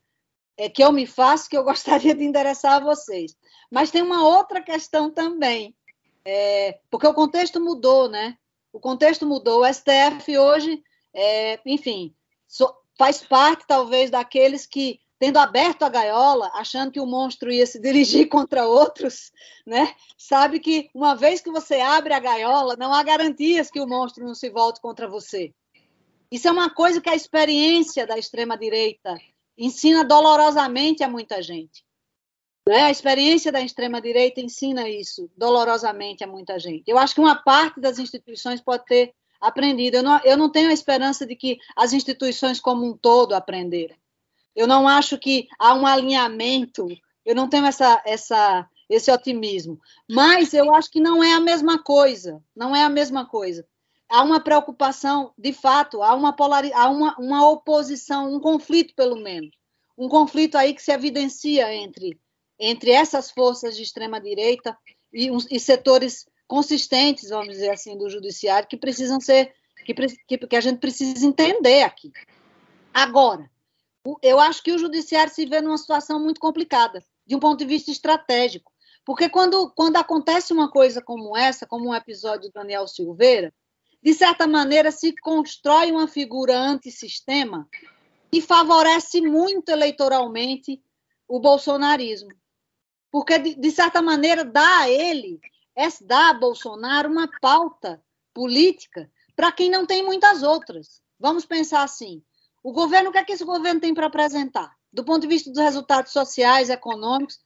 é, 0.58 0.68
que 0.68 0.84
eu 0.84 0.92
me 0.92 1.06
faço, 1.06 1.48
que 1.48 1.56
eu 1.56 1.62
gostaria 1.64 2.16
de 2.16 2.24
endereçar 2.24 2.74
a 2.74 2.84
vocês. 2.84 3.38
Mas 3.70 3.92
tem 3.92 4.02
uma 4.02 4.28
outra 4.28 4.64
questão 4.64 5.12
também, 5.12 5.76
é, 6.26 6.80
porque 6.90 7.06
o 7.06 7.14
contexto 7.14 7.62
mudou, 7.62 8.10
né? 8.10 8.36
O 8.74 8.80
contexto 8.80 9.26
mudou. 9.26 9.62
O 9.62 9.74
STF 9.74 10.38
hoje, 10.38 10.84
é, 11.14 11.60
enfim, 11.66 12.14
so, 12.48 12.68
faz 12.98 13.24
parte 13.24 13.66
talvez 13.68 14.10
daqueles 14.10 14.66
que, 14.66 15.00
tendo 15.20 15.38
aberto 15.38 15.84
a 15.84 15.90
gaiola, 15.90 16.52
achando 16.56 16.92
que 16.92 17.00
o 17.00 17.06
monstro 17.06 17.52
ia 17.52 17.66
se 17.66 17.80
dirigir 17.80 18.28
contra 18.30 18.68
outros, 18.68 19.32
né, 19.66 19.96
sabe 20.18 20.60
que 20.60 20.90
uma 20.94 21.16
vez 21.16 21.40
que 21.40 21.52
você 21.52 21.80
abre 21.80 22.14
a 22.14 22.20
gaiola, 22.20 22.76
não 22.76 22.92
há 22.92 23.04
garantias 23.04 23.70
que 23.70 23.80
o 23.80 23.88
monstro 23.88 24.26
não 24.26 24.34
se 24.34 24.50
volte 24.50 24.82
contra 24.82 25.08
você. 25.08 25.54
Isso 26.32 26.48
é 26.48 26.52
uma 26.52 26.70
coisa 26.72 27.00
que 27.00 27.10
a 27.10 27.16
experiência 27.16 28.08
da 28.08 28.18
extrema-direita 28.18 29.16
ensina 29.56 30.04
dolorosamente 30.04 31.04
a 31.04 31.08
muita 31.08 31.44
gente. 31.44 31.86
Né? 32.68 32.84
A 32.84 32.92
experiência 32.92 33.52
da 33.52 33.62
extrema-direita 33.62 34.40
ensina 34.40 34.88
isso 34.88 35.30
dolorosamente 35.36 36.24
a 36.24 36.28
muita 36.28 36.58
gente. 36.58 36.84
Eu 36.88 36.98
acho 36.98 37.14
que 37.14 37.22
uma 37.22 37.36
parte 37.36 37.80
das 37.80 38.00
instituições 38.00 38.62
pode 38.62 38.86
ter 38.86 39.14
aprendido. 39.40 39.98
Eu 39.98 40.04
não, 40.04 40.20
eu 40.24 40.38
não 40.38 40.50
tenho 40.50 40.70
a 40.70 40.74
esperança 40.74 41.26
de 41.26 41.36
que 41.36 41.60
as 41.76 41.92
instituições 41.92 42.60
como 42.60 42.86
um 42.86 42.96
todo 42.96 43.34
aprenderam. 43.34 43.96
Eu 44.56 44.68
não 44.68 44.88
acho 44.88 45.18
que 45.18 45.48
há 45.60 45.74
um 45.74 45.86
alinhamento, 45.86 46.88
eu 47.26 47.36
não 47.36 47.50
tenho 47.50 47.66
essa, 47.66 48.02
essa, 48.06 48.68
esse 48.90 49.12
otimismo. 49.12 49.80
Mas 50.10 50.54
eu 50.54 50.74
acho 50.74 50.90
que 50.90 51.02
não 51.02 51.24
é 51.24 51.34
a 51.34 51.40
mesma 51.40 51.82
coisa, 51.82 52.42
não 52.56 52.76
é 52.76 52.84
a 52.84 52.90
mesma 52.90 53.26
coisa. 53.26 53.68
Há 54.08 54.22
uma 54.22 54.40
preocupação, 54.40 55.34
de 55.38 55.52
fato, 55.52 56.04
há 56.04 56.14
uma, 56.14 56.32
polari 56.32 56.72
há 56.74 56.88
uma, 56.88 57.16
uma 57.18 57.50
oposição, 57.50 58.34
um 58.34 58.40
conflito, 58.40 58.94
pelo 58.96 59.16
menos. 59.16 59.50
Um 59.98 60.08
conflito 60.08 60.56
aí 60.56 60.74
que 60.74 60.82
se 60.82 60.92
evidencia 60.92 61.74
entre 61.74 62.20
entre 62.66 62.92
essas 62.92 63.30
forças 63.30 63.76
de 63.76 63.84
extrema-direita 63.84 64.78
e, 65.12 65.30
e, 65.52 65.60
setores 65.60 66.26
consistentes, 66.48 67.30
vamos 67.30 67.50
dizer 67.50 67.70
assim, 67.70 67.98
do 67.98 68.10
judiciário, 68.10 68.70
que 68.70 68.78
precisam 68.78 69.20
ser, 69.20 69.54
que, 69.86 69.94
que, 69.94 70.38
que 70.38 70.56
a 70.56 70.62
gente 70.62 70.80
precisa 70.80 71.26
entender 71.26 71.84
aqui. 71.84 72.10
Agora, 72.94 73.52
eu 74.22 74.40
acho 74.40 74.64
que 74.64 74.72
o 74.72 74.78
judiciário 74.78 75.34
se 75.34 75.46
vê 75.46 75.60
numa 75.60 75.78
situação 75.78 76.22
muito 76.22 76.40
complicada, 76.40 77.04
de 77.28 77.36
um 77.36 77.40
ponto 77.40 77.60
de 77.60 77.66
vista 77.66 77.92
estratégico. 77.92 78.72
Porque 79.06 79.28
quando, 79.28 79.70
quando 79.72 79.98
acontece 79.98 80.54
uma 80.54 80.72
coisa 80.72 81.02
como 81.02 81.36
essa, 81.36 81.68
como 81.68 81.90
um 81.90 81.96
episódio 81.96 82.50
do 82.50 82.54
Daniel 82.54 82.88
Silveira, 82.88 83.54
de 84.02 84.14
certa 84.14 84.48
maneira 84.48 84.90
se 84.90 85.14
constrói 85.18 85.92
uma 85.92 86.08
figura 86.08 86.58
antissistema 86.58 87.68
que 88.32 88.40
favorece 88.40 89.20
muito 89.20 89.68
eleitoralmente 89.68 90.82
o 91.28 91.42
bolsonarismo 91.42 92.32
porque, 93.14 93.38
de, 93.38 93.54
de 93.54 93.70
certa 93.70 94.02
maneira, 94.02 94.44
dá 94.44 94.80
a 94.80 94.90
ele, 94.90 95.40
dá 96.02 96.32
a 96.32 96.34
Bolsonaro 96.34 97.08
uma 97.08 97.30
pauta 97.40 98.04
política 98.34 99.08
para 99.36 99.52
quem 99.52 99.70
não 99.70 99.86
tem 99.86 100.04
muitas 100.04 100.42
outras. 100.42 101.00
Vamos 101.20 101.46
pensar 101.46 101.84
assim: 101.84 102.24
o 102.64 102.74
governo, 102.74 103.12
o 103.12 103.14
que 103.14 103.20
é 103.20 103.24
que 103.24 103.34
esse 103.34 103.46
governo 103.46 103.80
tem 103.80 103.94
para 103.94 104.08
apresentar? 104.08 104.76
Do 104.92 105.06
ponto 105.06 105.22
de 105.22 105.28
vista 105.28 105.52
dos 105.52 105.62
resultados 105.62 106.12
sociais, 106.12 106.72
econômicos, 106.72 107.40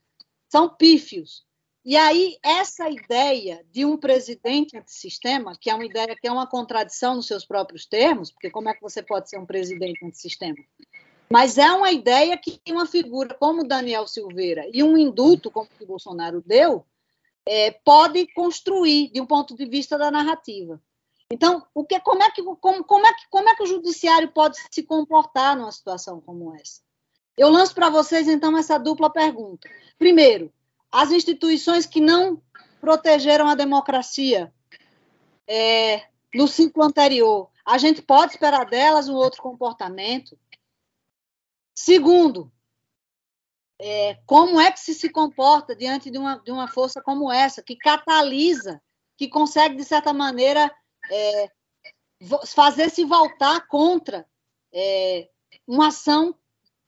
são 0.47 0.69
pífios. 0.69 1.45
E 1.83 1.97
aí, 1.97 2.37
essa 2.41 2.89
ideia 2.89 3.65
de 3.69 3.83
um 3.83 3.97
presidente 3.97 4.77
antissistema, 4.77 5.51
que 5.59 5.69
é 5.69 5.75
uma 5.75 5.85
ideia 5.85 6.15
que 6.15 6.29
é 6.29 6.31
uma 6.31 6.47
contradição 6.47 7.15
nos 7.15 7.27
seus 7.27 7.45
próprios 7.45 7.85
termos, 7.85 8.31
porque 8.31 8.49
como 8.49 8.69
é 8.69 8.73
que 8.73 8.81
você 8.81 9.03
pode 9.03 9.29
ser 9.29 9.37
um 9.37 9.45
presidente 9.45 10.05
antissistema? 10.05 10.57
Mas 11.29 11.57
é 11.57 11.71
uma 11.71 11.91
ideia 11.91 12.37
que 12.37 12.59
uma 12.69 12.85
figura 12.85 13.35
como 13.35 13.67
Daniel 13.67 14.07
Silveira 14.07 14.69
e 14.73 14.81
um 14.81 14.97
indulto 14.97 15.51
como 15.51 15.65
o 15.65 15.77
que 15.77 15.85
Bolsonaro 15.85 16.41
deu 16.45 16.85
é, 17.45 17.71
pode 17.71 18.27
construir 18.33 19.09
de 19.11 19.21
um 19.21 19.25
ponto 19.25 19.55
de 19.55 19.65
vista 19.65 19.97
da 19.97 20.09
narrativa. 20.09 20.81
Então, 21.29 21.65
o 21.73 21.83
que, 21.83 21.99
como, 21.99 22.23
é 22.23 22.31
que, 22.31 22.41
como, 22.41 22.83
como, 22.83 23.05
é 23.05 23.13
que, 23.13 23.27
como 23.29 23.49
é 23.49 23.55
que 23.55 23.63
o 23.63 23.67
judiciário 23.67 24.29
pode 24.31 24.57
se 24.71 24.83
comportar 24.83 25.57
numa 25.57 25.71
situação 25.71 26.21
como 26.21 26.55
essa? 26.55 26.81
Eu 27.37 27.49
lanço 27.49 27.75
para 27.75 27.89
vocês, 27.89 28.27
então, 28.27 28.57
essa 28.57 28.77
dupla 28.77 29.09
pergunta. 29.09 29.69
Primeiro, 29.99 30.51
as 30.91 31.11
instituições 31.11 31.85
que 31.85 31.99
não 31.99 32.41
protegeram 32.79 33.47
a 33.47 33.55
democracia 33.55 34.51
é, 35.45 36.03
no 36.33 36.47
ciclo 36.47 36.83
anterior, 36.83 37.49
a 37.65 37.77
gente 37.77 38.01
pode 38.01 38.33
esperar 38.33 38.65
delas 38.65 39.09
um 39.09 39.15
outro 39.15 39.41
comportamento? 39.41 40.37
Segundo, 41.79 42.51
é, 43.79 44.15
como 44.25 44.59
é 44.59 44.71
que 44.71 44.79
se 44.79 44.95
se 44.95 45.11
comporta 45.11 45.75
diante 45.75 46.09
de 46.09 46.17
uma, 46.17 46.37
de 46.39 46.51
uma 46.51 46.67
força 46.67 46.99
como 47.03 47.31
essa, 47.31 47.61
que 47.61 47.75
catalisa, 47.75 48.81
que 49.15 49.27
consegue, 49.27 49.75
de 49.75 49.83
certa 49.83 50.11
maneira, 50.11 50.75
é, 51.11 51.51
fazer 52.47 52.89
se 52.89 53.05
voltar 53.05 53.67
contra 53.67 54.27
é, 54.73 55.29
uma 55.67 55.89
ação 55.89 56.35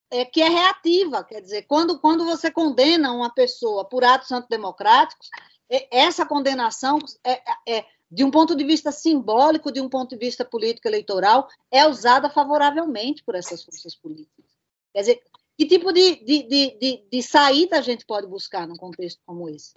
é, 0.09 0.25
que 0.25 0.41
é 0.41 0.49
reativa. 0.49 1.23
Quer 1.23 1.41
dizer, 1.41 1.67
quando, 1.67 1.99
quando 1.99 2.25
você 2.25 2.49
condena 2.49 3.11
uma 3.11 3.31
pessoa 3.31 3.87
por 3.87 4.03
atos 4.03 4.31
antidemocráticos, 4.31 5.29
é, 5.69 5.99
essa 5.99 6.25
condenação 6.25 6.97
é, 7.23 7.43
é, 7.67 7.85
de 8.09 8.23
um 8.23 8.31
ponto 8.31 8.55
de 8.55 8.63
vista 8.63 8.91
simbólico, 8.91 9.71
de 9.71 9.79
um 9.79 9.87
ponto 9.87 10.09
de 10.09 10.25
vista 10.25 10.43
político-eleitoral, 10.43 11.47
é 11.69 11.87
usada 11.87 12.27
favoravelmente 12.27 13.23
por 13.23 13.35
essas 13.35 13.63
forças 13.63 13.93
políticas. 13.95 14.48
Quer 14.93 14.99
dizer, 15.01 15.23
que 15.57 15.67
tipo 15.67 15.91
de, 15.91 16.23
de, 16.23 16.43
de, 16.43 17.07
de, 17.11 17.23
saída 17.23 17.77
a 17.77 17.81
gente 17.81 18.05
pode 18.05 18.27
buscar 18.27 18.67
num 18.67 18.75
contexto 18.75 19.21
como 19.25 19.49
esse? 19.49 19.73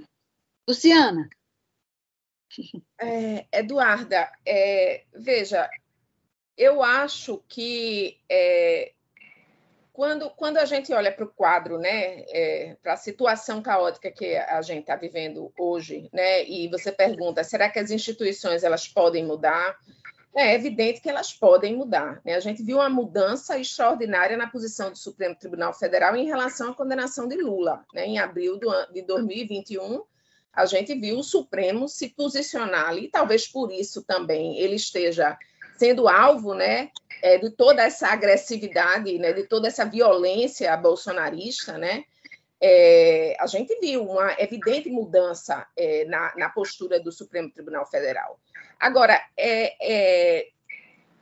Luciana. 0.69 1.29
É, 3.01 3.47
Eduarda, 3.51 4.31
é, 4.47 5.07
veja, 5.15 5.71
eu 6.55 6.83
acho 6.83 7.43
que 7.49 8.21
é, 8.31 8.93
quando, 9.93 10.31
quando 10.31 10.57
a 10.59 10.65
gente 10.65 10.93
olha 10.93 11.13
para 11.13 11.25
o 11.25 11.33
quadro, 11.33 11.79
né, 11.79 12.25
é, 12.29 12.77
para 12.83 12.95
a 12.95 12.97
situação 12.97 13.63
caótica 13.63 14.11
que 14.11 14.37
a 14.37 14.61
gente 14.63 14.81
está 14.81 14.97
vivendo 14.97 15.53
hoje, 15.59 16.09
né, 16.13 16.45
e 16.45 16.69
você 16.69 16.91
pergunta, 16.91 17.45
será 17.45 17.69
que 17.69 17.79
as 17.79 17.91
instituições 17.91 18.65
elas 18.65 18.89
podem 18.89 19.25
mudar? 19.25 19.77
É 20.35 20.55
evidente 20.55 21.01
que 21.01 21.11
elas 21.11 21.33
podem 21.33 21.77
mudar. 21.77 22.21
Né? 22.25 22.35
A 22.35 22.41
gente 22.41 22.63
viu 22.63 22.79
uma 22.79 22.89
mudança 22.89 23.59
extraordinária 23.59 24.37
na 24.37 24.47
posição 24.47 24.91
do 24.91 24.97
Supremo 24.97 25.37
Tribunal 25.37 25.75
Federal 25.75 26.17
em 26.17 26.27
relação 26.27 26.71
à 26.71 26.75
condenação 26.75 27.29
de 27.29 27.37
Lula. 27.37 27.85
Né? 27.93 28.07
Em 28.07 28.19
abril 28.19 28.59
do, 28.59 28.71
de 28.93 29.03
2021, 29.03 30.03
a 30.53 30.67
gente 30.67 30.95
viu 30.95 31.19
o 31.19 31.25
Supremo 31.25 31.89
se 31.89 32.11
posicionar 32.11 32.89
ali, 32.89 33.09
talvez 33.09 33.47
por 33.47 33.71
isso 33.73 34.03
também 34.03 34.59
ele 34.59 34.77
esteja 34.77 35.37
sendo 35.77 36.09
alvo 36.09 36.55
né, 36.55 36.91
é, 37.23 37.39
de 37.39 37.51
toda 37.51 37.83
essa 37.83 38.09
agressividade, 38.09 39.19
né, 39.19 39.33
de 39.33 39.45
toda 39.45 39.69
essa 39.69 39.85
violência 39.85 40.77
bolsonarista, 40.77 41.77
né? 41.79 42.05
É, 42.65 43.35
a 43.41 43.47
gente 43.49 43.77
viu 43.81 44.05
uma 44.05 44.37
evidente 44.39 44.89
mudança 44.89 45.67
é, 45.77 46.05
na, 46.05 46.33
na 46.37 46.49
postura 46.49 47.01
do 47.01 47.11
Supremo 47.11 47.51
Tribunal 47.51 47.85
Federal. 47.87 48.39
Agora, 48.83 49.25
é, 49.37 49.77
é, 49.81 50.49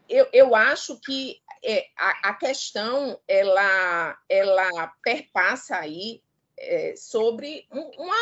eu, 0.08 0.26
eu, 0.32 0.54
acho 0.54 0.98
que 0.98 1.42
é, 1.62 1.88
a, 1.94 2.30
a, 2.30 2.34
questão 2.34 3.20
ela, 3.28 4.18
ela 4.30 4.86
perpassa 5.04 5.76
aí 5.76 6.22
é, 6.56 6.94
sobre 6.96 7.66
uma. 7.70 8.16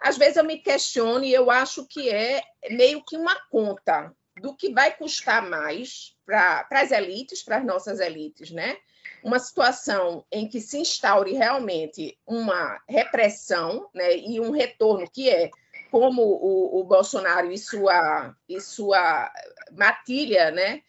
Às 0.00 0.16
vezes 0.16 0.38
eu 0.38 0.44
me 0.44 0.56
questiono 0.56 1.22
e 1.22 1.34
eu 1.34 1.50
acho 1.50 1.86
que 1.86 2.08
é 2.08 2.42
meio 2.70 3.04
que 3.04 3.18
uma 3.18 3.38
conta 3.50 4.16
do 4.40 4.56
que 4.56 4.72
vai 4.72 4.96
custar 4.96 5.46
mais 5.46 6.16
para 6.24 6.66
as 6.70 6.90
elites, 6.90 7.42
para 7.42 7.58
as 7.58 7.64
nossas 7.66 8.00
elites, 8.00 8.50
né? 8.50 8.78
Uma 9.22 9.38
situação 9.38 10.24
em 10.32 10.48
que 10.48 10.58
se 10.58 10.78
instaure 10.78 11.34
realmente 11.34 12.18
uma 12.26 12.80
repressão 12.88 13.90
né, 13.92 14.16
e 14.16 14.40
um 14.40 14.50
retorno 14.50 15.06
que 15.10 15.28
é 15.28 15.50
como 15.90 16.22
o, 16.22 16.80
o 16.80 16.84
Bolsonaro 16.84 17.50
e 17.50 17.58
sua, 17.58 18.34
e 18.48 18.60
sua 18.60 19.30
matilha, 19.72 20.50
né? 20.50 20.82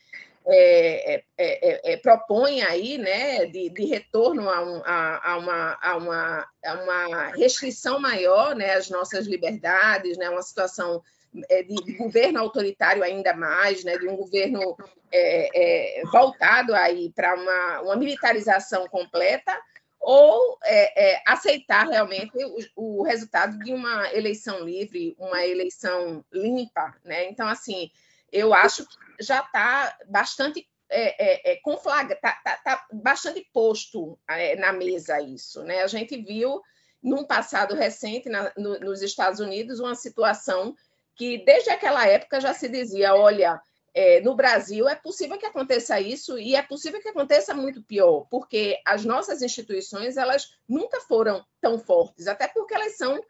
É, 0.44 1.14
é, 1.14 1.24
é, 1.38 1.94
é, 1.94 1.98
propõe 1.98 2.64
aí, 2.64 2.98
né, 2.98 3.46
de, 3.46 3.70
de 3.70 3.86
retorno 3.86 4.50
a, 4.50 4.64
um, 4.64 4.82
a, 4.84 5.32
a, 5.34 5.38
uma, 5.38 5.78
a, 5.80 5.98
uma, 5.98 6.48
a 6.66 6.74
uma 6.74 7.28
restrição 7.36 8.00
maior, 8.00 8.56
né, 8.56 8.74
às 8.74 8.90
nossas 8.90 9.28
liberdades, 9.28 10.18
né, 10.18 10.32
uma 10.32 10.42
situação 10.42 11.04
é, 11.48 11.62
de, 11.62 11.94
governo 11.94 12.40
autoritário 12.40 13.04
ainda 13.04 13.36
mais, 13.36 13.84
né, 13.84 13.98
de 14.00 14.08
um 14.08 14.16
governo 14.16 14.76
é, 15.12 16.00
é, 16.00 16.06
voltado 16.06 16.74
aí 16.74 17.12
para 17.16 17.36
uma, 17.36 17.82
uma 17.82 17.96
militarização 17.96 18.88
completa, 18.88 19.56
ou 20.02 20.58
é, 20.64 21.14
é, 21.14 21.24
aceitar 21.28 21.88
realmente 21.88 22.32
o, 22.76 23.00
o, 23.00 23.04
resultado 23.04 23.58
de 23.60 23.72
uma 23.72 24.12
eleição 24.14 24.62
livre, 24.62 25.16
uma 25.20 25.46
eleição 25.46 26.26
limpa, 26.34 26.96
né? 27.06 27.30
Então, 27.30 27.48
assim, 27.48 27.92
eu 28.32 28.52
acho 28.52 28.86
que 28.88 28.96
já 29.20 29.42
está 29.42 29.96
bastante 30.08 30.68
é, 30.90 31.52
é, 31.52 31.54
é 31.54 31.62
está 31.62 32.34
tá, 32.44 32.58
tá 32.58 32.88
bastante 32.92 33.48
posto 33.54 34.20
é, 34.28 34.56
na 34.56 34.74
mesa 34.74 35.22
isso, 35.22 35.64
né? 35.64 35.84
A 35.84 35.88
gente 35.88 36.18
viu 36.18 36.62
num 37.02 37.24
passado 37.24 37.76
recente 37.76 38.28
na, 38.28 38.52
no, 38.58 38.80
nos 38.80 39.02
Estados 39.04 39.40
Unidos 39.40 39.80
uma 39.80 39.96
situação 39.96 40.76
que 41.16 41.38
desde 41.46 41.70
aquela 41.70 42.08
época 42.08 42.42
já 42.42 42.54
se 42.54 42.68
dizia, 42.68 43.14
olha, 43.14 43.62
é, 43.94 44.22
no 44.22 44.36
Brasil 44.36 44.88
é 44.88 44.96
possível 44.96 45.38
que 45.38 45.46
aconteça 45.46 46.00
isso 46.00 46.38
e 46.38 46.56
é 46.56 46.62
possível 46.62 47.02
que 47.02 47.10
aconteça 47.10 47.54
muito 47.54 47.84
pior, 47.84 48.26
porque 48.30 48.80
as 48.86 49.04
nossas 49.04 49.42
instituições 49.42 50.18
elas 50.18 50.56
nunca 50.68 51.02
foram 51.02 51.46
tão 51.60 51.78
fortes, 51.78 52.28
até 52.28 52.48
porque 52.48 52.74
elas 52.74 52.98
são 52.98 53.22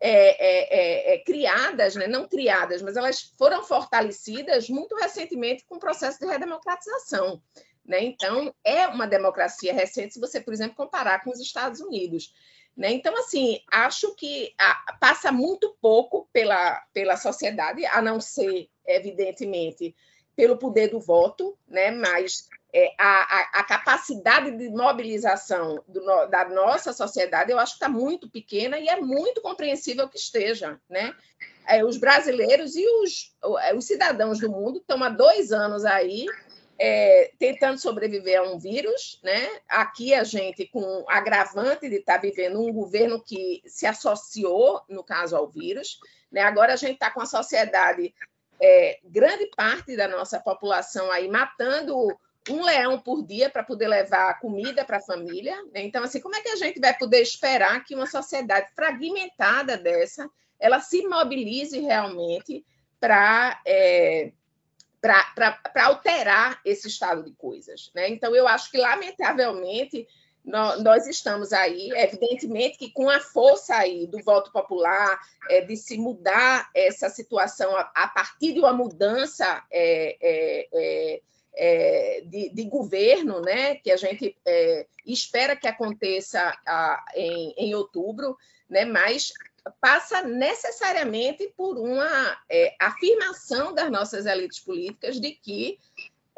é, 0.00 0.10
é, 0.10 1.12
é, 1.12 1.14
é 1.14 1.18
criadas, 1.24 1.94
né? 1.94 2.06
não 2.06 2.26
criadas, 2.26 2.82
mas 2.82 2.96
elas 2.96 3.32
foram 3.38 3.62
fortalecidas 3.62 4.68
muito 4.68 4.96
recentemente 4.96 5.64
com 5.66 5.76
o 5.76 5.80
processo 5.80 6.18
de 6.18 6.26
redemocratização. 6.26 7.40
Né? 7.84 8.02
Então, 8.04 8.54
é 8.64 8.86
uma 8.88 9.06
democracia 9.06 9.74
recente, 9.74 10.14
se 10.14 10.20
você, 10.20 10.40
por 10.40 10.52
exemplo, 10.52 10.76
comparar 10.76 11.22
com 11.22 11.30
os 11.30 11.40
Estados 11.40 11.80
Unidos. 11.80 12.32
Né? 12.80 12.92
Então, 12.92 13.14
assim, 13.18 13.60
acho 13.70 14.14
que 14.14 14.54
a, 14.58 14.96
passa 14.98 15.30
muito 15.30 15.76
pouco 15.82 16.26
pela, 16.32 16.82
pela 16.94 17.14
sociedade, 17.14 17.84
a 17.84 18.00
não 18.00 18.18
ser, 18.18 18.70
evidentemente, 18.86 19.94
pelo 20.34 20.56
poder 20.56 20.88
do 20.88 20.98
voto, 20.98 21.58
né? 21.68 21.90
mas 21.90 22.48
é, 22.72 22.90
a, 22.98 23.60
a, 23.60 23.64
capacidade 23.64 24.56
de 24.56 24.70
mobilização 24.70 25.84
do, 25.86 26.00
da 26.28 26.48
nossa 26.48 26.94
sociedade, 26.94 27.52
eu 27.52 27.58
acho 27.58 27.72
que 27.74 27.84
está 27.84 27.88
muito 27.90 28.30
pequena 28.30 28.78
e 28.78 28.88
é 28.88 28.98
muito 28.98 29.42
compreensível 29.42 30.08
que 30.08 30.16
esteja. 30.16 30.80
Né? 30.88 31.14
É, 31.68 31.84
os 31.84 31.98
brasileiros 31.98 32.76
e 32.76 32.86
os, 33.02 33.36
os 33.76 33.84
cidadãos 33.84 34.38
do 34.40 34.50
mundo 34.50 34.78
estão 34.78 35.04
há 35.04 35.10
dois 35.10 35.52
anos 35.52 35.84
aí 35.84 36.24
é, 36.82 37.30
tentando 37.38 37.78
sobreviver 37.78 38.40
a 38.40 38.42
um 38.42 38.58
vírus, 38.58 39.20
né? 39.22 39.60
Aqui 39.68 40.14
a 40.14 40.24
gente 40.24 40.66
com 40.66 41.04
agravante 41.06 41.90
de 41.90 41.96
estar 41.96 42.14
tá 42.14 42.20
vivendo 42.22 42.58
um 42.58 42.72
governo 42.72 43.22
que 43.22 43.62
se 43.66 43.86
associou, 43.86 44.80
no 44.88 45.04
caso, 45.04 45.36
ao 45.36 45.46
vírus, 45.46 46.00
né? 46.32 46.40
Agora 46.40 46.72
a 46.72 46.76
gente 46.76 46.94
está 46.94 47.10
com 47.10 47.20
a 47.20 47.26
sociedade, 47.26 48.14
é, 48.58 48.98
grande 49.04 49.50
parte 49.54 49.94
da 49.94 50.08
nossa 50.08 50.40
população 50.40 51.10
aí 51.10 51.28
matando 51.28 52.18
um 52.48 52.64
leão 52.64 52.98
por 52.98 53.26
dia 53.26 53.50
para 53.50 53.62
poder 53.62 53.86
levar 53.86 54.40
comida 54.40 54.82
para 54.82 54.96
a 54.96 55.02
família. 55.02 55.54
Né? 55.64 55.82
Então, 55.82 56.02
assim, 56.02 56.18
como 56.18 56.34
é 56.34 56.40
que 56.40 56.48
a 56.48 56.56
gente 56.56 56.80
vai 56.80 56.96
poder 56.96 57.20
esperar 57.20 57.84
que 57.84 57.94
uma 57.94 58.06
sociedade 58.06 58.70
fragmentada 58.74 59.76
dessa 59.76 60.26
ela 60.58 60.80
se 60.80 61.06
mobilize 61.06 61.78
realmente 61.78 62.64
para 62.98 63.60
é, 63.66 64.32
para 65.00 65.86
alterar 65.86 66.60
esse 66.64 66.88
estado 66.88 67.22
de 67.22 67.32
coisas. 67.32 67.90
Né? 67.94 68.08
Então, 68.10 68.34
eu 68.34 68.46
acho 68.46 68.70
que, 68.70 68.78
lamentavelmente, 68.78 70.06
nós, 70.44 71.06
estamos 71.06 71.52
aí, 71.52 71.90
evidentemente 71.92 72.78
que 72.78 72.90
com 72.90 73.08
a 73.08 73.20
força 73.20 73.74
aí 73.74 74.06
do 74.06 74.22
voto 74.22 74.50
popular, 74.50 75.20
é, 75.48 75.60
de 75.60 75.76
se 75.76 75.98
mudar 75.98 76.70
essa 76.74 77.08
situação 77.08 77.76
a, 77.76 77.90
a 77.94 78.08
partir 78.08 78.52
de 78.52 78.60
uma 78.60 78.72
mudança 78.72 79.62
é, 79.70 80.16
é, 80.20 80.68
é, 80.72 81.20
é 81.54 82.20
de, 82.22 82.48
de, 82.50 82.64
governo, 82.64 83.40
né, 83.42 83.76
que 83.76 83.90
a 83.90 83.96
gente 83.96 84.36
é, 84.46 84.86
espera 85.06 85.54
que 85.54 85.68
aconteça 85.68 86.40
a, 86.66 87.04
em, 87.14 87.54
em 87.56 87.74
outubro, 87.74 88.36
né, 88.68 88.84
mas 88.84 89.32
passa 89.80 90.22
necessariamente 90.22 91.52
por 91.56 91.78
uma 91.78 92.38
é, 92.48 92.74
afirmação 92.80 93.74
das 93.74 93.90
nossas 93.90 94.26
elites 94.26 94.60
políticas 94.60 95.20
de 95.20 95.32
que 95.32 95.78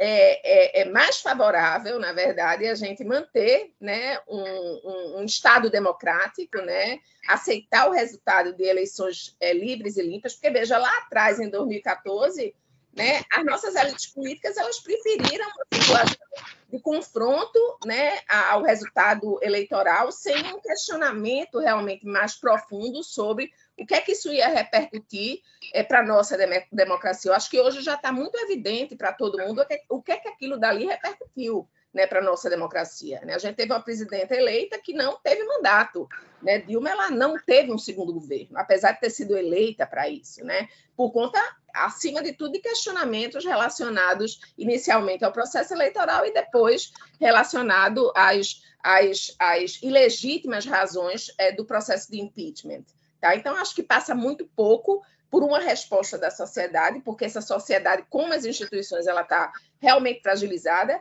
é, 0.04 0.80
é, 0.80 0.80
é, 0.80 0.84
mais 0.86 1.20
favorável, 1.20 1.98
na 2.00 2.12
verdade, 2.12 2.66
a 2.66 2.74
gente 2.74 3.04
manter 3.04 3.72
né, 3.80 4.18
um, 4.26 4.40
um, 4.40 5.20
um, 5.20 5.24
Estado 5.24 5.70
democrático, 5.70 6.58
né, 6.58 6.98
aceitar 7.28 7.88
o 7.88 7.92
resultado 7.92 8.52
de 8.52 8.64
eleições 8.64 9.36
é, 9.38 9.52
livres 9.52 9.96
e 9.96 10.02
limpas, 10.02 10.34
porque, 10.34 10.50
veja, 10.50 10.76
lá 10.76 10.90
atrás, 10.98 11.38
em 11.38 11.48
2014, 11.48 12.52
né, 12.94 13.22
as 13.32 13.44
nossas 13.44 13.74
elites 13.74 14.06
políticas 14.06 14.56
elas 14.56 14.78
preferiram 14.80 15.46
uma 15.46 15.80
situação 15.80 16.16
de 16.70 16.80
confronto 16.80 17.58
né, 17.84 18.18
ao 18.28 18.62
resultado 18.62 19.38
eleitoral 19.42 20.10
sem 20.10 20.36
um 20.54 20.60
questionamento 20.60 21.58
realmente 21.58 22.06
mais 22.06 22.34
profundo 22.34 23.02
sobre 23.04 23.50
o 23.78 23.86
que 23.86 23.94
é 23.94 24.00
que 24.00 24.12
isso 24.12 24.32
ia 24.32 24.48
repercutir 24.48 25.40
é, 25.74 25.82
para 25.82 26.00
a 26.00 26.04
nossa 26.04 26.36
democracia. 26.70 27.30
Eu 27.30 27.34
acho 27.34 27.50
que 27.50 27.60
hoje 27.60 27.82
já 27.82 27.94
está 27.94 28.10
muito 28.10 28.38
evidente 28.38 28.96
para 28.96 29.12
todo 29.12 29.38
mundo 29.38 29.60
o 29.60 29.66
que, 29.66 29.82
o 29.88 30.02
que 30.02 30.12
é 30.12 30.16
que 30.16 30.28
aquilo 30.28 30.58
dali 30.58 30.86
repercutiu 30.86 31.68
né, 31.92 32.06
para 32.06 32.20
a 32.20 32.24
nossa 32.24 32.48
democracia. 32.48 33.20
Né? 33.24 33.34
A 33.34 33.38
gente 33.38 33.56
teve 33.56 33.72
uma 33.72 33.82
presidenta 33.82 34.34
eleita 34.34 34.78
que 34.78 34.92
não 34.92 35.18
teve 35.22 35.44
mandato. 35.44 36.08
Né? 36.42 36.58
Dilma 36.58 36.90
ela 36.90 37.10
não 37.10 37.38
teve 37.38 37.70
um 37.70 37.78
segundo 37.78 38.12
governo, 38.12 38.58
apesar 38.58 38.92
de 38.92 39.00
ter 39.00 39.10
sido 39.10 39.36
eleita 39.36 39.86
para 39.86 40.08
isso, 40.08 40.44
né? 40.44 40.68
por 40.96 41.12
conta, 41.12 41.38
acima 41.74 42.22
de 42.22 42.32
tudo, 42.32 42.52
de 42.52 42.60
questionamentos 42.60 43.44
relacionados 43.44 44.40
inicialmente 44.56 45.24
ao 45.24 45.32
processo 45.32 45.74
eleitoral 45.74 46.26
e 46.26 46.32
depois 46.32 46.92
relacionado 47.20 48.12
às, 48.14 48.62
às, 48.82 49.34
às 49.38 49.82
ilegítimas 49.82 50.64
razões 50.64 51.32
é, 51.38 51.52
do 51.52 51.64
processo 51.64 52.10
de 52.10 52.20
impeachment. 52.20 52.84
Tá? 53.20 53.36
Então, 53.36 53.56
acho 53.56 53.74
que 53.74 53.82
passa 53.82 54.14
muito 54.14 54.46
pouco 54.56 55.02
por 55.32 55.42
uma 55.42 55.60
resposta 55.60 56.18
da 56.18 56.30
sociedade, 56.30 57.00
porque 57.00 57.24
essa 57.24 57.40
sociedade, 57.40 58.04
como 58.10 58.34
as 58.34 58.44
instituições, 58.44 59.06
ela 59.06 59.22
está 59.22 59.50
realmente 59.80 60.20
fragilizada. 60.20 61.00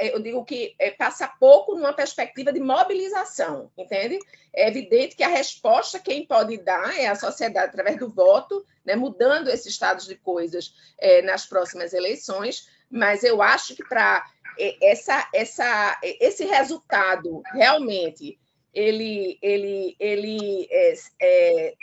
Eu 0.00 0.18
digo 0.18 0.42
que 0.46 0.74
é, 0.78 0.90
passa 0.90 1.28
pouco 1.28 1.74
numa 1.74 1.92
perspectiva 1.92 2.50
de 2.50 2.58
mobilização, 2.58 3.70
entende? 3.76 4.18
É 4.50 4.66
evidente 4.66 5.14
que 5.14 5.22
a 5.22 5.28
resposta 5.28 6.00
quem 6.00 6.26
pode 6.26 6.56
dar 6.56 6.98
é 6.98 7.06
a 7.06 7.14
sociedade 7.14 7.66
através 7.66 7.98
do 7.98 8.08
voto, 8.08 8.64
né, 8.82 8.96
mudando 8.96 9.50
esses 9.50 9.66
estados 9.66 10.06
de 10.06 10.14
coisas 10.14 10.74
é, 10.98 11.20
nas 11.20 11.44
próximas 11.44 11.92
eleições, 11.92 12.66
mas 12.90 13.24
eu 13.24 13.42
acho 13.42 13.76
que 13.76 13.86
para 13.86 14.24
é, 14.58 14.90
essa, 14.90 15.28
essa, 15.34 16.00
esse 16.02 16.46
resultado 16.46 17.42
realmente 17.52 18.38
ele, 18.72 19.38
ele, 19.42 19.96
ele 20.00 20.66
é, 20.70 20.94
é, 21.20 21.74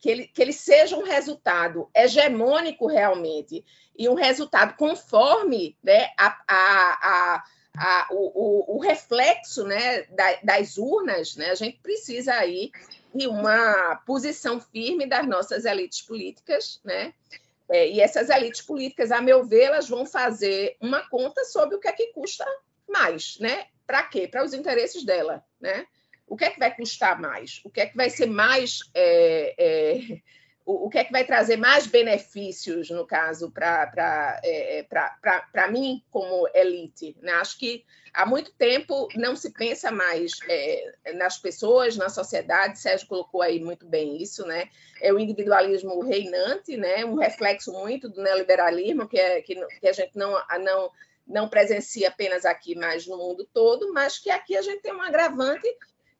que 0.00 0.08
ele, 0.08 0.26
que 0.26 0.40
ele 0.40 0.52
seja 0.52 0.96
um 0.96 1.04
resultado 1.04 1.88
hegemônico 1.94 2.86
realmente 2.86 3.64
e 3.96 4.08
um 4.08 4.14
resultado 4.14 4.74
conforme 4.76 5.76
né, 5.82 6.10
a, 6.18 6.42
a, 6.48 6.98
a, 7.02 7.44
a 7.76 8.08
o, 8.10 8.74
o, 8.74 8.76
o, 8.76 8.80
reflexo 8.80 9.64
né, 9.64 10.06
das 10.42 10.78
urnas, 10.78 11.36
né, 11.36 11.50
a 11.50 11.54
gente 11.54 11.78
precisa 11.82 12.32
aí 12.32 12.72
de 13.14 13.26
uma 13.26 13.96
posição 14.06 14.60
firme 14.60 15.06
das 15.06 15.26
nossas 15.26 15.64
elites 15.64 16.00
políticas, 16.00 16.80
né? 16.84 17.12
É, 17.68 17.88
e 17.88 18.00
essas 18.00 18.30
elites 18.30 18.62
políticas, 18.62 19.12
a 19.12 19.20
meu 19.20 19.44
ver, 19.44 19.62
elas 19.62 19.88
vão 19.88 20.04
fazer 20.04 20.76
uma 20.80 21.08
conta 21.08 21.44
sobre 21.44 21.76
o 21.76 21.80
que 21.80 21.86
é 21.86 21.92
que 21.92 22.12
custa 22.12 22.44
mais, 22.88 23.36
né? 23.38 23.66
Para 23.86 24.02
quê? 24.04 24.26
Para 24.26 24.44
os 24.44 24.54
interesses 24.54 25.04
dela, 25.04 25.44
né? 25.60 25.86
O 26.30 26.36
que 26.36 26.44
é 26.44 26.50
que 26.50 26.60
vai 26.60 26.74
custar 26.74 27.20
mais? 27.20 27.60
O 27.64 27.70
que 27.70 27.80
é 27.80 27.86
que 27.86 27.96
vai 27.96 28.08
ser 28.08 28.26
mais. 28.26 28.78
É, 28.94 29.54
é, 29.58 30.20
o, 30.64 30.88
que 30.88 30.98
é 30.98 31.04
que 31.04 31.10
vai 31.10 31.24
trazer 31.24 31.56
mais 31.56 31.88
benefícios, 31.88 32.88
no 32.88 33.04
caso, 33.04 33.50
para 33.50 34.40
é, 34.44 34.86
é 34.86 35.70
mim 35.70 36.00
como 36.08 36.48
elite. 36.54 37.16
Né? 37.20 37.32
Acho 37.32 37.58
que 37.58 37.84
há 38.14 38.24
muito 38.24 38.52
tempo 38.52 39.08
não 39.16 39.34
se 39.34 39.52
pensa 39.52 39.90
mais 39.90 40.30
é, 40.48 41.12
nas 41.14 41.36
pessoas, 41.36 41.96
na 41.96 42.08
sociedade. 42.08 42.78
Sérgio 42.78 43.08
colocou 43.08 43.42
aí 43.42 43.58
muito 43.58 43.84
bem 43.84 44.22
isso, 44.22 44.46
né? 44.46 44.68
É 45.02 45.12
o 45.12 45.18
individualismo 45.18 46.00
reinante, 46.00 46.76
né? 46.76 47.04
Um 47.04 47.16
reflexo 47.16 47.72
muito 47.72 48.08
do 48.08 48.22
neoliberalismo 48.22 49.08
que, 49.08 49.18
é, 49.18 49.42
que, 49.42 49.56
que 49.56 49.88
a 49.88 49.92
gente 49.92 50.16
não, 50.16 50.40
não 50.60 50.92
não 51.26 51.48
presencia 51.48 52.08
apenas 52.08 52.44
aqui, 52.44 52.74
mas 52.74 53.06
no 53.06 53.16
mundo 53.16 53.48
todo, 53.54 53.92
mas 53.92 54.18
que 54.18 54.30
aqui 54.30 54.56
a 54.56 54.62
gente 54.62 54.82
tem 54.82 54.92
um 54.92 55.00
agravante 55.00 55.68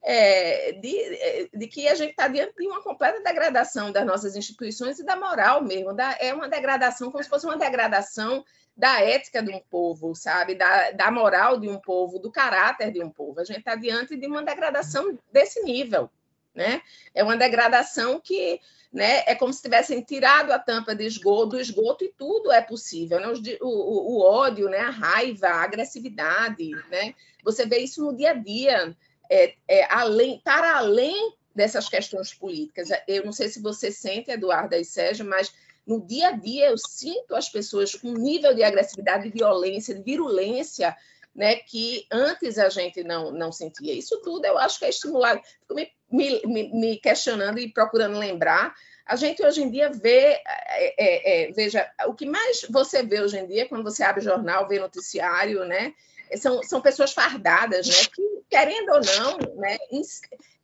é, 0.03 0.73
de, 0.73 0.99
é, 0.99 1.49
de, 1.53 1.67
que 1.67 1.87
a 1.87 1.95
gente 1.95 2.11
está 2.11 2.27
diante 2.27 2.55
de 2.57 2.67
uma 2.67 2.83
completa 2.83 3.23
degradação 3.23 3.93
das 3.93 4.07
nossas 4.07 4.35
instituições 4.35 4.99
e 4.99 5.05
da 5.05 5.17
moral 5.17 5.63
mesmo. 5.63 5.95
Da, 5.95 6.17
é 6.19 6.33
uma 6.33 6.49
degradação, 6.49 7.11
como 7.11 7.23
se 7.23 7.29
fosse 7.29 7.47
uma 7.47 7.59
degradação 7.59 8.45
da 8.77 9.01
ética 9.01 9.43
de 9.43 9.53
um 9.53 9.61
povo, 9.61 10.15
sabe? 10.15 10.55
Da, 10.55 10.93
da 10.93 11.11
moral 11.11 11.59
de 11.59 11.69
um 11.69 11.79
povo, 11.79 12.19
do 12.19 12.33
caráter 12.33 12.91
de 12.91 13.03
um 13.03 13.11
povo. 13.11 13.41
A 13.41 13.45
gente 13.45 13.59
está 13.59 13.75
diante 13.75 14.17
de 14.17 14.27
uma 14.27 14.43
degradação 14.43 15.19
desse 15.31 15.63
nível. 15.63 16.11
Né? 16.55 16.81
É 17.15 17.23
uma 17.23 17.37
degradação 17.37 18.19
que 18.19 18.59
né, 18.93 19.23
é 19.27 19.35
como 19.37 19.53
se 19.53 19.63
tivessem 19.63 20.03
tirado 20.03 20.51
a 20.51 20.59
tampa 20.59 20.97
de 20.97 21.05
esgoto, 21.05 21.51
do 21.51 21.61
esgoto 21.61 22.05
e 22.05 22.13
tudo 22.17 22.51
é 22.51 22.61
possível. 22.61 23.21
Né? 23.21 23.29
O, 23.61 23.67
o, 23.67 24.17
o, 24.17 24.21
ódio, 24.23 24.69
né? 24.69 24.79
a 24.79 24.91
raiva, 24.91 25.49
a 25.49 25.63
agressividade. 25.63 26.71
Né? 26.91 27.15
Você 27.45 27.67
vê 27.67 27.79
isso 27.79 28.03
no 28.03 28.17
dia 28.17 28.31
a 28.31 28.35
dia 28.35 28.97
é, 29.31 29.55
é, 29.69 29.85
além, 29.93 30.41
para 30.45 30.77
além 30.77 31.35
dessas 31.55 31.89
questões 31.89 32.35
políticas. 32.35 32.89
Eu 33.07 33.25
não 33.25 33.33
sei 33.33 33.49
se 33.49 33.63
você 33.63 33.93
sente, 33.93 34.31
Eduardo 34.31 34.75
e 34.75 34.85
Sérgio, 34.85 35.25
mas 35.25 35.53
no 35.87 36.05
dia 36.05 36.29
a 36.29 36.33
dia 36.33 36.71
eu 36.71 36.79
sinto 36.79 37.35
as 37.35 37.49
pessoas 37.49 37.95
com 37.95 38.09
um 38.09 38.15
nível 38.15 38.55
de 38.55 38.63
agressividade, 38.63 39.25
de 39.25 39.31
violência, 39.31 39.95
de 39.95 40.03
virulência, 40.03 40.97
né, 41.35 41.57
que 41.57 42.07
antes 42.11 42.59
a 42.59 42.69
gente 42.69 43.05
não, 43.05 43.31
não 43.31 43.53
sentia. 43.53 43.95
Isso 43.95 44.21
tudo 44.23 44.45
eu 44.45 44.59
acho 44.59 44.79
que 44.79 44.85
é 44.85 44.91
estimulado. 44.91 45.41
Fico 45.61 45.75
me, 46.11 46.43
me, 46.45 46.73
me 46.73 46.97
questionando 46.97 47.59
e 47.59 47.73
procurando 47.73 48.19
lembrar. 48.19 48.75
A 49.07 49.17
gente 49.17 49.45
hoje 49.45 49.63
em 49.63 49.71
dia 49.71 49.91
vê, 49.91 50.41
é, 50.45 50.95
é, 50.99 51.49
é, 51.49 51.53
veja, 51.53 51.89
o 52.07 52.15
que 52.15 52.27
mais 52.27 52.63
você 52.69 53.03
vê 53.03 53.21
hoje 53.21 53.39
em 53.39 53.47
dia, 53.47 53.69
quando 53.69 53.83
você 53.83 54.03
abre 54.03 54.23
jornal, 54.23 54.69
vê 54.69 54.79
noticiário, 54.79 55.65
né? 55.65 55.95
São, 56.37 56.63
são 56.63 56.81
pessoas 56.81 57.13
fardadas, 57.13 57.87
né? 57.87 57.95
Que 58.15 58.31
querendo 58.49 58.91
ou 58.91 59.01
não, 59.01 59.39
né, 59.57 59.79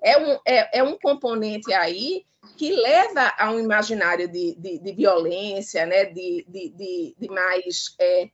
é, 0.03 0.19
um, 0.19 0.39
é, 0.45 0.79
é 0.79 0.83
um 0.83 0.99
componente 0.99 1.73
aí 1.73 2.27
que 2.57 2.71
leva 2.71 3.33
a 3.39 3.51
um 3.51 3.61
imaginário 3.61 4.29
de, 4.29 4.55
de, 4.57 4.79
de 4.79 4.93
violência, 4.93 5.87
né, 5.87 6.05
de, 6.07 6.45
de, 6.49 7.15
de 7.17 7.29
mais 7.29 7.95
é, 7.99 8.29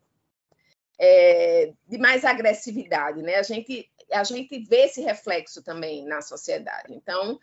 é, 0.99 1.73
de 1.89 1.99
mais 1.99 2.25
agressividade, 2.25 3.23
né? 3.23 3.37
A 3.37 3.43
gente 3.43 3.89
a 4.13 4.25
gente 4.25 4.59
vê 4.65 4.85
esse 4.85 5.01
reflexo 5.01 5.63
também 5.63 6.05
na 6.05 6.21
sociedade. 6.21 6.93
Então, 6.93 7.41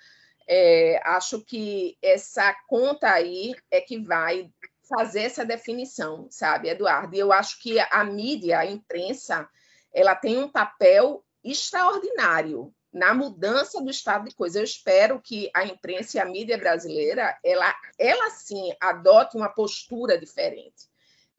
é, 0.47 1.01
acho 1.03 1.41
que 1.41 1.97
essa 2.01 2.53
conta 2.67 3.09
aí 3.09 3.55
é 3.71 3.81
que 3.81 3.99
vai 3.99 4.51
fazer 4.87 5.21
essa 5.21 5.45
definição, 5.45 6.27
sabe, 6.29 6.69
Eduardo? 6.69 7.15
E 7.15 7.19
eu 7.19 7.31
acho 7.31 7.61
que 7.61 7.79
a 7.79 8.03
mídia, 8.03 8.59
a 8.59 8.65
imprensa, 8.65 9.47
ela 9.93 10.15
tem 10.15 10.37
um 10.37 10.49
papel 10.49 11.23
extraordinário 11.43 12.73
na 12.91 13.13
mudança 13.13 13.81
do 13.81 13.89
estado 13.89 14.27
de 14.27 14.35
coisas. 14.35 14.55
Eu 14.55 14.63
espero 14.63 15.21
que 15.21 15.49
a 15.55 15.65
imprensa 15.65 16.17
e 16.17 16.19
a 16.19 16.25
mídia 16.25 16.57
brasileira, 16.57 17.37
ela, 17.43 17.75
ela 17.97 18.29
sim, 18.31 18.73
adote 18.79 19.37
uma 19.37 19.49
postura 19.49 20.17
diferente, 20.17 20.89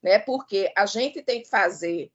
né? 0.03 0.19
Porque 0.19 0.73
a 0.77 0.87
gente 0.87 1.23
tem 1.23 1.43
que 1.43 1.49
fazer 1.49 2.11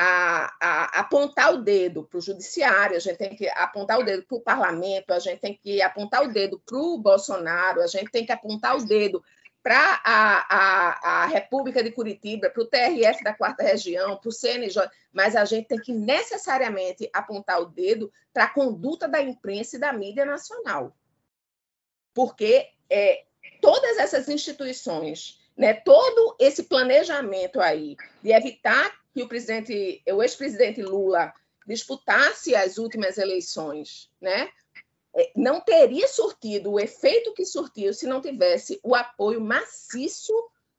a, 0.00 0.54
a, 0.60 1.00
apontar 1.00 1.52
o 1.52 1.62
dedo 1.62 2.04
para 2.04 2.18
o 2.18 2.22
judiciário, 2.22 2.96
a 2.96 3.00
gente 3.00 3.16
tem 3.16 3.34
que 3.34 3.48
apontar 3.48 3.98
o 3.98 4.04
dedo 4.04 4.24
para 4.24 4.36
o 4.36 4.40
parlamento, 4.40 5.10
a 5.10 5.18
gente 5.18 5.40
tem 5.40 5.58
que 5.60 5.82
apontar 5.82 6.22
o 6.22 6.32
dedo 6.32 6.62
para 6.64 6.78
o 6.78 6.98
Bolsonaro, 6.98 7.82
a 7.82 7.86
gente 7.88 8.08
tem 8.08 8.24
que 8.24 8.30
apontar 8.30 8.76
o 8.76 8.86
dedo 8.86 9.20
para 9.62 10.00
a, 10.04 10.56
a, 10.56 11.22
a, 11.22 11.26
República 11.26 11.82
de 11.82 11.90
Curitiba, 11.90 12.48
para 12.48 12.62
o 12.62 12.66
TRF 12.66 13.22
da 13.22 13.34
Quarta 13.34 13.62
Região, 13.62 14.16
para 14.16 14.28
o 14.28 14.32
CNJ, 14.32 14.88
mas 15.12 15.36
a 15.36 15.44
gente 15.44 15.68
tem 15.68 15.78
que 15.78 15.92
necessariamente 15.92 17.08
apontar 17.12 17.60
o 17.60 17.66
dedo 17.66 18.12
para 18.32 18.44
a 18.44 18.54
conduta 18.54 19.08
da 19.08 19.20
imprensa 19.20 19.76
e 19.76 19.80
da 19.80 19.92
mídia 19.92 20.24
nacional. 20.24 20.96
Porque 22.14 22.68
é, 22.88 23.24
todas 23.60 23.98
essas 23.98 24.28
instituições, 24.28 25.38
né, 25.56 25.74
todo 25.74 26.36
esse 26.38 26.62
planejamento 26.64 27.60
aí 27.60 27.96
de 28.22 28.32
evitar 28.32 28.92
que 29.12 29.22
o 29.22 29.28
presidente, 29.28 30.02
o 30.08 30.22
ex-presidente 30.22 30.80
Lula 30.82 31.32
disputasse 31.66 32.54
as 32.54 32.78
últimas 32.78 33.18
eleições, 33.18 34.10
né? 34.20 34.48
É, 35.14 35.32
não 35.34 35.60
teria 35.60 36.06
surtido 36.06 36.72
o 36.72 36.80
efeito 36.80 37.32
que 37.34 37.44
surtiu 37.44 37.92
se 37.92 38.06
não 38.06 38.20
tivesse 38.20 38.78
o 38.82 38.94
apoio 38.94 39.40
maciço 39.40 40.32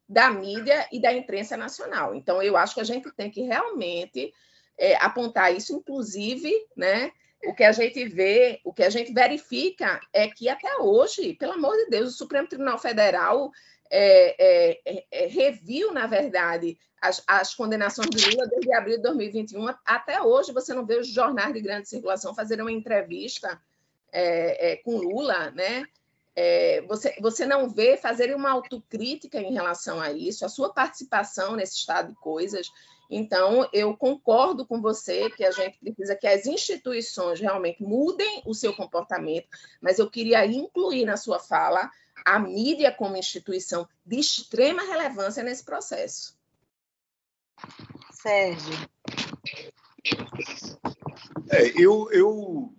da 0.07 0.29
mídia 0.31 0.87
e 0.91 0.99
da 0.99 1.13
imprensa 1.13 1.55
nacional. 1.55 2.15
Então, 2.15 2.41
eu 2.41 2.57
acho 2.57 2.73
que 2.73 2.81
a 2.81 2.85
gente 2.85 3.11
tem 3.11 3.29
que 3.29 3.41
realmente 3.41 4.33
é, 4.77 4.95
apontar 4.95 5.55
isso, 5.55 5.75
inclusive, 5.75 6.51
né? 6.75 7.11
O 7.45 7.53
que 7.53 7.63
a 7.63 7.71
gente 7.71 8.05
vê, 8.05 8.59
o 8.65 8.73
que 8.73 8.83
a 8.83 8.89
gente 8.89 9.13
verifica 9.13 9.99
é 10.11 10.27
que 10.27 10.49
até 10.49 10.77
hoje, 10.77 11.35
pelo 11.35 11.53
amor 11.53 11.75
de 11.77 11.89
Deus, 11.89 12.13
o 12.13 12.17
Supremo 12.17 12.47
Tribunal 12.47 12.77
Federal 12.77 13.51
é, 13.89 14.79
é, 14.85 15.05
é 15.11 15.27
reviu, 15.27 15.93
na 15.93 16.05
verdade, 16.05 16.77
as, 17.01 17.23
as, 17.25 17.53
condenações 17.53 18.09
de 18.09 18.29
Lula 18.29 18.47
desde 18.47 18.73
abril 18.73 18.97
de 18.97 19.03
2021 19.03 19.67
até 19.85 20.21
hoje. 20.21 20.51
Você 20.51 20.73
não 20.73 20.85
vê 20.85 20.97
os 20.97 21.07
jornais 21.07 21.53
de 21.53 21.61
grande 21.61 21.87
circulação 21.87 22.35
fazerem 22.35 22.63
uma 22.63 22.71
entrevista 22.71 23.59
é, 24.11 24.71
é, 24.71 24.75
com 24.77 24.97
Lula, 24.97 25.51
né? 25.51 25.85
É, 26.35 26.81
você, 26.83 27.15
você 27.19 27.45
não 27.45 27.69
vê 27.69 27.97
fazer 27.97 28.33
uma 28.33 28.51
autocrítica 28.51 29.39
em 29.39 29.53
relação 29.53 29.99
a 29.99 30.11
isso, 30.11 30.45
a 30.45 30.49
sua 30.49 30.73
participação 30.73 31.55
nesse 31.55 31.75
estado 31.75 32.09
de 32.09 32.15
coisas. 32.15 32.71
Então, 33.09 33.67
eu 33.73 33.97
concordo 33.97 34.65
com 34.65 34.79
você 34.79 35.29
que 35.31 35.43
a 35.43 35.51
gente 35.51 35.79
precisa 35.79 36.15
que 36.15 36.27
as 36.27 36.45
instituições 36.45 37.39
realmente 37.39 37.83
mudem 37.83 38.41
o 38.45 38.53
seu 38.53 38.73
comportamento, 38.73 39.47
mas 39.81 39.97
eu 39.97 40.09
queria 40.09 40.45
incluir 40.45 41.05
na 41.05 41.17
sua 41.17 41.39
fala 41.39 41.89
a 42.25 42.37
mídia 42.37 42.91
como 42.91 43.17
instituição 43.17 43.87
de 44.05 44.19
extrema 44.19 44.83
relevância 44.83 45.43
nesse 45.43 45.65
processo. 45.65 46.37
Sérgio. 48.11 48.73
É, 51.49 51.67
eu, 51.75 52.11
eu 52.11 52.73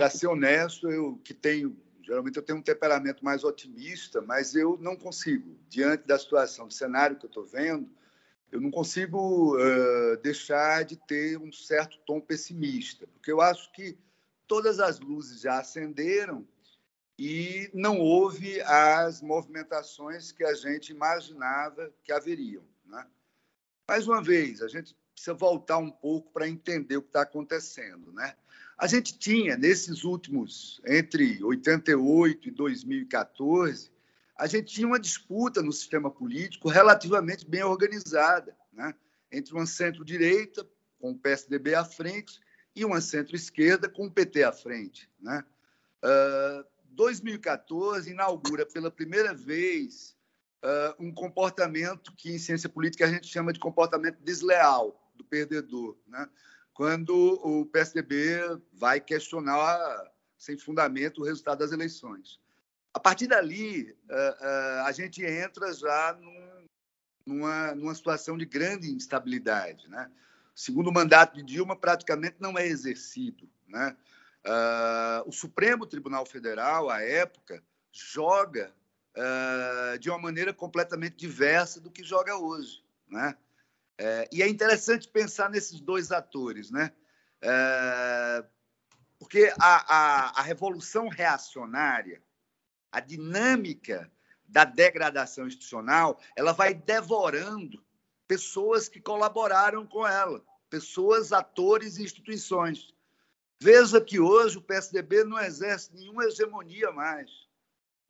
para 0.00 0.08
ser 0.08 0.28
honesto, 0.28 0.90
eu 0.90 1.20
que 1.22 1.34
tenho, 1.34 1.76
geralmente 2.02 2.34
eu 2.34 2.42
tenho 2.42 2.58
um 2.58 2.62
temperamento 2.62 3.22
mais 3.22 3.44
otimista, 3.44 4.22
mas 4.22 4.54
eu 4.54 4.78
não 4.80 4.96
consigo, 4.96 5.58
diante 5.68 6.06
da 6.06 6.18
situação, 6.18 6.66
do 6.66 6.72
cenário 6.72 7.18
que 7.18 7.26
eu 7.26 7.28
estou 7.28 7.44
vendo, 7.44 7.86
eu 8.50 8.62
não 8.62 8.70
consigo 8.70 9.58
uh, 9.58 10.16
deixar 10.22 10.86
de 10.86 10.96
ter 10.96 11.36
um 11.36 11.52
certo 11.52 11.98
tom 12.06 12.18
pessimista, 12.18 13.06
porque 13.08 13.30
eu 13.30 13.42
acho 13.42 13.70
que 13.72 13.98
todas 14.46 14.80
as 14.80 14.98
luzes 14.98 15.42
já 15.42 15.58
acenderam 15.58 16.48
e 17.18 17.70
não 17.74 17.98
houve 17.98 18.58
as 18.62 19.20
movimentações 19.20 20.32
que 20.32 20.44
a 20.44 20.54
gente 20.54 20.92
imaginava 20.92 21.92
que 22.02 22.10
haveriam. 22.10 22.64
Né? 22.86 23.06
Mais 23.86 24.08
uma 24.08 24.22
vez, 24.22 24.62
a 24.62 24.68
gente 24.68 24.96
precisa 25.12 25.34
voltar 25.34 25.76
um 25.76 25.90
pouco 25.90 26.32
para 26.32 26.48
entender 26.48 26.96
o 26.96 27.02
que 27.02 27.08
está 27.08 27.20
acontecendo. 27.20 28.10
Né? 28.14 28.34
A 28.80 28.86
gente 28.86 29.18
tinha, 29.18 29.58
nesses 29.58 30.04
últimos, 30.04 30.80
entre 30.86 31.44
88 31.44 32.48
e 32.48 32.50
2014, 32.50 33.92
a 34.34 34.46
gente 34.46 34.72
tinha 34.72 34.86
uma 34.86 34.98
disputa 34.98 35.60
no 35.60 35.70
sistema 35.70 36.10
político 36.10 36.66
relativamente 36.70 37.46
bem 37.46 37.62
organizada, 37.62 38.56
né? 38.72 38.94
entre 39.30 39.52
uma 39.52 39.66
centro-direita, 39.66 40.66
com 40.98 41.10
o 41.10 41.18
PSDB 41.18 41.74
à 41.74 41.84
frente, 41.84 42.40
e 42.74 42.82
uma 42.82 43.02
centro-esquerda, 43.02 43.86
com 43.86 44.06
o 44.06 44.10
PT 44.10 44.44
à 44.44 44.50
frente. 44.52 45.10
Né? 45.20 45.44
Uh, 46.02 46.64
2014 46.92 48.10
inaugura 48.10 48.64
pela 48.64 48.90
primeira 48.90 49.34
vez 49.34 50.16
uh, 50.64 51.04
um 51.04 51.12
comportamento 51.12 52.14
que, 52.16 52.32
em 52.32 52.38
ciência 52.38 52.70
política, 52.70 53.04
a 53.04 53.10
gente 53.10 53.26
chama 53.26 53.52
de 53.52 53.60
comportamento 53.60 54.16
desleal 54.22 54.98
do 55.14 55.22
perdedor. 55.22 55.98
Né? 56.06 56.26
Quando 56.80 57.14
o 57.44 57.66
PSDB 57.66 58.58
vai 58.72 59.02
questionar 59.02 60.10
sem 60.38 60.56
fundamento 60.56 61.20
o 61.20 61.24
resultado 61.26 61.58
das 61.58 61.72
eleições. 61.72 62.40
A 62.94 62.98
partir 62.98 63.26
dali, 63.26 63.94
eh, 64.08 64.36
eh, 64.40 64.82
a 64.86 64.90
gente 64.90 65.22
entra 65.22 65.74
já 65.74 66.18
numa, 67.26 67.74
numa 67.74 67.94
situação 67.94 68.38
de 68.38 68.46
grande 68.46 68.90
instabilidade. 68.90 69.90
Né? 69.90 70.10
O 70.56 70.58
segundo 70.58 70.90
mandato 70.90 71.36
de 71.36 71.42
Dilma 71.42 71.76
praticamente 71.76 72.36
não 72.40 72.56
é 72.56 72.66
exercido. 72.66 73.46
Né? 73.68 73.94
Eh, 74.42 75.22
o 75.26 75.32
Supremo 75.32 75.84
Tribunal 75.84 76.24
Federal, 76.24 76.88
à 76.88 77.02
época, 77.02 77.62
joga 77.92 78.72
de 80.00 80.08
uma 80.08 80.18
maneira 80.18 80.54
completamente 80.54 81.16
diversa 81.16 81.78
do 81.78 81.90
que 81.90 82.02
joga 82.02 82.38
hoje. 82.38 82.82
Né? 83.06 83.36
É, 84.02 84.26
e 84.32 84.42
é 84.42 84.48
interessante 84.48 85.06
pensar 85.06 85.50
nesses 85.50 85.78
dois 85.78 86.10
atores, 86.10 86.70
né? 86.70 86.90
É, 87.42 88.44
porque 89.18 89.52
a, 89.60 89.94
a, 89.94 90.40
a 90.40 90.42
revolução 90.42 91.08
reacionária, 91.08 92.22
a 92.90 92.98
dinâmica 92.98 94.10
da 94.48 94.64
degradação 94.64 95.46
institucional, 95.46 96.18
ela 96.34 96.52
vai 96.52 96.72
devorando 96.72 97.84
pessoas 98.26 98.88
que 98.88 99.02
colaboraram 99.02 99.86
com 99.86 100.06
ela, 100.06 100.42
pessoas, 100.70 101.30
atores 101.30 101.98
e 101.98 102.02
instituições. 102.02 102.94
Veja 103.62 104.00
que 104.00 104.18
hoje 104.18 104.56
o 104.56 104.62
PSDB 104.62 105.24
não 105.24 105.38
exerce 105.38 105.94
nenhuma 105.94 106.24
hegemonia 106.24 106.90
mais 106.90 107.30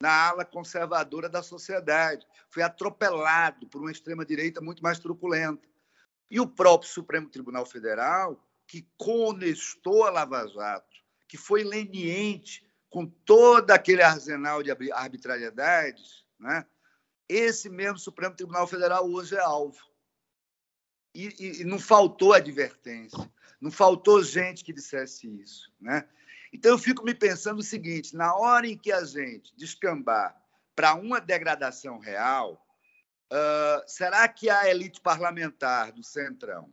na 0.01 0.29
ala 0.29 0.45
conservadora 0.45 1.29
da 1.29 1.43
sociedade. 1.43 2.25
Foi 2.49 2.63
atropelado 2.63 3.67
por 3.67 3.81
uma 3.81 3.91
extrema-direita 3.91 4.61
muito 4.61 4.85
mais 4.85 5.01
truculenta. 5.01 5.69
E 6.31 6.39
o 6.39 6.47
próprio 6.47 6.91
Supremo 6.91 7.29
Tribunal 7.29 7.67
Federal, 7.67 8.43
que 8.67 8.89
conestou 8.97 10.05
a 10.05 10.11
Lava 10.11 10.47
Jato, 10.47 10.97
que 11.27 11.37
foi 11.37 11.65
leniente 11.65 12.65
com 12.89 13.07
todo 13.07 13.71
aquele 13.71 14.03
arsenal 14.03 14.63
de 14.63 14.71
arbitrariedades, 14.93 16.25
né? 16.39 16.65
esse 17.29 17.69
mesmo 17.69 17.99
Supremo 17.99 18.35
Tribunal 18.35 18.67
Federal 18.67 19.09
hoje 19.09 19.37
é 19.37 19.41
alvo. 19.41 19.79
E, 21.15 21.29
e, 21.39 21.61
e, 21.63 21.65
não 21.65 21.79
faltou 21.79 22.33
advertência, 22.33 23.31
não 23.61 23.71
faltou 23.71 24.23
gente 24.23 24.65
que 24.65 24.73
dissesse 24.73 25.29
isso. 25.41 25.73
Né? 25.81 26.09
Então, 26.53 26.73
eu 26.73 26.79
fico 26.79 27.05
me 27.05 27.15
pensando 27.15 27.59
o 27.59 27.65
seguinte: 27.65 28.15
na 28.15 28.35
hora 28.35 28.67
em 28.67 28.77
que 28.77 28.93
a 28.93 29.05
gente 29.05 29.55
descambar 29.57 30.37
para 30.75 30.95
uma 30.95 31.21
degradação 31.21 31.99
real, 31.99 32.65
uh, 33.31 33.83
será 33.87 34.29
que 34.29 34.51
a 34.51 34.69
elite 34.69 35.01
parlamentar 35.01 35.93
do 35.93 36.03
Centrão, 36.03 36.73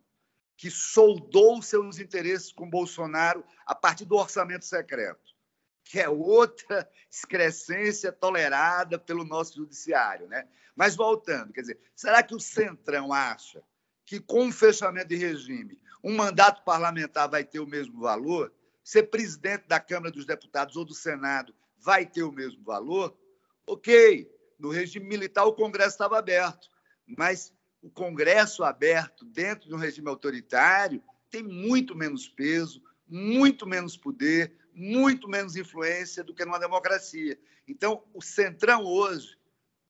que 0.56 0.72
soldou 0.72 1.62
seus 1.62 2.00
interesses 2.00 2.52
com 2.52 2.70
Bolsonaro 2.70 3.46
a 3.66 3.76
partir 3.76 4.06
do 4.06 4.16
orçamento 4.16 4.66
secreto, 4.66 5.36
que 5.84 6.00
é 6.00 6.10
outra 6.10 6.90
excrescência 7.10 8.12
tolerada 8.12 8.98
pelo 8.98 9.24
nosso 9.24 9.56
judiciário, 9.56 10.28
né? 10.28 10.48
Mas 10.76 10.96
voltando, 10.96 11.54
quer 11.54 11.62
dizer, 11.62 11.80
será 11.96 12.22
que 12.22 12.36
o 12.36 12.40
Centrão 12.40 13.14
acha 13.14 13.64
que 14.06 14.20
com 14.20 14.48
o 14.48 14.52
fechamento 14.52 15.10
de 15.10 15.16
regime, 15.16 15.80
um 16.04 16.16
mandato 16.16 16.64
parlamentar 16.64 17.30
vai 17.30 17.44
ter 17.44 17.60
o 17.60 17.68
mesmo 17.68 18.00
valor? 18.00 18.54
Ser 18.84 19.04
presidente 19.04 19.68
da 19.68 19.80
Câmara 19.80 20.12
dos 20.12 20.26
Deputados 20.26 20.76
ou 20.76 20.86
do 20.86 20.94
Senado 20.94 21.54
vai 21.80 22.06
ter 22.06 22.24
o 22.24 22.32
mesmo 22.32 22.64
valor? 22.64 23.18
Ok, 23.66 24.32
no 24.58 24.70
regime 24.70 25.06
militar 25.06 25.46
o 25.46 25.54
Congresso 25.54 25.92
estava 25.92 26.18
aberto, 26.18 26.70
mas 27.06 27.54
o 27.82 27.90
Congresso 27.90 28.64
aberto 28.64 29.24
dentro 29.26 29.68
de 29.68 29.76
um 29.76 29.78
regime 29.78 30.10
autoritário 30.10 31.04
tem 31.30 31.44
muito 31.44 31.96
menos 31.96 32.28
peso, 32.28 32.82
muito 33.08 33.66
menos 33.68 33.96
poder, 33.96 34.56
muito 34.74 35.28
menos 35.28 35.56
influência 35.56 36.24
do 36.24 36.34
que 36.34 36.46
numa 36.46 36.60
democracia. 36.60 37.40
Então, 37.68 38.04
o 38.14 38.22
Centrão 38.22 38.84
hoje 38.84 39.38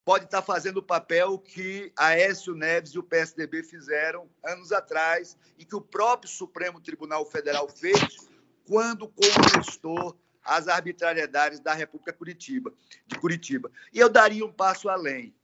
pode 0.03 0.25
estar 0.25 0.41
fazendo 0.41 0.77
o 0.77 0.83
papel 0.83 1.37
que 1.37 1.91
a 1.97 2.07
Aécio 2.07 2.55
Neves 2.55 2.91
e 2.91 2.99
o 2.99 3.03
PSDB 3.03 3.63
fizeram 3.63 4.29
anos 4.43 4.71
atrás 4.71 5.37
e 5.57 5.65
que 5.65 5.75
o 5.75 5.81
próprio 5.81 6.31
Supremo 6.31 6.79
Tribunal 6.79 7.25
Federal 7.25 7.67
fez 7.67 8.29
quando 8.65 9.09
contestou 9.09 10.17
as 10.47 10.67
arbitrariedades 10.69 11.59
da 11.59 11.73
República 11.73 12.13
Curitiba, 12.13 12.73
de 13.05 13.19
Curitiba. 13.19 13.69
E 13.93 13.99
eu 13.99 14.09
daria 14.09 14.43
um 14.45 14.51
passo 14.51 14.89
além. 14.89 15.35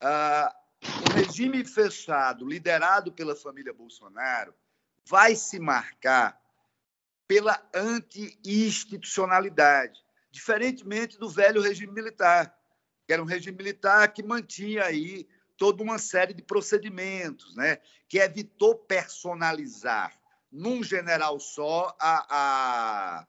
Ah, 0.00 0.52
o 1.08 1.12
regime 1.12 1.64
fechado, 1.64 2.44
liderado 2.46 3.12
pela 3.12 3.36
família 3.36 3.72
Bolsonaro, 3.72 4.52
vai 5.06 5.36
se 5.36 5.60
marcar 5.60 6.42
pela 7.28 7.62
anti-institucionalidade, 7.74 10.02
diferentemente 10.30 11.18
do 11.18 11.28
velho 11.28 11.60
regime 11.60 11.92
militar, 11.92 12.58
que 13.06 13.12
era 13.12 13.22
um 13.22 13.26
regime 13.26 13.54
militar 13.56 14.12
que 14.12 14.22
mantinha 14.22 14.84
aí 14.84 15.28
toda 15.56 15.82
uma 15.82 15.98
série 15.98 16.34
de 16.34 16.42
procedimentos, 16.42 17.54
né? 17.54 17.78
que 18.08 18.18
evitou 18.18 18.74
personalizar 18.74 20.12
num 20.54 20.82
general 20.82 21.40
só 21.40 21.94
a, 21.98 22.26
a, 22.30 23.26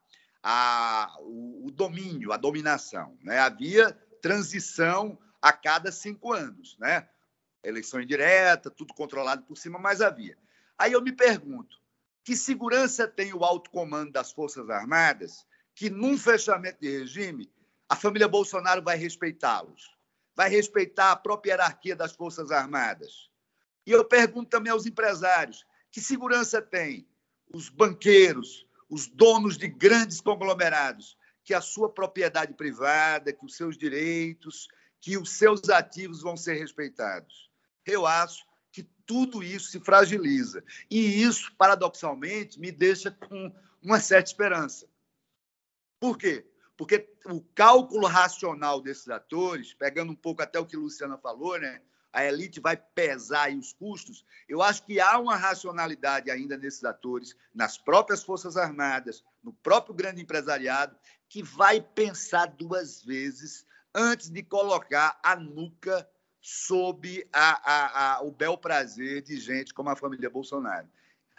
a, 0.48 1.18
o, 1.22 1.66
o 1.66 1.72
domínio, 1.72 2.32
a 2.32 2.38
dominação. 2.38 3.18
Né? 3.24 3.40
Havia 3.40 3.92
transição 4.22 5.18
a 5.42 5.52
cada 5.52 5.92
cinco 5.92 6.32
anos, 6.32 6.78
né? 6.78 7.10
eleição 7.64 8.00
indireta, 8.00 8.70
tudo 8.70 8.94
controlado 8.94 9.42
por 9.42 9.58
cima, 9.58 9.80
mas 9.80 10.02
havia. 10.02 10.38
Aí 10.78 10.92
eu 10.92 11.02
me 11.02 11.12
pergunto, 11.12 11.76
que 12.24 12.36
segurança 12.36 13.08
tem 13.08 13.34
o 13.34 13.44
alto 13.44 13.72
comando 13.72 14.12
das 14.12 14.32
Forças 14.32 14.70
Armadas 14.70 15.48
que, 15.74 15.90
num 15.90 16.16
fechamento 16.16 16.80
de 16.80 17.00
regime, 17.00 17.52
a 17.90 17.96
família 17.96 18.28
Bolsonaro 18.28 18.84
vai 18.84 18.98
respeitá-los? 18.98 19.96
Vai 20.36 20.50
respeitar 20.50 21.12
a 21.12 21.16
própria 21.16 21.54
hierarquia 21.54 21.96
das 21.96 22.14
Forças 22.14 22.52
Armadas? 22.52 23.32
E 23.84 23.92
eu 23.92 24.06
pergunto 24.06 24.50
também 24.50 24.72
aos 24.72 24.86
empresários: 24.86 25.66
que 25.92 26.02
segurança 26.02 26.62
tem 26.62 27.08
os 27.52 27.70
banqueiros, 27.70 28.65
os 28.90 29.08
donos 29.08 29.58
de 29.58 29.68
grandes 29.68 30.22
conglomerados, 30.22 31.18
que 31.44 31.54
a 31.54 31.62
sua 31.62 31.90
propriedade 31.90 32.54
privada, 32.54 33.34
que 33.34 33.46
os 33.46 33.56
seus 33.56 33.78
direitos, 33.78 34.68
que 35.00 35.18
os 35.18 35.32
seus 35.32 35.70
ativos 35.70 36.22
vão 36.22 36.36
ser 36.36 36.56
respeitados? 36.56 37.50
Eu 37.86 38.06
acho 38.06 38.44
tudo 39.06 39.44
isso 39.44 39.70
se 39.70 39.80
fragiliza. 39.80 40.64
E 40.90 41.22
isso, 41.22 41.54
paradoxalmente, 41.58 42.60
me 42.60 42.72
deixa 42.72 43.12
com 43.12 43.54
uma 43.82 44.00
certa 44.00 44.30
esperança. 44.30 44.88
Por 46.00 46.18
quê? 46.18 46.46
Porque 46.76 47.08
o 47.28 47.42
cálculo 47.54 48.08
racional 48.08 48.82
desses 48.82 49.08
atores, 49.10 49.74
pegando 49.74 50.12
um 50.12 50.16
pouco 50.16 50.42
até 50.42 50.60
o 50.60 50.66
que 50.66 50.76
Luciana 50.76 51.18
falou, 51.18 51.58
né? 51.60 51.82
A 52.16 52.24
elite 52.24 52.62
vai 52.62 52.78
pesar 52.78 53.52
os 53.52 53.74
custos, 53.74 54.26
eu 54.48 54.62
acho 54.62 54.86
que 54.86 55.02
há 55.02 55.20
uma 55.20 55.36
racionalidade 55.36 56.32
ainda 56.32 56.58
nesses 56.58 56.86
atores, 56.86 57.36
nas 57.54 57.78
próprias 57.78 58.24
Forças 58.24 58.56
Armadas, 58.56 59.22
no 59.44 59.52
próprio 59.52 59.94
grande 59.94 60.22
empresariado, 60.22 60.96
que 61.28 61.44
vai 61.44 61.82
pensar 61.82 62.46
duas 62.46 63.04
vezes 63.04 63.66
antes 63.94 64.30
de 64.30 64.42
colocar 64.42 65.20
a 65.22 65.36
nuca 65.36 66.10
sob 66.40 67.28
a, 67.34 67.74
a, 67.74 68.14
a, 68.16 68.22
o 68.22 68.32
bel 68.32 68.58
prazer 68.58 69.22
de 69.22 69.38
gente 69.38 69.74
como 69.74 69.90
a 69.90 69.96
família 69.96 70.30
Bolsonaro. 70.30 70.88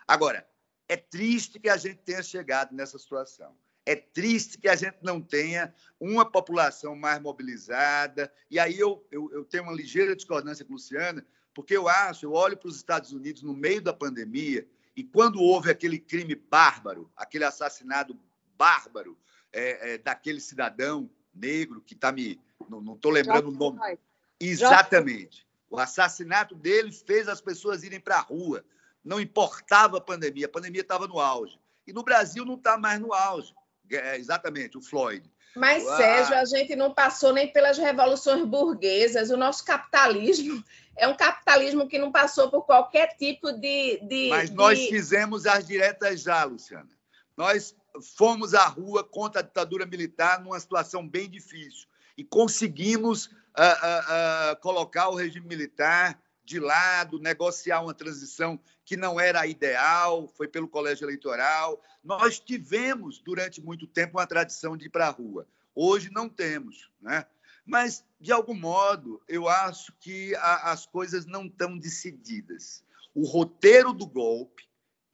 Agora, 0.06 0.46
é 0.88 0.96
triste 0.96 1.58
que 1.58 1.70
a 1.70 1.78
gente 1.78 1.98
tenha 1.98 2.22
chegado 2.22 2.74
nessa 2.74 2.98
situação. 2.98 3.56
É 3.86 3.94
triste 3.94 4.58
que 4.58 4.68
a 4.68 4.74
gente 4.74 4.98
não 5.00 5.22
tenha 5.22 5.72
uma 5.98 6.28
população 6.28 6.96
mais 6.96 7.20
mobilizada. 7.22 8.32
E 8.50 8.58
aí 8.58 8.78
eu, 8.78 9.06
eu, 9.12 9.30
eu 9.32 9.44
tenho 9.44 9.62
uma 9.62 9.72
ligeira 9.72 10.16
discordância 10.16 10.64
com 10.64 10.72
a 10.72 10.74
Luciana, 10.74 11.24
porque 11.54 11.76
eu 11.76 11.88
acho, 11.88 12.26
eu 12.26 12.32
olho 12.32 12.56
para 12.56 12.68
os 12.68 12.76
Estados 12.76 13.12
Unidos 13.12 13.42
no 13.42 13.54
meio 13.54 13.80
da 13.80 13.94
pandemia, 13.94 14.68
e 14.96 15.04
quando 15.04 15.40
houve 15.40 15.70
aquele 15.70 15.98
crime 15.98 16.34
bárbaro, 16.34 17.10
aquele 17.16 17.44
assassinato 17.44 18.18
bárbaro 18.58 19.16
é, 19.52 19.94
é, 19.94 19.98
daquele 19.98 20.40
cidadão 20.40 21.08
negro 21.34 21.80
que 21.80 21.94
está 21.94 22.10
me. 22.10 22.40
Não 22.68 22.94
estou 22.94 23.12
lembrando 23.12 23.48
o 23.48 23.52
nome. 23.52 23.78
Exatamente. 24.40 25.46
O 25.70 25.78
assassinato 25.78 26.54
dele 26.54 26.90
fez 26.92 27.28
as 27.28 27.40
pessoas 27.40 27.82
irem 27.82 28.00
para 28.00 28.16
a 28.16 28.20
rua. 28.20 28.64
Não 29.04 29.20
importava 29.20 29.98
a 29.98 30.00
pandemia, 30.00 30.46
a 30.46 30.50
pandemia 30.50 30.80
estava 30.80 31.06
no 31.06 31.20
auge. 31.20 31.60
E 31.86 31.92
no 31.92 32.02
Brasil 32.02 32.44
não 32.44 32.54
está 32.54 32.76
mais 32.76 32.98
no 32.98 33.12
auge. 33.12 33.54
É, 33.90 34.16
exatamente, 34.16 34.76
o 34.76 34.82
Floyd. 34.82 35.30
Mas, 35.56 35.86
ah, 35.86 35.96
Sérgio, 35.96 36.34
a 36.34 36.44
gente 36.44 36.76
não 36.76 36.92
passou 36.92 37.32
nem 37.32 37.50
pelas 37.50 37.78
revoluções 37.78 38.44
burguesas. 38.44 39.30
O 39.30 39.36
nosso 39.36 39.64
capitalismo 39.64 40.62
é 40.96 41.08
um 41.08 41.16
capitalismo 41.16 41.88
que 41.88 41.98
não 41.98 42.12
passou 42.12 42.50
por 42.50 42.62
qualquer 42.64 43.16
tipo 43.16 43.50
de. 43.52 43.98
de 44.06 44.28
Mas 44.28 44.50
de... 44.50 44.56
nós 44.56 44.78
fizemos 44.86 45.46
as 45.46 45.66
diretas 45.66 46.22
já, 46.22 46.44
Luciana. 46.44 46.90
Nós 47.36 47.74
fomos 48.16 48.54
à 48.54 48.66
rua 48.66 49.02
contra 49.02 49.40
a 49.40 49.44
ditadura 49.44 49.86
militar 49.86 50.40
numa 50.40 50.60
situação 50.60 51.06
bem 51.08 51.28
difícil 51.28 51.88
e 52.16 52.24
conseguimos 52.24 53.26
uh, 53.26 54.52
uh, 54.52 54.60
colocar 54.60 55.08
o 55.08 55.14
regime 55.14 55.46
militar 55.46 56.20
de 56.44 56.60
lado, 56.60 57.18
negociar 57.18 57.82
uma 57.82 57.92
transição 57.92 58.58
que 58.86 58.96
não 58.96 59.18
era 59.18 59.46
ideal, 59.48 60.28
foi 60.28 60.46
pelo 60.46 60.68
colégio 60.68 61.04
eleitoral. 61.04 61.82
Nós 62.04 62.38
tivemos, 62.38 63.18
durante 63.18 63.60
muito 63.60 63.84
tempo, 63.84 64.16
uma 64.16 64.26
tradição 64.28 64.76
de 64.76 64.86
ir 64.86 64.90
para 64.90 65.08
a 65.08 65.10
rua. 65.10 65.44
Hoje 65.74 66.08
não 66.12 66.28
temos. 66.28 66.88
Né? 67.00 67.26
Mas, 67.66 68.04
de 68.20 68.30
algum 68.30 68.54
modo, 68.54 69.20
eu 69.26 69.48
acho 69.48 69.92
que 69.98 70.36
a, 70.36 70.70
as 70.70 70.86
coisas 70.86 71.26
não 71.26 71.46
estão 71.46 71.76
decididas. 71.76 72.84
O 73.12 73.26
roteiro 73.26 73.92
do 73.92 74.06
golpe, 74.06 74.62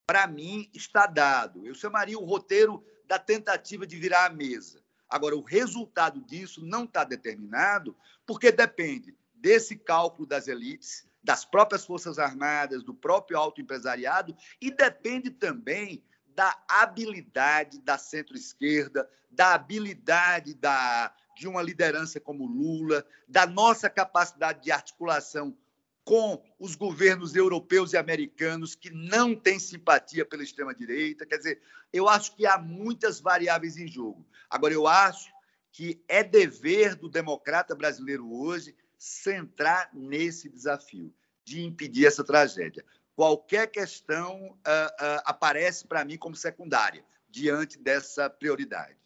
para 0.07 0.27
mim, 0.27 0.69
está 0.75 1.07
dado. 1.07 1.67
Eu 1.67 1.75
chamaria 1.75 2.19
o 2.19 2.27
roteiro 2.27 2.85
da 3.07 3.19
tentativa 3.19 3.87
de 3.87 3.97
virar 3.97 4.27
a 4.27 4.31
mesa. 4.31 4.83
Agora, 5.09 5.35
o 5.35 5.43
resultado 5.43 6.21
disso 6.21 6.63
não 6.63 6.85
está 6.85 7.05
determinado, 7.05 7.97
porque 8.27 8.53
depende 8.53 9.17
desse 9.35 9.77
cálculo 9.77 10.27
das 10.27 10.47
elites, 10.47 11.07
das 11.23 11.45
próprias 11.45 11.85
Forças 11.85 12.19
Armadas, 12.19 12.83
do 12.83 12.95
próprio 12.95 13.39
autoempresariado, 13.39 14.37
e 14.61 14.71
depende 14.71 15.31
também 15.31 16.03
da 16.35 16.57
habilidade 16.69 17.79
da 17.81 17.97
centro-esquerda, 17.99 19.09
da 19.31 19.55
habilidade 19.55 20.55
da, 20.55 21.15
de 21.37 21.47
uma 21.47 21.63
liderança 21.63 22.19
como 22.19 22.47
Lula, 22.47 23.07
da 23.29 23.47
nossa 23.47 23.89
capacidade 23.89 24.63
de 24.63 24.73
articulação 24.73 25.57
com 26.05 26.43
os 26.59 26.75
governos 26.75 27.37
europeus 27.37 27.93
e 27.93 27.97
americanos 27.97 28.75
que 28.75 28.91
não 28.91 29.37
têm 29.37 29.59
simpatia 29.59 30.25
pela 30.25 30.43
extrema-direita. 30.43 31.25
Quer 31.25 31.37
dizer, 31.39 31.63
eu 31.93 32.09
acho 32.09 32.35
que 32.35 32.45
há 32.45 32.59
muitas 32.59 33.21
variáveis 33.21 33.77
em 33.77 33.87
jogo. 33.87 34.27
Agora, 34.51 34.75
eu 34.75 34.87
acho 34.87 35.31
que 35.71 36.03
é 36.09 36.23
dever 36.25 36.97
do 36.97 37.09
democrata 37.09 37.75
brasileiro 37.75 38.31
hoje 38.35 38.75
centrar 39.03 39.91
nesse 39.93 40.49
desafio 40.49 41.13
de 41.45 41.61
impedir 41.61 42.07
essa 42.07 42.23
tragédia. 42.23 42.85
Qualquer 43.17 43.67
questão 43.67 44.51
uh, 44.51 44.53
uh, 44.53 45.23
aparece 45.25 45.85
para 45.89 46.05
mim 46.05 46.17
como 46.17 46.37
secundária 46.37 47.05
diante 47.29 47.79
dessa 47.79 48.31
prioridade. 48.31 48.97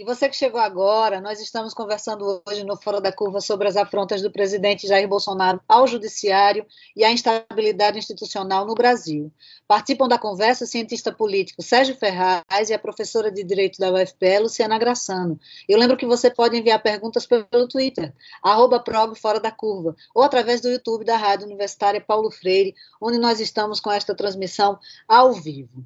E 0.00 0.04
você 0.04 0.28
que 0.28 0.36
chegou 0.36 0.60
agora, 0.60 1.20
nós 1.20 1.40
estamos 1.40 1.74
conversando 1.74 2.40
hoje 2.46 2.62
no 2.62 2.76
Fora 2.76 3.00
da 3.00 3.10
Curva 3.10 3.40
sobre 3.40 3.66
as 3.66 3.76
afrontas 3.76 4.22
do 4.22 4.30
presidente 4.30 4.86
Jair 4.86 5.08
Bolsonaro 5.08 5.60
ao 5.66 5.88
judiciário 5.88 6.64
e 6.94 7.02
a 7.02 7.10
instabilidade 7.10 7.98
institucional 7.98 8.64
no 8.64 8.76
Brasil. 8.76 9.32
Participam 9.66 10.06
da 10.06 10.16
conversa 10.16 10.62
o 10.62 10.68
cientista 10.68 11.10
político 11.10 11.62
Sérgio 11.62 11.96
Ferraz 11.96 12.70
e 12.70 12.72
a 12.72 12.78
professora 12.78 13.28
de 13.28 13.42
Direito 13.42 13.80
da 13.80 13.92
UFPE, 13.92 14.38
Luciana 14.38 14.78
Graçano. 14.78 15.36
Eu 15.68 15.76
lembro 15.76 15.96
que 15.96 16.06
você 16.06 16.30
pode 16.30 16.56
enviar 16.56 16.80
perguntas 16.80 17.26
pelo 17.26 17.66
Twitter, 17.66 18.14
arroba 18.40 18.80
Fora 19.16 19.40
da 19.40 19.50
Curva, 19.50 19.96
ou 20.14 20.22
através 20.22 20.60
do 20.60 20.68
YouTube 20.68 21.04
da 21.04 21.16
Rádio 21.16 21.44
Universitária 21.44 22.00
Paulo 22.00 22.30
Freire, 22.30 22.72
onde 23.00 23.18
nós 23.18 23.40
estamos 23.40 23.80
com 23.80 23.90
esta 23.90 24.14
transmissão 24.14 24.78
ao 25.08 25.32
vivo. 25.32 25.84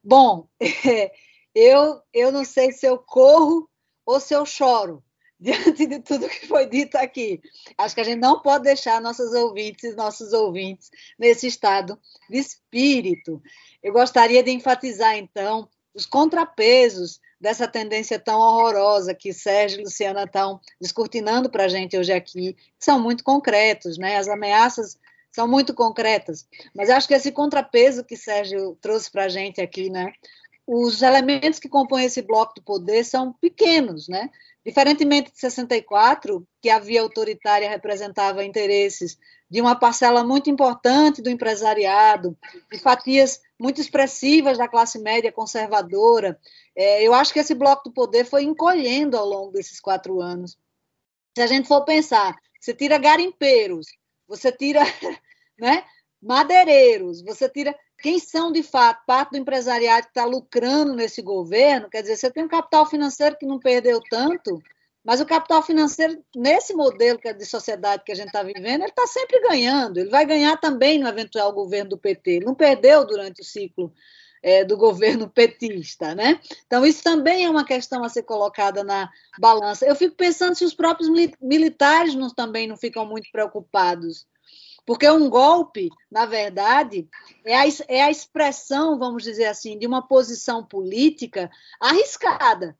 Bom, 0.00 0.46
eu, 1.54 2.00
eu 2.12 2.32
não 2.32 2.44
sei 2.44 2.72
se 2.72 2.86
eu 2.86 2.98
corro 2.98 3.68
ou 4.06 4.20
se 4.20 4.34
eu 4.34 4.44
choro 4.44 5.02
diante 5.38 5.86
de 5.86 6.00
tudo 6.00 6.28
que 6.28 6.46
foi 6.46 6.66
dito 6.66 6.96
aqui. 6.96 7.40
Acho 7.76 7.94
que 7.94 8.00
a 8.00 8.04
gente 8.04 8.20
não 8.20 8.40
pode 8.40 8.64
deixar 8.64 9.00
nossos 9.00 9.32
ouvintes, 9.32 9.96
nossos 9.96 10.32
ouvintes 10.32 10.90
nesse 11.18 11.46
estado 11.46 11.98
de 12.30 12.38
espírito. 12.38 13.42
Eu 13.82 13.92
gostaria 13.92 14.42
de 14.42 14.50
enfatizar, 14.52 15.16
então, 15.16 15.68
os 15.94 16.06
contrapesos 16.06 17.20
dessa 17.40 17.66
tendência 17.66 18.18
tão 18.18 18.38
horrorosa 18.38 19.14
que 19.14 19.32
Sérgio 19.32 19.80
e 19.80 19.84
Luciana 19.84 20.22
estão 20.22 20.60
descortinando 20.80 21.50
para 21.50 21.64
a 21.64 21.68
gente 21.68 21.98
hoje 21.98 22.12
aqui, 22.12 22.54
que 22.54 22.84
são 22.84 23.00
muito 23.00 23.24
concretos, 23.24 23.98
né? 23.98 24.16
As 24.16 24.28
ameaças 24.28 24.96
são 25.32 25.48
muito 25.48 25.74
concretas, 25.74 26.46
mas 26.74 26.90
acho 26.90 27.08
que 27.08 27.14
esse 27.14 27.32
contrapeso 27.32 28.04
que 28.04 28.16
Sérgio 28.16 28.76
trouxe 28.80 29.10
para 29.10 29.24
a 29.24 29.28
gente 29.28 29.60
aqui, 29.60 29.90
né? 29.90 30.12
Os 30.66 31.02
elementos 31.02 31.58
que 31.58 31.68
compõem 31.68 32.04
esse 32.04 32.22
bloco 32.22 32.54
do 32.54 32.62
poder 32.62 33.04
são 33.04 33.32
pequenos, 33.32 34.08
né? 34.08 34.30
Diferentemente 34.64 35.32
de 35.32 35.40
64, 35.40 36.46
que 36.60 36.70
a 36.70 36.78
via 36.78 37.02
autoritária 37.02 37.68
representava 37.68 38.44
interesses 38.44 39.18
de 39.50 39.60
uma 39.60 39.74
parcela 39.74 40.24
muito 40.24 40.48
importante 40.48 41.20
do 41.20 41.28
empresariado, 41.28 42.38
de 42.70 42.78
fatias 42.78 43.40
muito 43.58 43.80
expressivas 43.80 44.56
da 44.56 44.68
classe 44.68 44.98
média 44.98 45.32
conservadora, 45.32 46.38
é, 46.74 47.02
eu 47.06 47.12
acho 47.12 47.32
que 47.32 47.38
esse 47.38 47.54
bloco 47.54 47.84
do 47.84 47.92
poder 47.92 48.24
foi 48.24 48.44
encolhendo 48.44 49.16
ao 49.16 49.26
longo 49.26 49.52
desses 49.52 49.80
quatro 49.80 50.20
anos. 50.20 50.56
Se 51.36 51.42
a 51.42 51.46
gente 51.46 51.68
for 51.68 51.84
pensar, 51.84 52.36
você 52.60 52.72
tira 52.72 52.98
garimpeiros, 52.98 53.88
você 54.26 54.52
tira 54.52 54.80
né, 55.58 55.84
madeireiros, 56.22 57.22
você 57.22 57.48
tira 57.48 57.74
quem 57.98 58.18
são 58.18 58.52
de 58.52 58.62
fato 58.62 59.04
parte 59.06 59.30
do 59.32 59.38
empresariado 59.38 60.04
que 60.04 60.10
está 60.10 60.24
lucrando 60.24 60.94
nesse 60.94 61.22
governo, 61.22 61.88
quer 61.88 62.02
dizer, 62.02 62.16
você 62.16 62.30
tem 62.30 62.44
um 62.44 62.48
capital 62.48 62.86
financeiro 62.86 63.36
que 63.36 63.46
não 63.46 63.58
perdeu 63.58 64.00
tanto, 64.10 64.62
mas 65.04 65.20
o 65.20 65.26
capital 65.26 65.62
financeiro, 65.62 66.22
nesse 66.34 66.74
modelo 66.74 67.18
é 67.24 67.32
de 67.32 67.44
sociedade 67.44 68.04
que 68.04 68.12
a 68.12 68.14
gente 68.14 68.28
está 68.28 68.42
vivendo, 68.42 68.82
ele 68.82 68.90
está 68.90 69.06
sempre 69.06 69.40
ganhando. 69.40 69.98
Ele 69.98 70.08
vai 70.08 70.24
ganhar 70.24 70.56
também 70.58 70.98
no 70.98 71.08
eventual 71.08 71.52
governo 71.52 71.90
do 71.90 71.98
PT. 71.98 72.30
Ele 72.30 72.44
não 72.44 72.54
perdeu 72.54 73.04
durante 73.04 73.40
o 73.40 73.44
ciclo 73.44 73.92
é, 74.40 74.64
do 74.64 74.76
governo 74.76 75.28
petista, 75.28 76.14
né? 76.14 76.40
Então, 76.66 76.86
isso 76.86 77.02
também 77.02 77.44
é 77.44 77.50
uma 77.50 77.64
questão 77.64 78.04
a 78.04 78.08
ser 78.08 78.22
colocada 78.22 78.84
na 78.84 79.10
balança. 79.40 79.84
Eu 79.84 79.96
fico 79.96 80.14
pensando 80.14 80.54
se 80.54 80.64
os 80.64 80.74
próprios 80.74 81.10
militares 81.40 82.14
não, 82.14 82.30
também 82.30 82.68
não 82.68 82.76
ficam 82.76 83.04
muito 83.04 83.28
preocupados 83.32 84.24
porque 84.84 85.08
um 85.08 85.30
golpe, 85.30 85.88
na 86.10 86.26
verdade, 86.26 87.08
é 87.44 87.56
a, 87.56 87.64
é 87.88 88.02
a 88.02 88.10
expressão, 88.10 88.98
vamos 88.98 89.22
dizer 89.22 89.46
assim, 89.46 89.78
de 89.78 89.86
uma 89.86 90.06
posição 90.06 90.64
política 90.64 91.50
arriscada, 91.80 92.76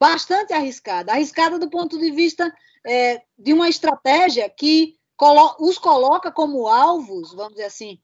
bastante 0.00 0.52
arriscada. 0.52 1.12
Arriscada 1.12 1.58
do 1.58 1.70
ponto 1.70 1.98
de 1.98 2.10
vista 2.10 2.52
é, 2.86 3.22
de 3.38 3.52
uma 3.52 3.68
estratégia 3.68 4.48
que 4.48 4.96
colo 5.16 5.56
os 5.60 5.78
coloca 5.78 6.30
como 6.30 6.68
alvos, 6.68 7.32
vamos 7.34 7.54
dizer 7.54 7.66
assim, 7.66 8.00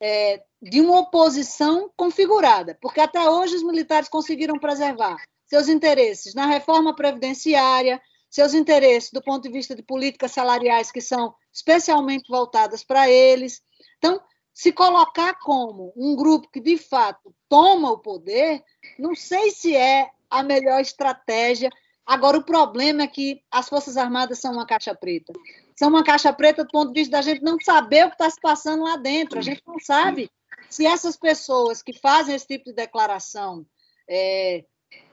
é, 0.00 0.42
de 0.60 0.80
uma 0.80 1.00
oposição 1.00 1.90
configurada, 1.96 2.76
porque 2.80 3.00
até 3.00 3.28
hoje 3.28 3.56
os 3.56 3.62
militares 3.62 4.08
conseguiram 4.08 4.58
preservar 4.58 5.16
seus 5.46 5.68
interesses 5.68 6.34
na 6.34 6.46
reforma 6.46 6.94
previdenciária, 6.94 8.00
seus 8.30 8.54
interesses 8.54 9.10
do 9.10 9.22
ponto 9.22 9.42
de 9.42 9.50
vista 9.50 9.74
de 9.74 9.82
políticas 9.82 10.32
salariais 10.32 10.90
que 10.90 11.00
são 11.00 11.34
especialmente 11.52 12.28
voltadas 12.28 12.84
para 12.84 13.08
eles. 13.08 13.62
Então, 13.98 14.20
se 14.52 14.72
colocar 14.72 15.34
como 15.34 15.92
um 15.96 16.16
grupo 16.16 16.50
que 16.50 16.60
de 16.60 16.76
fato 16.76 17.34
toma 17.48 17.92
o 17.92 17.98
poder, 17.98 18.62
não 18.98 19.14
sei 19.14 19.50
se 19.50 19.76
é 19.76 20.10
a 20.28 20.42
melhor 20.42 20.80
estratégia. 20.80 21.70
Agora, 22.04 22.38
o 22.38 22.44
problema 22.44 23.02
é 23.02 23.06
que 23.06 23.42
as 23.50 23.68
Forças 23.68 23.96
Armadas 23.96 24.40
são 24.40 24.52
uma 24.52 24.66
caixa 24.66 24.94
preta. 24.94 25.32
São 25.76 25.88
uma 25.88 26.02
caixa 26.02 26.32
preta 26.32 26.64
do 26.64 26.70
ponto 26.70 26.92
de 26.92 27.00
vista 27.00 27.16
da 27.16 27.22
gente 27.22 27.42
não 27.42 27.56
saber 27.60 28.06
o 28.06 28.08
que 28.08 28.14
está 28.14 28.28
se 28.28 28.40
passando 28.40 28.82
lá 28.82 28.96
dentro. 28.96 29.38
A 29.38 29.42
gente 29.42 29.62
não 29.66 29.78
sabe 29.78 30.30
se 30.68 30.84
essas 30.84 31.16
pessoas 31.16 31.82
que 31.82 31.92
fazem 31.92 32.34
esse 32.34 32.46
tipo 32.46 32.64
de 32.64 32.72
declaração, 32.72 33.64
é, 34.08 34.64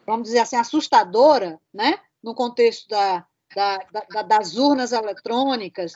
vamos 0.06 0.24
dizer 0.24 0.40
assim, 0.40 0.56
assustadora, 0.56 1.60
né? 1.74 2.00
No 2.26 2.34
contexto 2.34 2.90
da, 2.90 3.24
da, 3.56 3.78
da, 4.10 4.22
das 4.24 4.58
urnas 4.58 4.92
eletrônicas, 4.92 5.94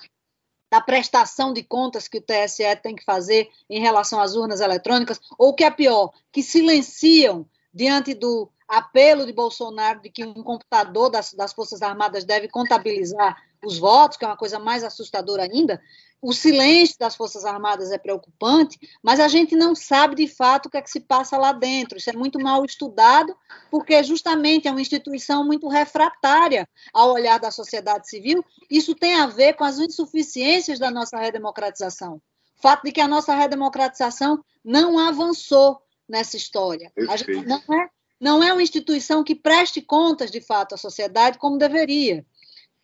da 0.70 0.80
prestação 0.80 1.52
de 1.52 1.64
contas 1.64 2.08
que 2.08 2.20
o 2.20 2.22
TSE 2.22 2.64
tem 2.84 2.96
que 2.96 3.04
fazer 3.04 3.50
em 3.68 3.82
relação 3.82 4.22
às 4.22 4.36
urnas 4.36 4.62
eletrônicas, 4.62 5.20
ou 5.40 5.56
que 5.56 5.64
é 5.64 5.72
pior, 5.72 6.14
que 6.32 6.44
silenciam 6.44 7.50
diante 7.74 8.14
do 8.14 8.48
apelo 8.68 9.26
de 9.26 9.34
Bolsonaro 9.34 10.02
de 10.02 10.12
que 10.12 10.24
um 10.24 10.44
computador 10.44 11.10
das, 11.10 11.34
das 11.34 11.52
Forças 11.52 11.82
Armadas 11.82 12.24
deve 12.24 12.48
contabilizar 12.48 13.36
os 13.64 13.78
votos, 13.78 14.18
que 14.18 14.26
é 14.26 14.28
uma 14.28 14.38
coisa 14.38 14.60
mais 14.60 14.84
assustadora 14.84 15.44
ainda, 15.44 15.82
o 16.22 16.34
silêncio 16.34 16.98
das 17.00 17.16
Forças 17.16 17.46
Armadas 17.46 17.92
é 17.92 17.98
preocupante, 17.98 18.78
mas 19.02 19.20
a 19.22 19.28
gente 19.28 19.56
não 19.56 19.74
sabe 19.74 20.16
de 20.16 20.28
fato 20.28 20.66
o 20.66 20.70
que 20.70 20.78
é 20.78 20.82
que 20.82 20.90
se 20.90 21.00
passa 21.00 21.38
lá 21.38 21.54
dentro. 21.54 21.98
Isso 21.98 22.10
é 22.10 22.14
muito 22.14 22.38
mal 22.40 22.66
estudado, 22.66 23.36
porque 23.72 24.04
justamente 24.04 24.68
é 24.68 24.72
uma 24.72 24.82
instituição 24.82 25.46
muito 25.46 25.70
refratária 25.70 26.68
ao 26.94 27.14
olhar 27.14 27.40
da 27.40 27.52
sociedade 27.52 28.10
civil. 28.10 28.44
Isso 28.70 28.94
tem 28.94 29.16
a 29.16 29.28
ver 29.28 29.54
com 29.54 29.64
as 29.64 29.80
insuficiências 29.80 30.78
da 30.78 30.92
nossa 30.92 31.18
redemocratização. 31.18 32.16
O 32.58 32.62
fato 32.62 32.84
de 32.84 32.92
que 32.92 33.00
a 33.00 33.08
nossa 33.08 33.34
redemocratização 33.34 34.44
não 34.64 35.00
avançou 35.00 35.82
nessa 36.08 36.36
história. 36.36 36.92
A 37.10 37.16
gente 37.16 37.46
não 37.46 37.62
é, 37.74 37.90
não 38.20 38.44
é 38.44 38.52
uma 38.52 38.64
instituição 38.64 39.24
que 39.24 39.36
preste 39.36 39.82
contas, 39.82 40.30
de 40.30 40.42
fato, 40.42 40.76
à 40.76 40.78
sociedade 40.78 41.38
como 41.38 41.58
deveria. 41.58 42.26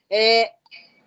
É, 0.09 0.51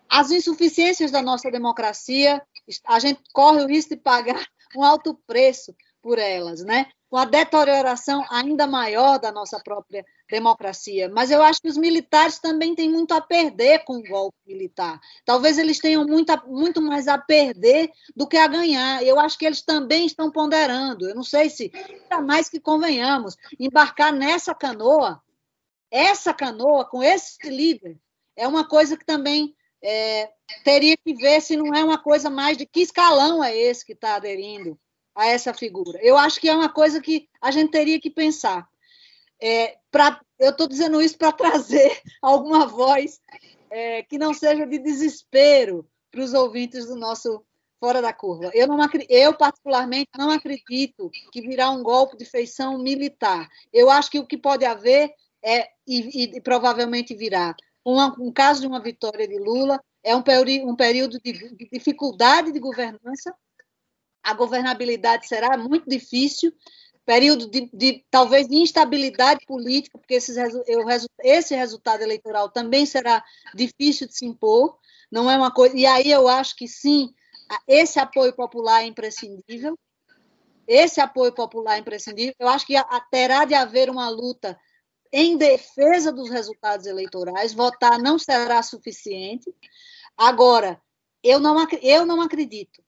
as 0.08 0.30
insuficiências 0.30 1.10
da 1.10 1.22
nossa 1.22 1.50
democracia, 1.50 2.42
a 2.86 2.98
gente 2.98 3.20
corre 3.32 3.62
o 3.62 3.68
risco 3.68 3.94
de 3.94 4.00
pagar 4.00 4.44
um 4.76 4.82
alto 4.82 5.14
preço 5.26 5.74
por 6.02 6.18
elas, 6.18 6.64
né? 6.64 6.86
Com 7.10 7.16
a 7.16 7.24
deterioração 7.24 8.24
ainda 8.30 8.66
maior 8.66 9.18
da 9.18 9.32
nossa 9.32 9.58
própria 9.60 10.04
democracia. 10.30 11.08
Mas 11.08 11.30
eu 11.30 11.42
acho 11.42 11.60
que 11.60 11.68
os 11.68 11.76
militares 11.76 12.38
também 12.38 12.74
têm 12.74 12.90
muito 12.90 13.12
a 13.12 13.20
perder 13.20 13.84
com 13.84 13.96
o 13.96 14.02
golpe 14.02 14.36
militar. 14.46 15.00
Talvez 15.24 15.58
eles 15.58 15.78
tenham 15.78 16.06
muito, 16.06 16.32
muito 16.46 16.82
mais 16.82 17.08
a 17.08 17.18
perder 17.18 17.90
do 18.14 18.26
que 18.26 18.36
a 18.36 18.46
ganhar. 18.46 19.02
Eu 19.02 19.18
acho 19.18 19.38
que 19.38 19.46
eles 19.46 19.62
também 19.62 20.06
estão 20.06 20.30
ponderando. 20.30 21.08
Eu 21.08 21.14
não 21.14 21.22
sei 21.22 21.48
se, 21.48 21.70
ainda 21.74 22.20
mais 22.20 22.48
que 22.48 22.60
convenhamos, 22.60 23.36
embarcar 23.58 24.12
nessa 24.12 24.54
canoa, 24.54 25.22
essa 25.90 26.34
canoa 26.34 26.84
com 26.84 27.02
esse 27.02 27.38
líder, 27.48 27.98
é 28.36 28.46
uma 28.46 28.68
coisa 28.68 28.96
que 28.96 29.04
também 29.04 29.54
é, 29.82 30.30
teria 30.64 30.96
que 30.96 31.14
ver 31.14 31.40
se 31.40 31.56
não 31.56 31.74
é 31.74 31.82
uma 31.84 31.98
coisa 31.98 32.28
mais 32.28 32.56
de 32.56 32.66
que 32.66 32.80
escalão 32.80 33.42
é 33.42 33.56
esse 33.56 33.84
que 33.84 33.92
está 33.92 34.16
aderindo 34.16 34.78
a 35.14 35.26
essa 35.26 35.52
figura. 35.52 35.98
Eu 36.02 36.16
acho 36.16 36.40
que 36.40 36.48
é 36.48 36.54
uma 36.54 36.68
coisa 36.68 37.00
que 37.00 37.28
a 37.40 37.50
gente 37.50 37.70
teria 37.70 38.00
que 38.00 38.10
pensar. 38.10 38.68
É, 39.40 39.76
pra, 39.90 40.20
eu 40.38 40.50
estou 40.50 40.68
dizendo 40.68 41.00
isso 41.00 41.16
para 41.16 41.32
trazer 41.32 42.00
alguma 42.22 42.66
voz 42.66 43.20
é, 43.70 44.02
que 44.02 44.18
não 44.18 44.32
seja 44.32 44.66
de 44.66 44.78
desespero 44.78 45.86
para 46.10 46.22
os 46.22 46.34
ouvintes 46.34 46.86
do 46.86 46.96
nosso 46.96 47.44
Fora 47.80 48.02
da 48.02 48.12
Curva. 48.12 48.50
Eu, 48.54 48.66
não, 48.66 48.76
eu, 49.08 49.34
particularmente, 49.34 50.10
não 50.16 50.30
acredito 50.30 51.10
que 51.30 51.40
virá 51.40 51.70
um 51.70 51.82
golpe 51.82 52.16
de 52.16 52.24
feição 52.24 52.76
militar. 52.78 53.48
Eu 53.72 53.88
acho 53.88 54.10
que 54.10 54.18
o 54.18 54.26
que 54.26 54.36
pode 54.36 54.64
haver 54.64 55.14
é, 55.42 55.68
e, 55.86 56.36
e 56.36 56.40
provavelmente 56.40 57.14
virá, 57.14 57.54
um 57.96 58.32
caso 58.32 58.60
de 58.60 58.66
uma 58.66 58.80
vitória 58.80 59.26
de 59.26 59.38
Lula, 59.38 59.80
é 60.02 60.14
um, 60.14 60.22
peri 60.22 60.64
um 60.64 60.76
período 60.76 61.20
de, 61.20 61.32
de 61.32 61.68
dificuldade 61.72 62.52
de 62.52 62.58
governança, 62.58 63.34
a 64.22 64.34
governabilidade 64.34 65.26
será 65.26 65.56
muito 65.56 65.88
difícil, 65.88 66.52
período 67.06 67.50
de, 67.50 67.70
de, 67.72 68.04
talvez 68.10 68.46
de 68.46 68.56
instabilidade 68.56 69.46
política, 69.46 69.96
porque 69.96 70.14
esses, 70.14 70.36
esse 71.20 71.54
resultado 71.54 72.02
eleitoral 72.02 72.50
também 72.50 72.84
será 72.84 73.24
difícil 73.54 74.06
de 74.06 74.14
se 74.14 74.26
impor, 74.26 74.78
não 75.10 75.30
é 75.30 75.36
uma 75.36 75.50
coisa. 75.50 75.74
E 75.74 75.86
aí 75.86 76.10
eu 76.10 76.28
acho 76.28 76.54
que 76.54 76.68
sim, 76.68 77.14
esse 77.66 77.98
apoio 77.98 78.34
popular 78.34 78.82
é 78.82 78.86
imprescindível. 78.86 79.78
Esse 80.66 81.00
apoio 81.00 81.32
popular 81.32 81.76
é 81.76 81.78
imprescindível. 81.78 82.34
Eu 82.38 82.48
acho 82.48 82.66
que 82.66 82.74
terá 83.10 83.46
de 83.46 83.54
haver 83.54 83.88
uma 83.88 84.10
luta 84.10 84.58
em 85.12 85.36
defesa 85.36 86.12
dos 86.12 86.30
resultados 86.30 86.86
eleitorais. 86.86 87.52
Votar 87.52 87.98
não 87.98 88.18
será 88.18 88.62
suficiente. 88.62 89.54
Agora, 90.16 90.80
eu 91.22 91.38
não, 91.38 91.66
eu 91.82 92.06
não 92.06 92.20
acredito 92.20 92.82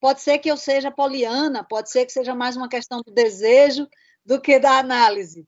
Pode 0.00 0.22
ser 0.22 0.38
que 0.38 0.50
eu 0.50 0.56
seja 0.56 0.90
poliana, 0.90 1.62
pode 1.62 1.90
ser 1.90 2.06
que 2.06 2.12
seja 2.12 2.34
mais 2.34 2.56
uma 2.56 2.68
questão 2.68 3.02
do 3.02 3.12
desejo 3.12 3.86
do 4.24 4.40
que 4.40 4.58
da 4.58 4.78
análise. 4.78 5.46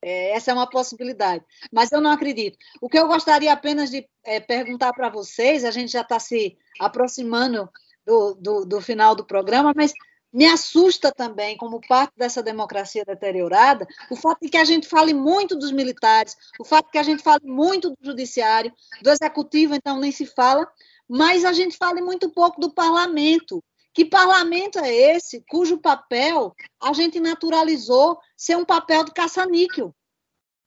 É, 0.00 0.30
essa 0.30 0.52
é 0.52 0.54
uma 0.54 0.70
possibilidade, 0.70 1.44
mas 1.72 1.90
eu 1.90 2.00
não 2.00 2.12
acredito. 2.12 2.56
O 2.80 2.88
que 2.88 2.96
eu 2.96 3.08
gostaria 3.08 3.52
apenas 3.52 3.90
de 3.90 4.08
é, 4.24 4.38
perguntar 4.38 4.92
para 4.92 5.08
vocês, 5.08 5.64
a 5.64 5.72
gente 5.72 5.90
já 5.90 6.02
está 6.02 6.20
se 6.20 6.56
aproximando 6.78 7.68
do, 8.06 8.34
do, 8.34 8.64
do 8.64 8.80
final 8.80 9.16
do 9.16 9.26
programa, 9.26 9.72
mas 9.74 9.92
me 10.32 10.46
assusta 10.46 11.10
também, 11.10 11.56
como 11.56 11.80
parte 11.86 12.12
dessa 12.16 12.42
democracia 12.42 13.04
deteriorada, 13.04 13.86
o 14.10 14.16
fato 14.16 14.40
de 14.42 14.48
que 14.48 14.56
a 14.56 14.64
gente 14.64 14.86
fale 14.86 15.14
muito 15.14 15.56
dos 15.56 15.72
militares, 15.72 16.36
o 16.58 16.64
fato 16.64 16.86
de 16.86 16.92
que 16.92 16.98
a 16.98 17.02
gente 17.02 17.22
fale 17.22 17.46
muito 17.46 17.90
do 17.90 17.96
judiciário, 18.02 18.72
do 19.02 19.10
executivo, 19.10 19.74
então 19.74 19.98
nem 19.98 20.12
se 20.12 20.26
fala, 20.26 20.70
mas 21.08 21.44
a 21.44 21.52
gente 21.52 21.76
fale 21.76 22.02
muito 22.02 22.30
pouco 22.30 22.60
do 22.60 22.72
parlamento. 22.72 23.62
Que 23.94 24.04
parlamento 24.04 24.78
é 24.78 24.92
esse 24.92 25.42
cujo 25.48 25.78
papel 25.78 26.54
a 26.80 26.92
gente 26.92 27.18
naturalizou 27.18 28.18
ser 28.36 28.56
um 28.56 28.64
papel 28.64 29.04
de 29.04 29.12
caça-níquel? 29.12 29.94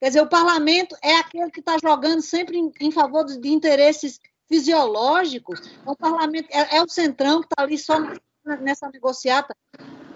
Quer 0.01 0.07
dizer, 0.07 0.22
o 0.22 0.30
parlamento 0.30 0.97
é 1.01 1.16
aquele 1.18 1.51
que 1.51 1.59
está 1.59 1.78
jogando 1.82 2.22
sempre 2.22 2.57
em, 2.57 2.72
em 2.82 2.91
favor 2.91 3.24
de, 3.24 3.39
de, 3.39 3.49
interesses 3.49 4.20
fisiológicos. 4.47 5.62
O 5.86 5.95
parlamento 5.95 6.49
é, 6.49 6.78
é 6.78 6.84
o 6.84 6.89
centrão 6.89 7.39
que 7.39 7.45
está 7.45 7.64
ali 7.64 7.78
só 7.78 7.99
nessa 8.44 8.89
negociata. 8.89 9.56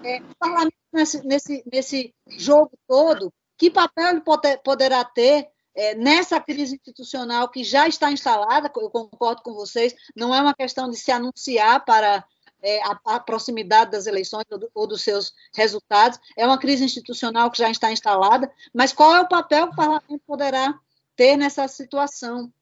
É, 0.04 0.20
o 0.20 0.36
parlamento 0.38 0.76
nesse, 0.92 1.26
nesse, 1.26 1.64
nesse 1.70 2.14
jogo 2.38 2.78
todo, 2.86 3.32
que 3.58 3.70
papel 3.70 4.08
ele 4.08 4.20
pode, 4.20 4.56
poderá 4.58 5.04
ter 5.04 5.48
é, 5.74 5.94
nessa 5.94 6.40
crise 6.40 6.76
institucional 6.76 7.48
que 7.48 7.62
já 7.62 7.86
está 7.86 8.10
instalada? 8.10 8.70
Eu 8.76 8.90
concordo 8.90 9.42
com 9.42 9.52
vocês, 9.52 9.94
não 10.14 10.34
é 10.34 10.40
uma 10.40 10.54
questão 10.54 10.88
de 10.90 10.96
se 10.96 11.10
anunciar 11.10 11.84
para 11.84 12.24
é, 12.62 12.82
a, 12.82 12.98
a, 13.04 13.20
proximidade 13.20 13.90
das 13.90 14.06
eleições 14.06 14.44
ou, 14.50 14.58
do, 14.58 14.70
ou, 14.74 14.86
dos 14.86 15.02
seus 15.02 15.32
resultados. 15.54 16.18
É 16.36 16.46
uma 16.46 16.58
crise 16.58 16.84
institucional 16.84 17.50
que 17.50 17.58
já 17.58 17.70
está 17.70 17.92
instalada, 17.92 18.50
mas 18.72 18.92
qual 18.92 19.14
é 19.14 19.20
o 19.20 19.28
papel 19.28 19.68
que 19.68 19.74
o 19.74 19.76
parlamento 19.76 20.22
poderá 20.26 20.78
ter 21.14 21.36
nessa 21.36 21.68
situação? 21.68 22.52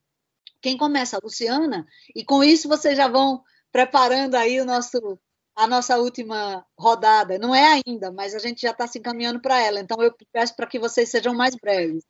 Quem 0.60 0.76
começa? 0.76 1.16
A 1.16 1.20
Luciana? 1.22 1.86
E 2.14 2.24
com 2.24 2.42
isso 2.42 2.68
vocês 2.68 2.96
já 2.96 3.08
vão 3.08 3.42
preparando 3.70 4.34
aí 4.34 4.60
o 4.60 4.64
nosso, 4.64 5.18
a 5.54 5.66
nossa 5.66 5.98
última 5.98 6.64
rodada. 6.78 7.38
Não 7.38 7.54
é 7.54 7.80
ainda, 7.86 8.10
mas 8.10 8.34
a 8.34 8.38
gente 8.38 8.62
já 8.62 8.70
está 8.70 8.86
se 8.86 8.98
encaminhando 8.98 9.40
para 9.40 9.60
ela. 9.60 9.80
Então 9.80 10.02
eu 10.02 10.14
peço 10.32 10.54
para 10.56 10.66
que 10.66 10.78
vocês 10.78 11.08
sejam 11.08 11.34
mais 11.34 11.54
breves. 11.54 12.04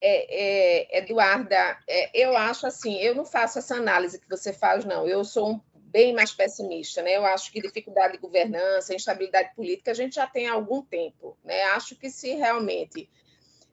É, 0.00 0.94
é, 0.94 0.98
Eduarda, 0.98 1.78
é, 1.88 2.10
eu 2.14 2.36
acho 2.36 2.66
assim, 2.66 2.96
eu 2.98 3.14
não 3.14 3.24
faço 3.24 3.58
essa 3.58 3.76
análise 3.76 4.20
que 4.20 4.28
você 4.28 4.52
faz, 4.52 4.84
não. 4.84 5.06
Eu 5.06 5.24
sou 5.24 5.52
um 5.52 5.60
bem 5.74 6.14
mais 6.14 6.32
pessimista, 6.32 7.02
né? 7.02 7.16
Eu 7.16 7.24
acho 7.24 7.50
que 7.50 7.60
dificuldade 7.60 8.14
de 8.14 8.18
governança, 8.18 8.94
instabilidade 8.94 9.54
política, 9.54 9.90
a 9.90 9.94
gente 9.94 10.16
já 10.16 10.26
tem 10.26 10.46
há 10.46 10.52
algum 10.52 10.82
tempo, 10.82 11.36
né? 11.42 11.62
Acho 11.64 11.96
que 11.96 12.10
se 12.10 12.34
realmente 12.34 13.08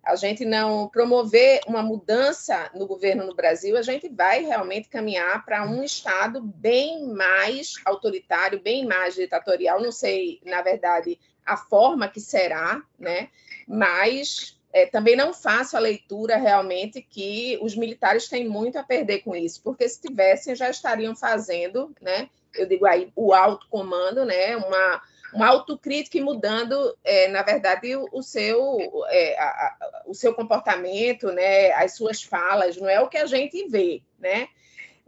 a 0.04 0.16
gente 0.16 0.44
não 0.44 0.90
promover 0.90 1.62
uma 1.66 1.82
mudança 1.82 2.70
no 2.74 2.86
governo 2.86 3.26
no 3.26 3.34
Brasil, 3.34 3.78
a 3.78 3.82
gente 3.82 4.10
vai 4.10 4.44
realmente 4.44 4.90
caminhar 4.90 5.46
para 5.46 5.66
um 5.66 5.82
Estado 5.82 6.42
bem 6.42 7.08
mais 7.08 7.76
autoritário, 7.86 8.62
bem 8.62 8.86
mais 8.86 9.16
ditatorial. 9.16 9.82
Não 9.82 9.94
sei, 9.94 10.42
na 10.46 10.62
verdade, 10.62 11.18
a 11.46 11.56
forma 11.56 12.10
que 12.10 12.20
será, 12.20 12.82
né? 13.00 13.30
Mas 13.66 14.60
é, 14.74 14.86
também 14.86 15.16
não 15.16 15.34
faço 15.34 15.78
a 15.78 15.80
leitura 15.80 16.36
realmente 16.36 17.02
que 17.02 17.58
os 17.62 17.76
militares 17.76 18.28
têm 18.28 18.48
muito 18.48 18.78
a 18.78 18.84
perder 18.84 19.20
com 19.20 19.34
isso, 19.34 19.62
porque 19.64 19.88
se 19.88 20.02
tivessem, 20.02 20.56
já 20.56 20.70
estariam 20.70 21.16
fazendo, 21.16 21.96
né? 22.02 22.30
Eu 22.54 22.68
digo 22.68 22.86
aí, 22.86 23.12
o 23.16 23.34
alto 23.34 23.68
comando, 23.70 24.26
né? 24.26 24.58
Uma, 24.58 25.02
uma 25.34 25.48
autocrítica 25.48 26.18
e 26.18 26.22
mudando, 26.22 26.98
é, 27.04 27.28
na 27.28 27.42
verdade, 27.42 27.96
o, 27.96 28.08
o 28.12 28.22
seu, 28.22 28.78
é, 29.08 29.40
a, 29.40 29.46
a, 29.46 30.04
o 30.08 30.14
seu 30.14 30.34
comportamento, 30.34 31.32
né? 31.32 31.72
As 31.74 31.96
suas 31.96 32.24
falas, 32.24 32.78
não 32.78 32.90
é 32.90 33.00
o 33.00 33.10
que 33.10 33.18
a 33.18 33.26
gente 33.26 33.68
vê, 33.68 34.02
né? 34.20 34.48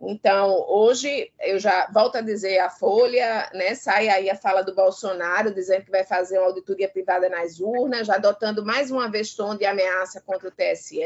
Então, 0.02 0.66
hoje, 0.68 1.32
eu 1.40 1.58
já 1.58 1.90
volto 1.92 2.18
a 2.18 2.22
dizer, 2.22 2.60
a 2.60 2.70
Folha, 2.70 3.50
né, 3.54 3.74
sai 3.76 4.10
aí 4.10 4.30
a 4.30 4.36
fala 4.36 4.62
do 4.62 4.76
Bolsonaro, 4.76 5.54
dizendo 5.54 5.86
que 5.86 5.92
vai 5.92 6.04
fazer 6.04 6.38
uma 6.38 6.48
auditoria 6.48 6.90
privada 6.90 7.30
nas 7.30 7.60
urnas, 7.60 8.08
já 8.08 8.16
adotando 8.16 8.66
mais 8.66 8.92
uma 8.92 9.10
vez 9.10 9.34
tom 9.34 9.56
de 9.56 9.66
ameaça 9.66 10.22
contra 10.22 10.50
o 10.50 10.52
TSE. 10.52 11.00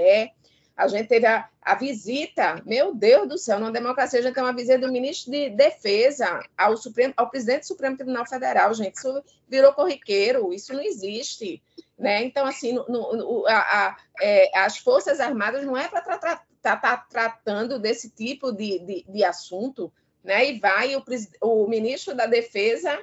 A 0.80 0.88
gente 0.88 1.10
teve 1.10 1.26
a, 1.26 1.50
a 1.62 1.76
visita, 1.76 2.62
meu 2.66 2.96
Deus 2.96 3.28
do 3.28 3.38
céu, 3.38 3.60
numa 3.60 3.70
democracia 3.70 4.20
a 4.20 4.22
gente 4.22 4.34
tem 4.34 4.42
uma 4.42 4.56
visita 4.56 4.80
do 4.80 4.92
ministro 4.92 5.30
de 5.30 5.50
Defesa 5.50 6.42
ao, 6.58 6.78
Supremo, 6.78 7.14
ao 7.18 7.30
presidente 7.30 7.62
do 7.62 7.68
Supremo 7.68 7.98
Tribunal 7.98 8.26
Federal, 8.26 8.74
gente, 8.74 8.96
isso 8.96 9.22
virou 9.46 9.74
corriqueiro, 9.74 10.54
isso 10.54 10.74
não 10.74 10.82
existe. 10.82 11.62
Né? 11.98 12.24
Então, 12.24 12.46
assim, 12.46 12.72
no, 12.72 12.88
no, 12.88 13.46
a, 13.46 13.58
a, 13.58 13.98
é, 14.22 14.58
as 14.58 14.78
Forças 14.78 15.20
Armadas 15.20 15.66
não 15.66 15.76
é 15.76 15.90
para 15.90 16.00
tratar 16.00 16.46
está 16.56 16.78
tá 16.78 16.96
tratando 16.98 17.78
desse 17.78 18.10
tipo 18.10 18.52
de, 18.52 18.80
de, 18.80 19.06
de, 19.08 19.24
assunto, 19.24 19.92
né? 20.24 20.50
E 20.50 20.60
vai 20.60 20.96
o, 20.96 21.04
o 21.42 21.68
ministro 21.68 22.14
da 22.14 22.26
Defesa 22.26 23.02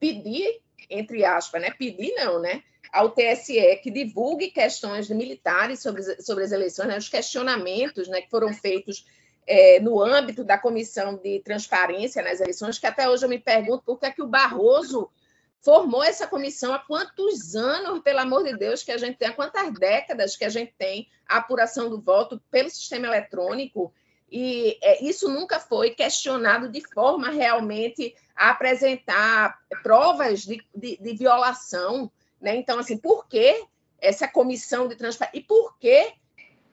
pedir, 0.00 0.60
entre 0.90 1.24
aspas, 1.24 1.62
né? 1.62 1.70
Pedir 1.70 2.12
não, 2.14 2.40
né? 2.40 2.62
Ao 2.92 3.10
TSE 3.10 3.76
que 3.82 3.90
divulgue 3.90 4.50
questões 4.50 5.08
militares 5.08 5.80
sobre, 5.80 6.02
sobre 6.22 6.44
as 6.44 6.52
eleições, 6.52 6.88
né? 6.88 6.98
os 6.98 7.08
questionamentos 7.08 8.06
né, 8.06 8.20
que 8.20 8.28
foram 8.30 8.52
feitos 8.52 9.06
é, 9.46 9.80
no 9.80 10.00
âmbito 10.02 10.44
da 10.44 10.58
comissão 10.58 11.16
de 11.16 11.40
transparência 11.40 12.22
nas 12.22 12.40
eleições, 12.40 12.78
que 12.78 12.86
até 12.86 13.08
hoje 13.08 13.24
eu 13.24 13.28
me 13.28 13.38
pergunto 13.38 13.82
por 13.84 13.98
que, 13.98 14.06
é 14.06 14.10
que 14.10 14.22
o 14.22 14.28
Barroso 14.28 15.10
formou 15.62 16.02
essa 16.02 16.26
comissão 16.26 16.74
há 16.74 16.78
quantos 16.78 17.54
anos, 17.54 18.00
pelo 18.00 18.18
amor 18.18 18.44
de 18.44 18.56
Deus, 18.56 18.82
que 18.82 18.92
a 18.92 18.98
gente 18.98 19.16
tem, 19.16 19.28
há 19.28 19.32
quantas 19.32 19.72
décadas 19.72 20.36
que 20.36 20.44
a 20.44 20.48
gente 20.48 20.74
tem 20.76 21.08
a 21.26 21.38
apuração 21.38 21.88
do 21.88 22.00
voto 22.00 22.42
pelo 22.50 22.68
sistema 22.68 23.06
eletrônico, 23.06 23.92
e 24.30 24.78
é, 24.82 25.04
isso 25.04 25.28
nunca 25.28 25.60
foi 25.60 25.90
questionado 25.90 26.68
de 26.68 26.80
forma 26.92 27.28
realmente 27.28 28.14
a 28.34 28.50
apresentar 28.50 29.58
provas 29.82 30.40
de, 30.40 30.64
de, 30.74 30.96
de 30.96 31.14
violação. 31.14 32.10
Né? 32.42 32.56
Então, 32.56 32.78
assim, 32.78 32.98
por 32.98 33.28
que 33.28 33.64
essa 34.00 34.26
comissão 34.26 34.88
de 34.88 34.96
transparência? 34.96 35.38
E 35.38 35.42
por 35.42 35.78
que 35.78 36.12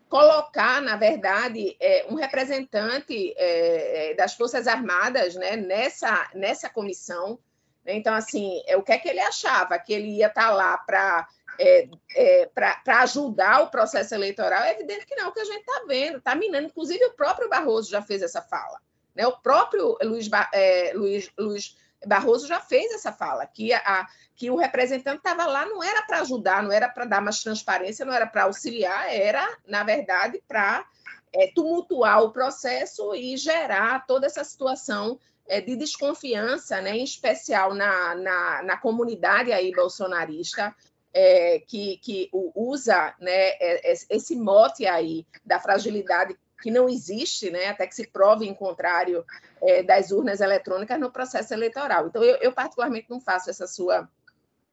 colocar, 0.10 0.82
na 0.82 0.98
verdade, 0.98 1.78
é, 1.80 2.08
um 2.10 2.16
representante 2.16 3.34
é, 3.38 4.12
é 4.12 4.14
das 4.16 4.34
Forças 4.34 4.68
Armadas 4.68 5.36
né, 5.36 5.56
nessa, 5.56 6.28
nessa 6.34 6.68
comissão? 6.68 7.38
Então, 7.86 8.14
assim, 8.14 8.62
o 8.76 8.82
que 8.82 8.92
é 8.92 8.98
que 8.98 9.08
ele 9.08 9.20
achava? 9.20 9.78
Que 9.78 9.94
ele 9.94 10.18
ia 10.18 10.28
estar 10.28 10.48
tá 10.48 10.52
lá 10.52 10.78
para 10.78 11.28
é, 11.60 11.90
é, 12.16 12.46
para 12.48 13.02
ajudar 13.02 13.62
o 13.62 13.70
processo 13.70 14.16
eleitoral? 14.16 14.64
É 14.64 14.74
evidente 14.74 15.06
que 15.06 15.16
não, 15.16 15.30
o 15.30 15.32
que 15.32 15.40
a 15.40 15.46
gente 15.46 15.60
está 15.60 15.84
vendo, 15.88 16.18
está 16.18 16.36
minando. 16.36 16.68
Inclusive, 16.68 17.04
o 17.06 17.14
próprio 17.14 17.50
Barroso 17.50 17.92
já 17.92 18.02
fez 18.02 18.22
essa 18.22 18.42
fala. 18.42 18.80
Né? 19.16 19.28
O 19.28 19.38
próprio 19.38 19.98
Luiz, 20.02 20.30
é, 20.54 20.94
Luiz, 20.96 21.30
Luiz 21.38 21.76
Barroso 22.06 22.48
já 22.48 22.60
fez 22.60 22.92
essa 22.94 23.12
fala, 23.12 23.46
que, 23.46 23.74
a, 23.74 24.08
que 24.36 24.50
o 24.50 24.56
representante 24.56 25.18
estava 25.18 25.46
lá 25.46 25.66
não 25.66 25.84
era 25.84 26.02
para 26.04 26.22
ajudar, 26.22 26.64
não 26.64 26.72
era 26.72 26.88
para 26.88 27.06
dar 27.06 27.22
mais 27.22 27.42
transparência, 27.42 28.06
não 28.06 28.14
era 28.14 28.26
para 28.26 28.44
auxiliar, 28.44 29.14
era, 29.14 29.46
na 29.68 29.84
verdade, 29.84 30.42
para 30.48 30.86
é, 31.34 31.52
tumultuar 31.54 32.24
o 32.24 32.32
processo 32.32 33.14
e 33.16 33.36
gerar 33.38 34.06
toda 34.06 34.26
essa 34.26 34.44
situação 34.44 35.20
é, 35.48 35.60
de 35.60 35.76
desconfiança, 35.76 36.80
né, 36.80 36.92
em 36.98 37.04
especial 37.04 37.74
na, 37.74 38.16
na, 38.16 38.64
na 38.64 38.78
comunidade 38.78 39.52
aí 39.52 39.72
bolsonarista, 39.72 40.74
é, 41.14 41.60
que, 41.68 41.98
que 41.98 42.30
usa 42.32 43.16
né, 43.20 43.50
é, 43.60 43.94
esse 44.10 44.36
mote 44.36 44.86
aí 44.86 45.26
da 45.44 45.60
fragilidade 45.60 46.38
que 46.62 46.72
não 46.72 46.90
existe, 46.90 47.50
né, 47.50 47.68
até 47.68 47.88
que 47.88 47.96
se 47.96 48.08
prove 48.08 48.48
em 48.48 48.54
contrário 48.54 49.26
é, 49.62 49.84
das 49.84 50.12
urnas 50.12 50.42
eletrônicas 50.42 51.00
no 51.00 51.12
processo 51.12 51.54
eleitoral. 51.54 52.08
Então, 52.08 52.24
eu, 52.24 52.38
eu, 52.38 52.52
particularmente 52.52 53.10
não 53.10 53.20
faço 53.20 53.50
essa 53.50 53.68
sua 53.68 54.10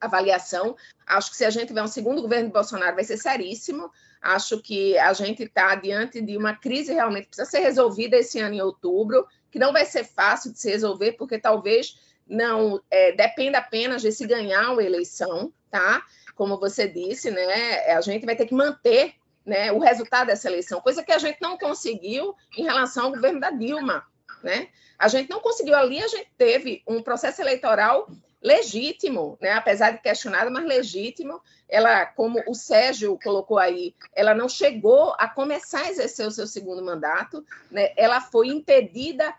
avaliação. 0.00 0.76
Acho 1.06 1.30
que 1.30 1.36
se 1.36 1.44
a 1.44 1.50
gente 1.50 1.68
tiver 1.68 1.82
um 1.82 1.88
segundo 1.88 2.22
governo 2.22 2.46
de 2.46 2.52
Bolsonaro, 2.52 2.94
vai 2.94 3.04
ser 3.04 3.16
seríssimo. 3.16 3.90
Acho 4.20 4.60
que 4.60 4.98
a 4.98 5.12
gente 5.12 5.44
está 5.44 5.74
diante 5.74 6.20
de 6.20 6.36
uma 6.36 6.54
crise 6.54 6.92
realmente 6.92 7.24
que 7.24 7.28
precisa 7.30 7.50
ser 7.50 7.60
resolvida 7.60 8.16
esse 8.16 8.38
ano 8.40 8.54
em 8.54 8.60
outubro, 8.60 9.26
que 9.50 9.58
não 9.58 9.72
vai 9.72 9.84
ser 9.84 10.04
fácil 10.04 10.52
de 10.52 10.58
se 10.58 10.70
resolver, 10.70 11.12
porque 11.12 11.38
talvez 11.38 11.98
não 12.26 12.82
é, 12.90 13.12
dependa 13.12 13.58
apenas 13.58 14.02
de 14.02 14.10
se 14.10 14.26
ganhar 14.26 14.72
uma 14.72 14.82
eleição, 14.82 15.52
tá? 15.70 16.04
Como 16.34 16.58
você 16.58 16.88
disse, 16.88 17.30
né? 17.30 17.92
A 17.92 18.00
gente 18.00 18.26
vai 18.26 18.36
ter 18.36 18.46
que 18.46 18.54
manter 18.54 19.14
né, 19.46 19.70
o 19.70 19.78
resultado 19.78 20.26
dessa 20.26 20.48
eleição, 20.48 20.80
coisa 20.80 21.04
que 21.04 21.12
a 21.12 21.18
gente 21.18 21.40
não 21.40 21.56
conseguiu 21.56 22.34
em 22.58 22.64
relação 22.64 23.06
ao 23.06 23.12
governo 23.12 23.38
da 23.38 23.50
Dilma. 23.50 24.04
Né? 24.42 24.68
A 24.98 25.06
gente 25.06 25.30
não 25.30 25.40
conseguiu 25.40 25.76
ali, 25.76 26.02
a 26.02 26.08
gente 26.08 26.28
teve 26.36 26.82
um 26.86 27.00
processo 27.00 27.40
eleitoral 27.40 28.08
legítimo, 28.42 29.38
né? 29.40 29.52
apesar 29.52 29.92
de 29.92 29.98
questionado, 29.98 30.50
mas 30.50 30.64
legítimo. 30.64 31.40
Ela, 31.68 32.06
como 32.06 32.42
o 32.46 32.54
Sérgio 32.54 33.18
colocou 33.22 33.58
aí, 33.58 33.94
ela 34.14 34.34
não 34.34 34.48
chegou 34.48 35.14
a 35.18 35.28
começar 35.28 35.82
a 35.82 35.90
exercer 35.90 36.26
o 36.26 36.30
seu 36.30 36.46
segundo 36.46 36.84
mandato, 36.84 37.44
né? 37.70 37.92
ela 37.96 38.20
foi 38.20 38.48
impedida 38.48 39.34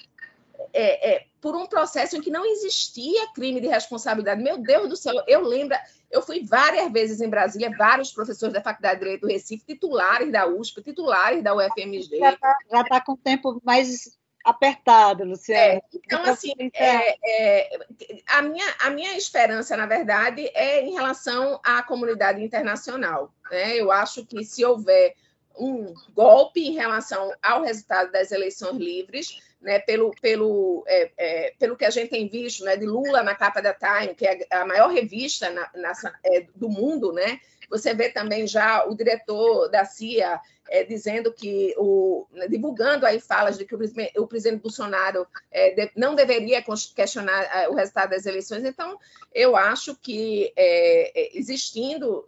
é, 0.74 1.16
é, 1.16 1.26
por 1.48 1.56
um 1.56 1.66
processo 1.66 2.18
em 2.18 2.22
que 2.22 2.30
não 2.30 2.46
existia 2.46 3.32
crime 3.34 3.62
de 3.62 3.68
responsabilidade. 3.68 4.44
Meu 4.44 4.58
Deus 4.58 4.90
do 4.90 4.98
céu, 4.98 5.14
eu 5.26 5.40
lembro, 5.40 5.78
eu 6.12 6.22
fui 6.22 6.44
várias 6.44 6.92
vezes 6.92 7.22
em 7.22 7.30
Brasília, 7.30 7.74
vários 7.78 8.12
professores 8.12 8.54
da 8.54 8.62
Faculdade 8.62 8.96
de 8.96 9.06
Direito 9.06 9.22
do 9.22 9.32
Recife, 9.32 9.64
titulares 9.66 10.30
da 10.30 10.46
USP, 10.46 10.84
titulares 10.84 11.42
da 11.42 11.56
UFMG. 11.56 12.18
Já 12.18 12.34
está 12.34 12.84
tá 12.84 13.00
com 13.00 13.14
o 13.14 13.18
tempo 13.18 13.62
mais 13.64 14.18
apertado, 14.44 15.24
Luciana. 15.24 15.62
É, 15.62 15.82
então, 15.94 16.22
assim, 16.24 16.52
é, 16.74 17.16
é, 17.26 17.80
a, 18.28 18.42
minha, 18.42 18.66
a 18.82 18.90
minha 18.90 19.18
esperança, 19.18 19.78
na 19.78 19.86
verdade, 19.86 20.52
é 20.54 20.82
em 20.82 20.92
relação 20.92 21.62
à 21.64 21.82
comunidade 21.82 22.44
internacional. 22.44 23.34
Né? 23.50 23.78
Eu 23.78 23.90
acho 23.90 24.26
que 24.26 24.44
se 24.44 24.66
houver 24.66 25.16
um 25.58 25.94
golpe 26.14 26.60
em 26.60 26.74
relação 26.74 27.32
ao 27.42 27.64
resultado 27.64 28.12
das 28.12 28.34
eleições 28.34 28.76
livres, 28.76 29.47
né, 29.62 29.80
pelo, 29.80 30.12
pelo, 30.22 30.84
é, 30.88 31.12
é, 31.18 31.54
pelo 31.58 31.76
que 31.76 31.86
a 31.86 31.90
gente 31.90 32.10
tem 32.10 32.28
visto 32.28 32.64
né, 32.64 32.78
de 32.78 32.86
Lula 32.86 33.24
na 33.24 33.36
capa 33.36 33.62
da 33.62 33.74
Time, 33.74 34.14
que 34.14 34.26
é 34.26 34.48
a 34.52 34.66
maior 34.66 34.90
revista 34.90 35.50
na, 35.50 35.70
na, 35.76 35.94
é, 36.24 36.46
do 36.56 36.70
mundo, 36.70 37.12
né, 37.12 37.40
você 37.70 37.94
vê 37.94 38.10
também 38.10 38.48
já 38.48 38.86
o 38.86 38.96
diretor 38.96 39.70
da 39.70 39.86
CIA 39.86 40.40
é, 40.70 40.84
dizendo 40.84 41.32
que 41.32 41.74
o 41.78 42.28
né, 42.32 42.48
divulgando 42.48 43.06
aí 43.06 43.20
falas 43.20 43.58
de 43.58 43.66
que 43.66 43.76
o, 43.76 43.80
o 44.18 44.28
presidente 44.28 44.62
Bolsonaro 44.62 45.26
é, 45.52 45.72
de, 45.72 45.92
não 45.96 46.16
deveria 46.16 46.64
questionar 46.96 47.44
é, 47.44 47.70
o 47.70 47.74
resultado 47.74 48.10
das 48.10 48.26
eleições. 48.26 48.64
Então, 48.64 49.00
eu 49.34 49.56
acho 49.56 49.96
que 49.96 50.52
é, 50.56 51.38
existindo 51.38 52.26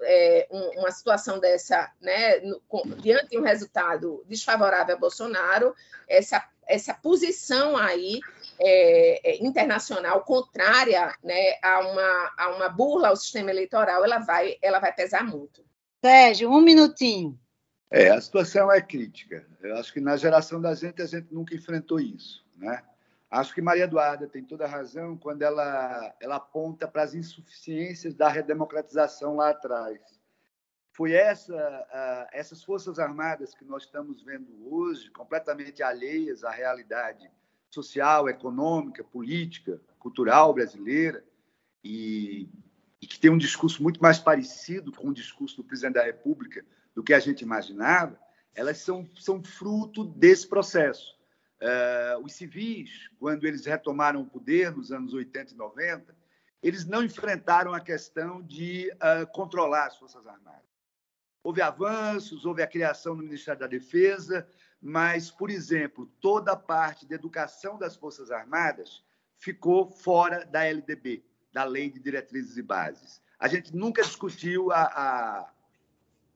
um, 0.51 0.79
uma 0.79 0.91
situação 0.91 1.39
dessa, 1.39 1.91
né, 2.01 2.39
no, 2.39 2.61
com, 2.67 2.87
diante 2.97 3.29
de 3.29 3.37
um 3.37 3.43
resultado 3.43 4.23
desfavorável 4.27 4.95
a 4.95 4.99
Bolsonaro, 4.99 5.75
essa 6.07 6.43
essa 6.69 6.93
posição 6.93 7.75
aí 7.75 8.19
é, 8.61 9.31
é, 9.31 9.43
internacional 9.43 10.21
contrária 10.23 11.15
né, 11.23 11.53
a, 11.63 11.79
uma, 11.79 12.33
a 12.37 12.55
uma 12.55 12.67
burla 12.69 13.07
ao 13.07 13.15
sistema 13.15 13.49
eleitoral, 13.49 14.03
ela 14.03 14.19
vai, 14.19 14.57
ela 14.61 14.79
vai 14.79 14.93
pesar 14.93 15.23
muito. 15.23 15.63
Sérgio, 16.03 16.51
um 16.51 16.59
minutinho. 16.59 17.39
É, 17.89 18.09
a 18.09 18.19
situação 18.19 18.69
é 18.71 18.81
crítica. 18.81 19.45
Eu 19.61 19.77
acho 19.77 19.93
que 19.93 20.01
na 20.01 20.17
geração 20.17 20.59
da 20.61 20.75
gente, 20.75 21.01
a 21.01 21.05
gente 21.05 21.33
nunca 21.33 21.55
enfrentou 21.55 22.01
isso. 22.01 22.45
Né? 22.57 22.83
Acho 23.31 23.53
que 23.53 23.61
Maria 23.61 23.85
Eduarda 23.85 24.27
tem 24.27 24.43
toda 24.43 24.65
a 24.65 24.69
razão 24.69 25.17
quando 25.17 25.41
ela, 25.41 26.13
ela 26.19 26.35
aponta 26.35 26.85
para 26.85 27.03
as 27.03 27.15
insuficiências 27.15 28.13
da 28.13 28.27
redemocratização 28.27 29.37
lá 29.37 29.51
atrás. 29.51 29.99
Foi 30.91 31.13
essa, 31.13 32.27
essas 32.33 32.61
Forças 32.61 32.99
Armadas 32.99 33.55
que 33.55 33.63
nós 33.63 33.83
estamos 33.83 34.21
vendo 34.21 34.51
hoje, 34.69 35.09
completamente 35.11 35.81
alheias 35.81 36.43
à 36.43 36.51
realidade 36.51 37.31
social, 37.69 38.27
econômica, 38.27 39.03
política, 39.03 39.79
cultural 39.97 40.53
brasileira, 40.53 41.23
e, 41.83 42.49
e 43.01 43.07
que 43.07 43.19
tem 43.19 43.31
um 43.31 43.37
discurso 43.37 43.81
muito 43.81 44.01
mais 44.01 44.19
parecido 44.19 44.91
com 44.91 45.09
o 45.09 45.13
discurso 45.13 45.57
do 45.57 45.63
presidente 45.63 45.95
da 45.95 46.03
República 46.03 46.65
do 46.93 47.03
que 47.03 47.13
a 47.13 47.19
gente 47.19 47.41
imaginava, 47.41 48.19
elas 48.53 48.79
são, 48.79 49.07
são 49.17 49.43
fruto 49.43 50.03
desse 50.03 50.47
processo. 50.47 51.17
Uh, 51.61 52.23
os 52.23 52.33
civis, 52.33 53.09
quando 53.19 53.45
eles 53.45 53.65
retomaram 53.65 54.21
o 54.21 54.25
poder 54.25 54.75
nos 54.75 54.91
anos 54.91 55.13
80 55.13 55.53
e 55.53 55.57
90, 55.57 56.15
eles 56.61 56.85
não 56.85 57.03
enfrentaram 57.03 57.73
a 57.73 57.79
questão 57.79 58.41
de 58.41 58.91
uh, 58.93 59.27
controlar 59.31 59.87
as 59.87 59.97
Forças 59.97 60.25
Armadas. 60.25 60.59
Houve 61.43 61.61
avanços, 61.61 62.45
houve 62.45 62.61
a 62.61 62.67
criação 62.67 63.15
do 63.15 63.23
Ministério 63.23 63.59
da 63.59 63.67
Defesa, 63.67 64.47
mas, 64.81 65.29
por 65.29 65.49
exemplo, 65.49 66.09
toda 66.21 66.53
a 66.53 66.55
parte 66.55 67.05
de 67.05 67.13
educação 67.13 67.77
das 67.77 67.95
Forças 67.95 68.31
Armadas 68.31 69.03
ficou 69.37 69.89
fora 69.89 70.45
da 70.45 70.63
LDB, 70.63 71.23
da 71.51 71.63
Lei 71.63 71.89
de 71.89 71.99
Diretrizes 71.99 72.57
e 72.57 72.61
Bases. 72.61 73.21
A 73.37 73.47
gente 73.47 73.75
nunca 73.75 74.01
discutiu 74.01 74.71
a, 74.71 74.81
a, 74.83 75.51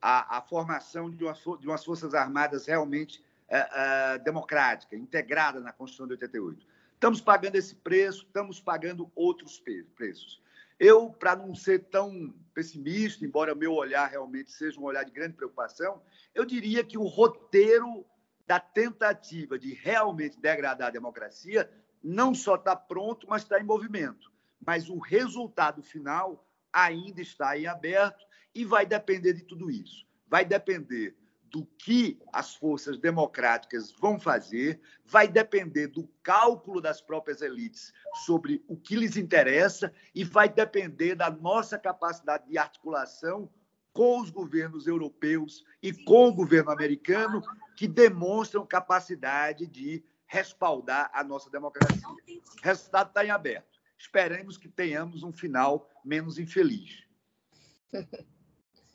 a, 0.01 0.37
a 0.37 0.41
formação 0.41 1.09
de, 1.09 1.23
uma, 1.23 1.33
de, 1.33 1.67
umas 1.67 1.83
Forças 1.83 2.13
Armadas 2.13 2.65
realmente 2.65 3.23
uh, 3.49 4.17
uh, 4.17 4.23
democrática, 4.23 4.95
integrada 4.95 5.59
na 5.59 5.71
Constituição 5.71 6.07
de 6.07 6.13
88. 6.13 6.65
Estamos 6.93 7.21
pagando 7.21 7.55
esse 7.55 7.75
preço, 7.75 8.23
estamos 8.23 8.59
pagando 8.59 9.11
outros 9.15 9.61
preços. 9.95 10.41
Eu, 10.79 11.09
para 11.09 11.35
não 11.35 11.53
ser 11.53 11.85
tão 11.85 12.33
pessimista, 12.53 13.25
embora 13.25 13.53
o 13.53 13.57
meu 13.57 13.73
olhar 13.73 14.07
realmente 14.07 14.51
seja 14.51 14.79
um 14.79 14.83
olhar 14.83 15.03
de 15.03 15.11
grande 15.11 15.33
preocupação, 15.33 16.01
eu 16.33 16.45
diria 16.45 16.83
que 16.83 16.97
o 16.97 17.03
roteiro 17.03 18.05
da 18.45 18.59
tentativa 18.59 19.57
de 19.57 19.73
realmente 19.73 20.39
degradar 20.39 20.89
a 20.89 20.91
democracia 20.91 21.69
não 22.03 22.35
só 22.35 22.55
está 22.55 22.75
pronto, 22.75 23.25
mas 23.29 23.43
está 23.43 23.59
em 23.59 23.63
movimento. 23.63 24.31
Mas 24.65 24.89
o 24.89 24.97
resultado 24.99 25.81
final 25.81 26.45
ainda 26.71 27.21
está 27.21 27.57
em 27.57 27.67
aberto 27.67 28.25
e 28.53 28.65
vai 28.65 28.85
depender 28.85 29.33
de 29.33 29.43
tudo 29.43 29.71
isso. 29.71 30.05
Vai 30.27 30.43
depender 30.43 31.15
do 31.53 31.65
que 31.77 32.19
as 32.33 32.55
forças 32.55 32.97
democráticas 32.97 33.91
vão 33.91 34.19
fazer, 34.19 34.81
vai 35.05 35.27
depender 35.27 35.87
do 35.87 36.09
cálculo 36.23 36.81
das 36.81 36.99
próprias 36.99 37.43
elites 37.43 37.93
sobre 38.25 38.65
o 38.67 38.75
que 38.75 38.95
lhes 38.95 39.15
interessa 39.15 39.93
e 40.15 40.23
vai 40.23 40.49
depender 40.49 41.13
da 41.13 41.29
nossa 41.29 41.77
capacidade 41.77 42.49
de 42.49 42.57
articulação 42.57 43.47
com 43.93 44.19
os 44.19 44.31
governos 44.31 44.87
europeus 44.87 45.63
e 45.81 45.93
com 45.93 46.29
o 46.29 46.33
governo 46.33 46.71
americano, 46.71 47.43
que 47.75 47.87
demonstram 47.87 48.65
capacidade 48.65 49.67
de 49.67 50.03
respaldar 50.25 51.11
a 51.13 51.23
nossa 51.23 51.49
democracia. 51.49 52.01
O 52.07 52.17
resultado 52.61 53.09
está 53.09 53.25
em 53.25 53.29
aberto. 53.29 53.79
Esperemos 53.97 54.57
que 54.57 54.67
tenhamos 54.67 55.23
um 55.23 55.31
final 55.31 55.89
menos 56.03 56.37
infeliz. 56.37 57.03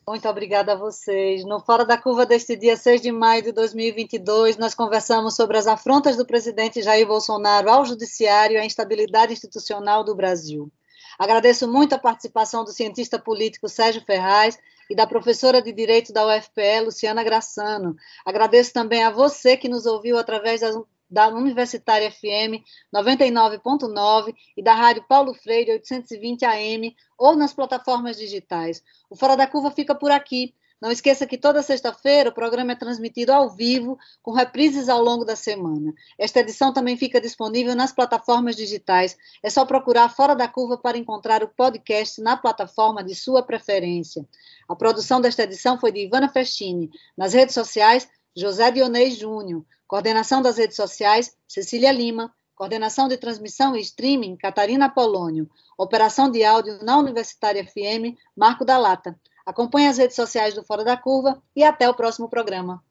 Muito 0.06 0.26
obrigada 0.26 0.72
a 0.72 0.76
vocês. 0.76 1.44
No 1.44 1.60
Fora 1.60 1.84
da 1.84 1.98
Curva 1.98 2.24
deste 2.24 2.56
dia 2.56 2.76
6 2.76 3.02
de 3.02 3.12
maio 3.12 3.42
de 3.42 3.52
2022, 3.52 4.56
nós 4.56 4.74
conversamos 4.74 5.36
sobre 5.36 5.58
as 5.58 5.66
afrontas 5.66 6.16
do 6.16 6.26
presidente 6.26 6.82
Jair 6.82 7.06
Bolsonaro 7.06 7.68
ao 7.68 7.84
judiciário 7.84 8.54
e 8.54 8.58
a 8.58 8.64
instabilidade 8.64 9.34
institucional 9.34 10.02
do 10.02 10.14
Brasil. 10.14 10.72
Agradeço 11.18 11.70
muito 11.70 11.94
a 11.94 11.98
participação 11.98 12.64
do 12.64 12.72
cientista 12.72 13.18
político 13.18 13.68
Sérgio 13.68 14.02
Ferraz 14.02 14.58
e 14.88 14.94
da 14.94 15.06
professora 15.06 15.60
de 15.60 15.72
Direito 15.72 16.12
da 16.12 16.26
UFPE, 16.26 16.80
Luciana 16.84 17.22
Graçano. 17.22 17.96
Agradeço 18.24 18.72
também 18.72 19.02
a 19.02 19.10
você 19.10 19.56
que 19.56 19.68
nos 19.68 19.86
ouviu 19.86 20.18
através 20.18 20.60
das 20.60 20.76
da 21.10 21.28
Universitária 21.28 22.10
FM 22.10 22.62
99.9 22.94 24.34
e 24.56 24.62
da 24.62 24.74
Rádio 24.74 25.04
Paulo 25.08 25.32
Freire 25.32 25.72
820 25.72 26.44
AM 26.44 26.94
ou 27.16 27.34
nas 27.34 27.54
plataformas 27.54 28.18
digitais. 28.18 28.82
O 29.08 29.16
Fora 29.16 29.36
da 29.36 29.46
Curva 29.46 29.70
fica 29.70 29.94
por 29.94 30.10
aqui. 30.10 30.54
Não 30.80 30.92
esqueça 30.92 31.26
que 31.26 31.36
toda 31.36 31.62
sexta-feira 31.62 32.30
o 32.30 32.32
programa 32.32 32.72
é 32.72 32.76
transmitido 32.76 33.32
ao 33.32 33.50
vivo, 33.50 33.98
com 34.22 34.30
reprises 34.30 34.88
ao 34.88 35.02
longo 35.02 35.24
da 35.24 35.34
semana. 35.34 35.92
Esta 36.16 36.40
edição 36.40 36.72
também 36.72 36.96
fica 36.96 37.20
disponível 37.20 37.74
nas 37.74 37.92
plataformas 37.92 38.54
digitais. 38.54 39.16
É 39.42 39.50
só 39.50 39.64
procurar 39.64 40.08
Fora 40.08 40.36
da 40.36 40.46
Curva 40.46 40.78
para 40.78 40.96
encontrar 40.96 41.42
o 41.42 41.48
podcast 41.48 42.20
na 42.20 42.36
plataforma 42.36 43.02
de 43.02 43.14
sua 43.14 43.42
preferência. 43.42 44.24
A 44.68 44.76
produção 44.76 45.20
desta 45.20 45.42
edição 45.42 45.80
foi 45.80 45.90
de 45.90 46.04
Ivana 46.04 46.28
Festini. 46.28 46.90
Nas 47.16 47.32
redes 47.32 47.54
sociais, 47.54 48.08
José 48.36 48.70
Dionês 48.70 49.16
Júnior. 49.16 49.64
Coordenação 49.86 50.40
das 50.40 50.58
redes 50.58 50.76
sociais, 50.76 51.34
Cecília 51.48 51.90
Lima. 51.90 52.32
Coordenação 52.54 53.06
de 53.06 53.16
transmissão 53.16 53.76
e 53.76 53.80
streaming, 53.80 54.36
Catarina 54.36 54.88
Polônio. 54.88 55.48
Operação 55.76 56.30
de 56.30 56.44
áudio 56.44 56.78
na 56.84 56.98
Universitária 56.98 57.64
FM, 57.64 58.18
Marco 58.36 58.64
da 58.64 58.76
Lata. 58.76 59.18
Acompanhe 59.48 59.88
as 59.88 59.96
redes 59.96 60.14
sociais 60.14 60.52
do 60.52 60.62
Fora 60.62 60.84
da 60.84 60.94
Curva 60.94 61.42
e 61.56 61.64
até 61.64 61.88
o 61.88 61.94
próximo 61.94 62.28
programa. 62.28 62.82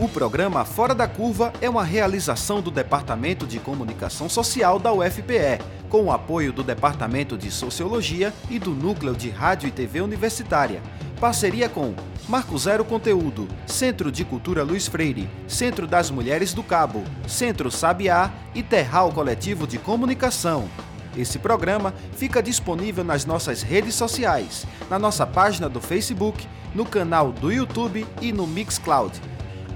O 0.00 0.08
programa 0.08 0.64
Fora 0.64 0.92
da 0.92 1.06
Curva 1.06 1.52
é 1.60 1.70
uma 1.70 1.84
realização 1.84 2.60
do 2.60 2.72
Departamento 2.72 3.46
de 3.46 3.60
Comunicação 3.60 4.28
Social 4.28 4.80
da 4.80 4.92
UFPE, 4.92 5.62
com 5.88 6.06
o 6.06 6.10
apoio 6.10 6.52
do 6.52 6.64
Departamento 6.64 7.38
de 7.38 7.48
Sociologia 7.48 8.34
e 8.50 8.58
do 8.58 8.72
Núcleo 8.72 9.14
de 9.14 9.30
Rádio 9.30 9.68
e 9.68 9.70
TV 9.70 10.00
Universitária. 10.00 10.82
Parceria 11.22 11.68
com 11.68 11.94
Marco 12.28 12.58
Zero 12.58 12.84
Conteúdo, 12.84 13.46
Centro 13.64 14.10
de 14.10 14.24
Cultura 14.24 14.64
Luiz 14.64 14.88
Freire, 14.88 15.30
Centro 15.46 15.86
das 15.86 16.10
Mulheres 16.10 16.52
do 16.52 16.64
Cabo, 16.64 17.04
Centro 17.28 17.70
Sabiá 17.70 18.32
e 18.52 18.60
Terral 18.60 19.12
Coletivo 19.12 19.64
de 19.64 19.78
Comunicação. 19.78 20.68
Esse 21.16 21.38
programa 21.38 21.94
fica 22.16 22.42
disponível 22.42 23.04
nas 23.04 23.24
nossas 23.24 23.62
redes 23.62 23.94
sociais, 23.94 24.66
na 24.90 24.98
nossa 24.98 25.24
página 25.24 25.68
do 25.68 25.80
Facebook, 25.80 26.44
no 26.74 26.84
canal 26.84 27.30
do 27.30 27.52
YouTube 27.52 28.04
e 28.20 28.32
no 28.32 28.44
Mixcloud. 28.44 29.16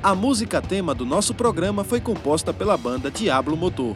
A 0.02 0.16
música 0.16 0.60
tema 0.60 0.96
do 0.96 1.06
nosso 1.06 1.32
programa 1.32 1.84
foi 1.84 2.00
composta 2.00 2.52
pela 2.52 2.76
banda 2.76 3.08
Diablo 3.08 3.56
Motor. 3.56 3.94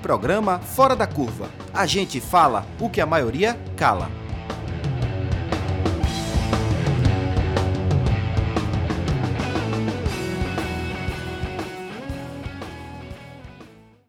Programa 0.00 0.60
Fora 0.60 0.94
da 0.94 1.08
Curva. 1.08 1.50
A 1.74 1.84
gente 1.84 2.20
fala 2.20 2.64
o 2.78 2.88
que 2.88 3.00
a 3.00 3.06
maioria 3.06 3.58
cala. 3.76 4.08